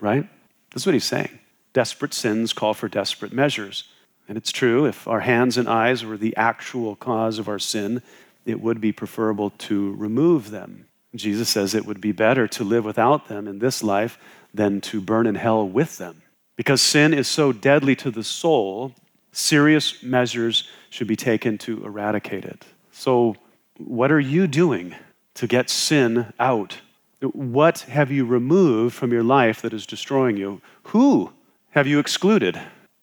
Right? 0.00 0.28
That's 0.70 0.86
what 0.86 0.94
he's 0.94 1.04
saying. 1.04 1.38
Desperate 1.72 2.14
sins 2.14 2.52
call 2.52 2.74
for 2.74 2.88
desperate 2.88 3.32
measures. 3.32 3.84
And 4.28 4.36
it's 4.36 4.50
true, 4.50 4.86
if 4.86 5.06
our 5.06 5.20
hands 5.20 5.56
and 5.56 5.68
eyes 5.68 6.04
were 6.04 6.16
the 6.16 6.36
actual 6.36 6.96
cause 6.96 7.38
of 7.38 7.48
our 7.48 7.58
sin, 7.58 8.02
it 8.44 8.60
would 8.60 8.80
be 8.80 8.92
preferable 8.92 9.50
to 9.50 9.94
remove 9.94 10.50
them. 10.50 10.86
Jesus 11.14 11.48
says 11.48 11.74
it 11.74 11.86
would 11.86 12.00
be 12.00 12.12
better 12.12 12.48
to 12.48 12.64
live 12.64 12.84
without 12.84 13.28
them 13.28 13.46
in 13.46 13.58
this 13.58 13.82
life 13.82 14.18
than 14.56 14.80
to 14.82 15.00
burn 15.00 15.26
in 15.26 15.34
hell 15.34 15.66
with 15.66 15.98
them. 15.98 16.22
Because 16.56 16.80
sin 16.80 17.12
is 17.12 17.28
so 17.28 17.52
deadly 17.52 17.94
to 17.96 18.10
the 18.10 18.24
soul, 18.24 18.94
serious 19.32 20.02
measures 20.02 20.68
should 20.90 21.06
be 21.06 21.16
taken 21.16 21.58
to 21.58 21.84
eradicate 21.84 22.44
it. 22.44 22.64
So, 22.92 23.36
what 23.78 24.10
are 24.10 24.20
you 24.20 24.46
doing 24.46 24.94
to 25.34 25.46
get 25.46 25.68
sin 25.68 26.32
out? 26.40 26.78
What 27.20 27.80
have 27.80 28.10
you 28.10 28.24
removed 28.24 28.94
from 28.94 29.12
your 29.12 29.22
life 29.22 29.60
that 29.62 29.74
is 29.74 29.86
destroying 29.86 30.38
you? 30.38 30.62
Who 30.84 31.32
have 31.70 31.86
you 31.86 31.98
excluded 31.98 32.58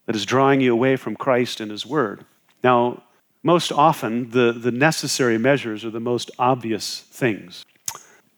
that 0.05 0.15
is 0.15 0.25
drawing 0.25 0.61
you 0.61 0.73
away 0.73 0.95
from 0.95 1.15
Christ 1.15 1.59
and 1.59 1.69
His 1.69 1.85
Word? 1.85 2.25
Now, 2.63 3.03
most 3.43 3.71
often, 3.71 4.31
the, 4.31 4.51
the 4.51 4.71
necessary 4.71 5.37
measures 5.37 5.83
are 5.85 5.91
the 5.91 5.99
most 5.99 6.31
obvious 6.39 7.01
things. 7.11 7.65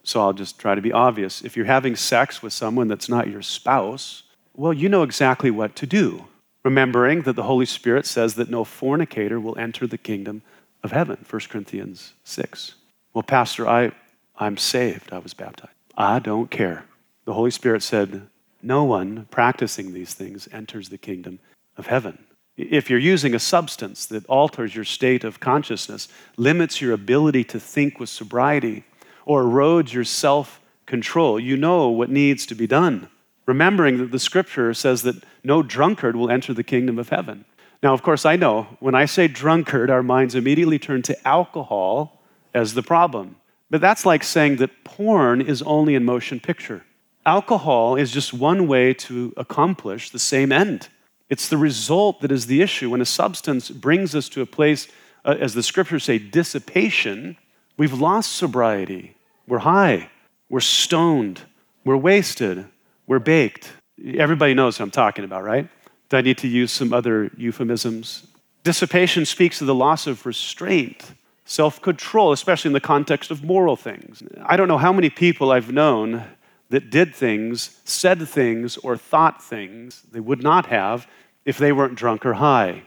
So 0.07 0.21
I'll 0.21 0.33
just 0.33 0.59
try 0.59 0.75
to 0.75 0.81
be 0.81 0.91
obvious. 0.91 1.41
If 1.41 1.57
you're 1.57 1.65
having 1.65 1.95
sex 1.95 2.41
with 2.41 2.53
someone 2.53 2.87
that's 2.87 3.09
not 3.09 3.27
your 3.27 3.41
spouse, 3.41 4.23
well, 4.53 4.73
you 4.73 4.87
know 4.87 5.03
exactly 5.03 5.51
what 5.51 5.75
to 5.77 5.87
do, 5.87 6.25
remembering 6.63 7.23
that 7.23 7.35
the 7.35 7.43
Holy 7.43 7.65
Spirit 7.65 8.05
says 8.05 8.35
that 8.35 8.49
no 8.49 8.63
fornicator 8.63 9.39
will 9.39 9.57
enter 9.57 9.87
the 9.87 9.97
kingdom 9.97 10.43
of 10.83 10.91
heaven, 10.91 11.25
1 11.27 11.41
Corinthians 11.49 12.13
6. 12.23 12.75
Well, 13.13 13.23
Pastor, 13.23 13.67
I, 13.67 13.91
I'm 14.37 14.57
saved. 14.57 15.11
I 15.11 15.17
was 15.17 15.33
baptized. 15.33 15.73
I 15.97 16.19
don't 16.19 16.51
care. 16.51 16.85
The 17.25 17.33
Holy 17.33 17.51
Spirit 17.51 17.81
said, 17.81 18.27
No 18.61 18.83
one 18.83 19.27
practicing 19.31 19.93
these 19.93 20.13
things 20.13 20.47
enters 20.51 20.89
the 20.89 20.97
kingdom 20.97 21.39
of 21.77 21.87
heaven. 21.87 22.19
If 22.57 22.89
you're 22.89 22.99
using 22.99 23.35
a 23.35 23.39
substance 23.39 24.05
that 24.05 24.25
alters 24.27 24.75
your 24.75 24.85
state 24.85 25.23
of 25.23 25.39
consciousness, 25.39 26.07
limits 26.37 26.79
your 26.79 26.93
ability 26.93 27.43
to 27.45 27.59
think 27.59 27.99
with 27.99 28.09
sobriety, 28.09 28.85
or 29.25 29.43
erodes 29.43 29.93
your 29.93 30.03
self 30.03 30.61
control. 30.85 31.39
You 31.39 31.57
know 31.57 31.89
what 31.89 32.09
needs 32.09 32.45
to 32.47 32.55
be 32.55 32.67
done, 32.67 33.09
remembering 33.45 33.97
that 33.97 34.11
the 34.11 34.19
scripture 34.19 34.73
says 34.73 35.01
that 35.01 35.23
no 35.43 35.61
drunkard 35.61 36.15
will 36.15 36.29
enter 36.29 36.53
the 36.53 36.63
kingdom 36.63 36.97
of 36.97 37.09
heaven. 37.09 37.45
Now, 37.83 37.93
of 37.93 38.01
course, 38.01 38.25
I 38.25 38.35
know 38.35 38.67
when 38.79 38.95
I 38.95 39.05
say 39.05 39.27
drunkard, 39.27 39.89
our 39.89 40.03
minds 40.03 40.35
immediately 40.35 40.79
turn 40.79 41.01
to 41.03 41.27
alcohol 41.27 42.21
as 42.53 42.73
the 42.73 42.83
problem. 42.83 43.35
But 43.69 43.81
that's 43.81 44.05
like 44.05 44.23
saying 44.23 44.57
that 44.57 44.83
porn 44.83 45.41
is 45.41 45.61
only 45.63 45.95
in 45.95 46.05
motion 46.05 46.39
picture. 46.39 46.85
Alcohol 47.25 47.95
is 47.95 48.11
just 48.11 48.33
one 48.33 48.67
way 48.67 48.93
to 48.93 49.33
accomplish 49.35 50.09
the 50.09 50.19
same 50.19 50.51
end. 50.51 50.89
It's 51.29 51.49
the 51.49 51.57
result 51.57 52.21
that 52.21 52.31
is 52.31 52.45
the 52.45 52.61
issue. 52.61 52.91
When 52.91 53.01
a 53.01 53.05
substance 53.05 53.71
brings 53.71 54.13
us 54.13 54.29
to 54.29 54.41
a 54.41 54.45
place, 54.45 54.87
uh, 55.23 55.35
as 55.39 55.55
the 55.55 55.63
scriptures 55.63 56.03
say, 56.03 56.19
dissipation, 56.19 57.37
we've 57.77 57.99
lost 57.99 58.33
sobriety. 58.33 59.14
We're 59.47 59.59
high, 59.59 60.09
we're 60.49 60.59
stoned, 60.59 61.41
we're 61.83 61.97
wasted, 61.97 62.65
we're 63.05 63.19
baked. 63.19 63.71
Everybody 64.03 64.53
knows 64.53 64.79
what 64.79 64.85
I'm 64.85 64.91
talking 64.91 65.23
about, 65.23 65.43
right? 65.43 65.67
Do 66.09 66.17
I 66.17 66.21
need 66.21 66.39
to 66.39 66.47
use 66.47 66.71
some 66.71 66.93
other 66.93 67.31
euphemisms? 67.37 68.27
Dissipation 68.63 69.25
speaks 69.25 69.61
of 69.61 69.67
the 69.67 69.75
loss 69.75 70.07
of 70.07 70.25
restraint, 70.25 71.13
self 71.45 71.81
control, 71.81 72.31
especially 72.31 72.69
in 72.69 72.73
the 72.73 72.79
context 72.79 73.29
of 73.29 73.43
moral 73.43 73.75
things. 73.75 74.23
I 74.43 74.57
don't 74.57 74.67
know 74.67 74.79
how 74.79 74.91
many 74.91 75.11
people 75.11 75.51
I've 75.51 75.71
known 75.71 76.23
that 76.69 76.89
did 76.89 77.13
things, 77.13 77.79
said 77.85 78.27
things, 78.27 78.77
or 78.77 78.97
thought 78.97 79.43
things 79.43 80.01
they 80.11 80.19
would 80.19 80.41
not 80.41 80.65
have 80.67 81.07
if 81.45 81.59
they 81.59 81.71
weren't 81.71 81.95
drunk 81.95 82.25
or 82.25 82.33
high. 82.33 82.81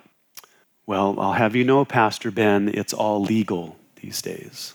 Well, 0.87 1.21
I'll 1.21 1.35
have 1.35 1.55
you 1.55 1.63
know, 1.63 1.85
Pastor 1.85 2.33
Ben, 2.33 2.69
it's 2.69 2.93
all 2.93 3.23
legal 3.23 3.77
these 4.01 4.21
days 4.21 4.75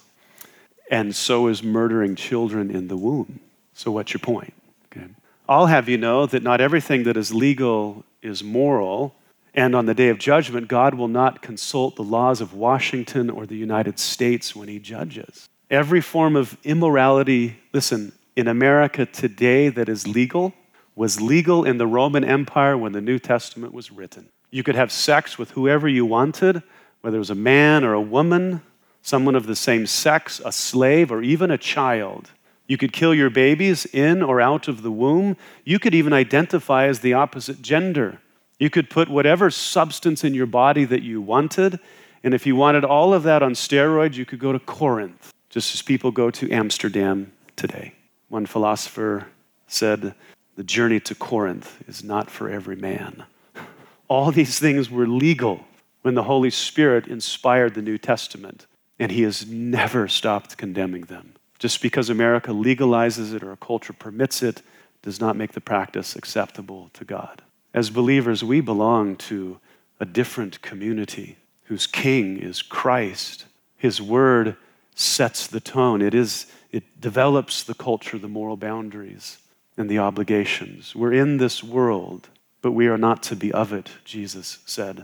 and 0.89 1.15
so 1.15 1.47
is 1.47 1.63
murdering 1.63 2.15
children 2.15 2.69
in 2.69 2.87
the 2.87 2.97
womb. 2.97 3.39
So, 3.73 3.91
what's 3.91 4.13
your 4.13 4.19
point? 4.19 4.53
Okay. 4.91 5.07
I'll 5.47 5.67
have 5.67 5.89
you 5.89 5.97
know 5.97 6.25
that 6.25 6.43
not 6.43 6.61
everything 6.61 7.03
that 7.03 7.17
is 7.17 7.33
legal 7.33 8.05
is 8.21 8.43
moral, 8.43 9.15
and 9.53 9.75
on 9.75 9.85
the 9.85 9.93
day 9.93 10.09
of 10.09 10.17
judgment, 10.17 10.67
God 10.67 10.93
will 10.95 11.07
not 11.07 11.41
consult 11.41 11.95
the 11.95 12.03
laws 12.03 12.41
of 12.41 12.53
Washington 12.53 13.29
or 13.29 13.45
the 13.45 13.55
United 13.55 13.99
States 13.99 14.55
when 14.55 14.67
he 14.67 14.79
judges. 14.79 15.47
Every 15.69 16.01
form 16.01 16.35
of 16.35 16.57
immorality, 16.63 17.57
listen, 17.71 18.13
in 18.35 18.47
America 18.47 19.05
today 19.05 19.69
that 19.69 19.89
is 19.89 20.07
legal 20.07 20.53
was 20.95 21.21
legal 21.21 21.63
in 21.65 21.77
the 21.77 21.87
Roman 21.87 22.23
Empire 22.23 22.77
when 22.77 22.91
the 22.91 23.01
New 23.01 23.19
Testament 23.19 23.73
was 23.73 23.91
written. 23.91 24.29
You 24.51 24.63
could 24.63 24.75
have 24.75 24.91
sex 24.91 25.37
with 25.37 25.51
whoever 25.51 25.87
you 25.87 26.05
wanted, 26.05 26.61
whether 27.01 27.17
it 27.17 27.19
was 27.19 27.31
a 27.31 27.35
man 27.35 27.83
or 27.83 27.93
a 27.93 28.01
woman, 28.01 28.61
someone 29.03 29.35
of 29.35 29.45
the 29.45 29.55
same 29.55 29.85
sex, 29.85 30.41
a 30.43 30.51
slave, 30.51 31.11
or 31.11 31.21
even 31.21 31.51
a 31.51 31.57
child. 31.57 32.31
You 32.65 32.77
could 32.77 32.93
kill 32.93 33.13
your 33.13 33.29
babies 33.29 33.85
in 33.85 34.23
or 34.23 34.41
out 34.41 34.67
of 34.69 34.81
the 34.81 34.91
womb. 34.91 35.35
You 35.65 35.77
could 35.77 35.93
even 35.93 36.13
identify 36.13 36.87
as 36.87 37.01
the 37.01 37.13
opposite 37.13 37.61
gender. 37.61 38.19
You 38.57 38.69
could 38.69 38.89
put 38.89 39.09
whatever 39.09 39.51
substance 39.51 40.23
in 40.23 40.33
your 40.33 40.45
body 40.45 40.85
that 40.85 41.03
you 41.03 41.21
wanted. 41.21 41.79
And 42.23 42.33
if 42.33 42.47
you 42.47 42.55
wanted 42.55 42.85
all 42.85 43.13
of 43.13 43.23
that 43.23 43.43
on 43.43 43.53
steroids, 43.53 44.15
you 44.15 44.25
could 44.25 44.39
go 44.39 44.53
to 44.53 44.59
Corinth, 44.59 45.33
just 45.49 45.75
as 45.75 45.81
people 45.81 46.09
go 46.09 46.31
to 46.31 46.49
Amsterdam 46.49 47.33
today. 47.57 47.93
One 48.29 48.45
philosopher 48.45 49.27
said, 49.67 50.15
The 50.55 50.63
journey 50.63 51.01
to 51.01 51.13
Corinth 51.13 51.83
is 51.89 52.05
not 52.05 52.31
for 52.31 52.49
every 52.49 52.77
man. 52.77 53.25
All 54.07 54.31
these 54.31 54.59
things 54.59 54.89
were 54.89 55.07
legal 55.07 55.65
when 56.03 56.15
the 56.15 56.23
Holy 56.23 56.49
Spirit 56.49 57.07
inspired 57.07 57.73
the 57.73 57.81
New 57.81 57.97
Testament 57.97 58.65
and 59.03 59.11
he 59.11 59.23
has 59.23 59.45
never 59.45 60.07
stopped 60.07 60.55
condemning 60.55 61.01
them. 61.01 61.33
Just 61.59 61.81
because 61.81 62.09
America 62.09 62.51
legalizes 62.51 63.33
it 63.33 63.43
or 63.43 63.51
a 63.51 63.57
culture 63.57 63.91
permits 63.91 64.41
it 64.41 64.61
does 65.01 65.19
not 65.19 65.35
make 65.35 65.51
the 65.51 65.59
practice 65.59 66.15
acceptable 66.15 66.89
to 66.93 67.03
God. 67.03 67.41
As 67.73 67.89
believers, 67.89 68.45
we 68.45 68.61
belong 68.61 69.17
to 69.17 69.59
a 69.99 70.05
different 70.05 70.61
community 70.61 71.35
whose 71.63 71.85
king 71.85 72.37
is 72.37 72.61
Christ. 72.61 73.43
His 73.75 74.01
word 74.01 74.55
sets 74.95 75.47
the 75.47 75.59
tone. 75.59 76.01
It 76.01 76.13
is 76.13 76.45
it 76.71 77.01
develops 77.01 77.61
the 77.61 77.73
culture, 77.73 78.17
the 78.17 78.29
moral 78.29 78.55
boundaries, 78.55 79.37
and 79.75 79.89
the 79.89 79.99
obligations. 79.99 80.95
We're 80.95 81.11
in 81.11 81.39
this 81.39 81.61
world, 81.61 82.29
but 82.61 82.71
we 82.71 82.87
are 82.87 82.97
not 82.97 83.21
to 83.23 83.35
be 83.35 83.51
of 83.51 83.73
it, 83.73 83.89
Jesus 84.05 84.59
said. 84.65 85.03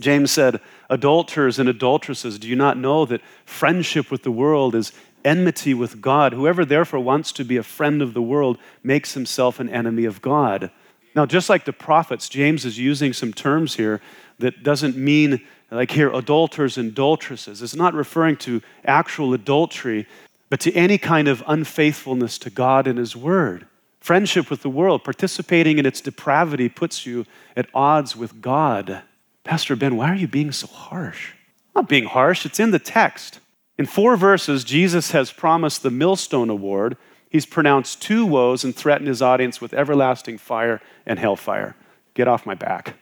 James 0.00 0.30
said, 0.30 0.60
Adulterers 0.88 1.58
and 1.58 1.68
adulteresses, 1.68 2.38
do 2.38 2.48
you 2.48 2.56
not 2.56 2.76
know 2.76 3.04
that 3.06 3.22
friendship 3.44 4.10
with 4.10 4.22
the 4.22 4.30
world 4.30 4.74
is 4.74 4.92
enmity 5.24 5.74
with 5.74 6.00
God? 6.00 6.32
Whoever 6.32 6.64
therefore 6.64 7.00
wants 7.00 7.32
to 7.32 7.44
be 7.44 7.56
a 7.56 7.62
friend 7.62 8.00
of 8.02 8.14
the 8.14 8.22
world 8.22 8.58
makes 8.82 9.14
himself 9.14 9.58
an 9.58 9.68
enemy 9.68 10.04
of 10.04 10.22
God. 10.22 10.70
Now, 11.14 11.26
just 11.26 11.48
like 11.48 11.64
the 11.64 11.72
prophets, 11.72 12.28
James 12.28 12.64
is 12.64 12.78
using 12.78 13.12
some 13.12 13.32
terms 13.32 13.74
here 13.76 14.00
that 14.38 14.62
doesn't 14.62 14.96
mean, 14.96 15.40
like 15.70 15.90
here, 15.90 16.12
adulterers 16.12 16.76
and 16.76 16.90
adulteresses. 16.90 17.62
It's 17.62 17.74
not 17.74 17.94
referring 17.94 18.36
to 18.38 18.60
actual 18.84 19.32
adultery, 19.32 20.06
but 20.50 20.60
to 20.60 20.72
any 20.74 20.98
kind 20.98 21.26
of 21.26 21.42
unfaithfulness 21.46 22.38
to 22.38 22.50
God 22.50 22.86
and 22.86 22.98
His 22.98 23.16
Word. 23.16 23.66
Friendship 23.98 24.50
with 24.50 24.62
the 24.62 24.70
world, 24.70 25.02
participating 25.02 25.78
in 25.78 25.86
its 25.86 26.00
depravity, 26.00 26.68
puts 26.68 27.06
you 27.06 27.26
at 27.56 27.68
odds 27.74 28.14
with 28.14 28.40
God. 28.40 29.02
Pastor 29.46 29.76
Ben, 29.76 29.96
why 29.96 30.10
are 30.10 30.16
you 30.16 30.26
being 30.26 30.50
so 30.50 30.66
harsh? 30.66 31.30
I'm 31.74 31.82
not 31.82 31.88
being 31.88 32.06
harsh, 32.06 32.44
it's 32.44 32.58
in 32.58 32.72
the 32.72 32.80
text. 32.80 33.38
In 33.78 33.86
four 33.86 34.16
verses, 34.16 34.64
Jesus 34.64 35.12
has 35.12 35.30
promised 35.30 35.82
the 35.82 35.90
Millstone 35.90 36.50
Award. 36.50 36.96
He's 37.30 37.46
pronounced 37.46 38.02
two 38.02 38.26
woes 38.26 38.64
and 38.64 38.74
threatened 38.74 39.06
his 39.06 39.22
audience 39.22 39.60
with 39.60 39.72
everlasting 39.72 40.38
fire 40.38 40.80
and 41.06 41.20
hellfire. 41.20 41.76
Get 42.14 42.26
off 42.26 42.44
my 42.44 42.54
back. 42.54 42.94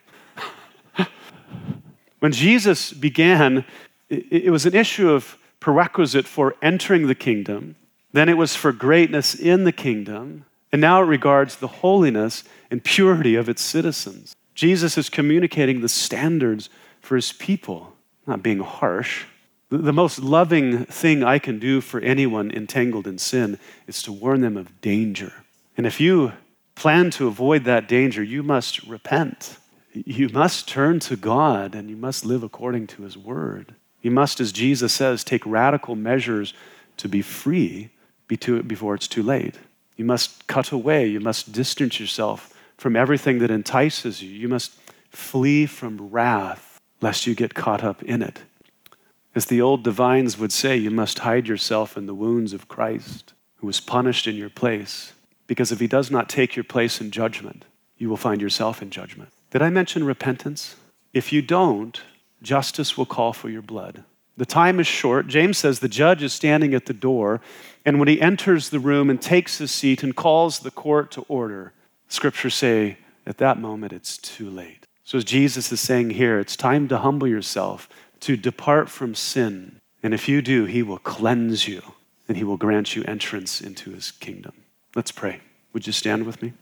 when 2.18 2.32
Jesus 2.32 2.92
began, 2.92 3.64
it 4.10 4.52
was 4.52 4.66
an 4.66 4.74
issue 4.74 5.10
of 5.10 5.38
prerequisite 5.60 6.26
for 6.26 6.56
entering 6.60 7.06
the 7.06 7.14
kingdom, 7.14 7.76
then 8.12 8.28
it 8.28 8.36
was 8.36 8.54
for 8.54 8.70
greatness 8.70 9.34
in 9.34 9.64
the 9.64 9.72
kingdom, 9.72 10.44
and 10.70 10.80
now 10.80 11.00
it 11.00 11.06
regards 11.06 11.56
the 11.56 11.68
holiness 11.68 12.44
and 12.70 12.84
purity 12.84 13.34
of 13.34 13.48
its 13.48 13.62
citizens. 13.62 14.34
Jesus 14.54 14.96
is 14.96 15.08
communicating 15.10 15.80
the 15.80 15.88
standards 15.88 16.68
for 17.00 17.16
his 17.16 17.32
people, 17.32 17.92
not 18.26 18.42
being 18.42 18.60
harsh. 18.60 19.24
The 19.70 19.92
most 19.92 20.20
loving 20.20 20.84
thing 20.84 21.24
I 21.24 21.38
can 21.38 21.58
do 21.58 21.80
for 21.80 22.00
anyone 22.00 22.50
entangled 22.50 23.06
in 23.06 23.18
sin 23.18 23.58
is 23.86 24.02
to 24.02 24.12
warn 24.12 24.40
them 24.40 24.56
of 24.56 24.80
danger. 24.80 25.32
And 25.76 25.86
if 25.86 26.00
you 26.00 26.32
plan 26.76 27.10
to 27.12 27.26
avoid 27.26 27.64
that 27.64 27.88
danger, 27.88 28.22
you 28.22 28.42
must 28.42 28.82
repent. 28.84 29.58
You 29.92 30.28
must 30.28 30.68
turn 30.68 31.00
to 31.00 31.16
God 31.16 31.74
and 31.74 31.90
you 31.90 31.96
must 31.96 32.24
live 32.24 32.42
according 32.42 32.86
to 32.88 33.02
his 33.02 33.18
word. 33.18 33.74
You 34.02 34.10
must, 34.10 34.38
as 34.38 34.52
Jesus 34.52 34.92
says, 34.92 35.24
take 35.24 35.44
radical 35.46 35.96
measures 35.96 36.54
to 36.98 37.08
be 37.08 37.22
free 37.22 37.90
before 38.28 38.94
it's 38.94 39.08
too 39.08 39.22
late. 39.22 39.56
You 39.96 40.04
must 40.04 40.46
cut 40.46 40.72
away, 40.72 41.06
you 41.06 41.20
must 41.20 41.52
distance 41.52 41.98
yourself 41.98 42.53
from 42.76 42.96
everything 42.96 43.38
that 43.38 43.50
entices 43.50 44.22
you. 44.22 44.30
You 44.30 44.48
must 44.48 44.72
flee 45.10 45.66
from 45.66 46.10
wrath, 46.10 46.80
lest 47.00 47.26
you 47.26 47.34
get 47.34 47.54
caught 47.54 47.84
up 47.84 48.02
in 48.02 48.22
it. 48.22 48.42
As 49.34 49.46
the 49.46 49.60
old 49.60 49.82
divines 49.82 50.38
would 50.38 50.52
say, 50.52 50.76
you 50.76 50.90
must 50.90 51.20
hide 51.20 51.48
yourself 51.48 51.96
in 51.96 52.06
the 52.06 52.14
wounds 52.14 52.52
of 52.52 52.68
Christ, 52.68 53.32
who 53.56 53.66
was 53.66 53.80
punished 53.80 54.26
in 54.26 54.36
your 54.36 54.50
place. 54.50 55.12
Because 55.46 55.72
if 55.72 55.80
he 55.80 55.86
does 55.86 56.10
not 56.10 56.28
take 56.28 56.56
your 56.56 56.64
place 56.64 57.00
in 57.00 57.10
judgment, 57.10 57.64
you 57.98 58.08
will 58.08 58.16
find 58.16 58.40
yourself 58.40 58.80
in 58.80 58.90
judgment. 58.90 59.30
Did 59.50 59.62
I 59.62 59.70
mention 59.70 60.04
repentance? 60.04 60.76
If 61.12 61.32
you 61.32 61.42
don't, 61.42 62.00
justice 62.42 62.96
will 62.96 63.06
call 63.06 63.32
for 63.32 63.48
your 63.48 63.62
blood. 63.62 64.04
The 64.36 64.46
time 64.46 64.80
is 64.80 64.86
short. 64.86 65.28
James 65.28 65.58
says 65.58 65.78
the 65.78 65.88
judge 65.88 66.22
is 66.22 66.32
standing 66.32 66.74
at 66.74 66.86
the 66.86 66.92
door, 66.92 67.40
and 67.84 67.98
when 67.98 68.08
he 68.08 68.20
enters 68.20 68.70
the 68.70 68.80
room 68.80 69.10
and 69.10 69.20
takes 69.20 69.58
his 69.58 69.70
seat 69.70 70.02
and 70.02 70.16
calls 70.16 70.60
the 70.60 70.72
court 70.72 71.10
to 71.12 71.24
order, 71.28 71.72
scriptures 72.14 72.54
say 72.54 72.98
at 73.26 73.38
that 73.38 73.58
moment 73.58 73.92
it's 73.92 74.16
too 74.16 74.48
late. 74.48 74.86
So, 75.02 75.18
as 75.18 75.24
Jesus 75.24 75.70
is 75.70 75.80
saying 75.80 76.10
here, 76.10 76.38
it's 76.38 76.56
time 76.56 76.88
to 76.88 76.98
humble 76.98 77.28
yourself, 77.28 77.88
to 78.20 78.36
depart 78.36 78.88
from 78.88 79.14
sin. 79.14 79.80
And 80.02 80.14
if 80.14 80.28
you 80.28 80.40
do, 80.40 80.64
he 80.64 80.82
will 80.82 80.98
cleanse 80.98 81.68
you 81.68 81.82
and 82.26 82.36
he 82.38 82.44
will 82.44 82.56
grant 82.56 82.96
you 82.96 83.04
entrance 83.04 83.60
into 83.60 83.90
his 83.90 84.10
kingdom. 84.10 84.52
Let's 84.94 85.12
pray. 85.12 85.40
Would 85.72 85.86
you 85.86 85.92
stand 85.92 86.24
with 86.24 86.40
me? 86.42 86.54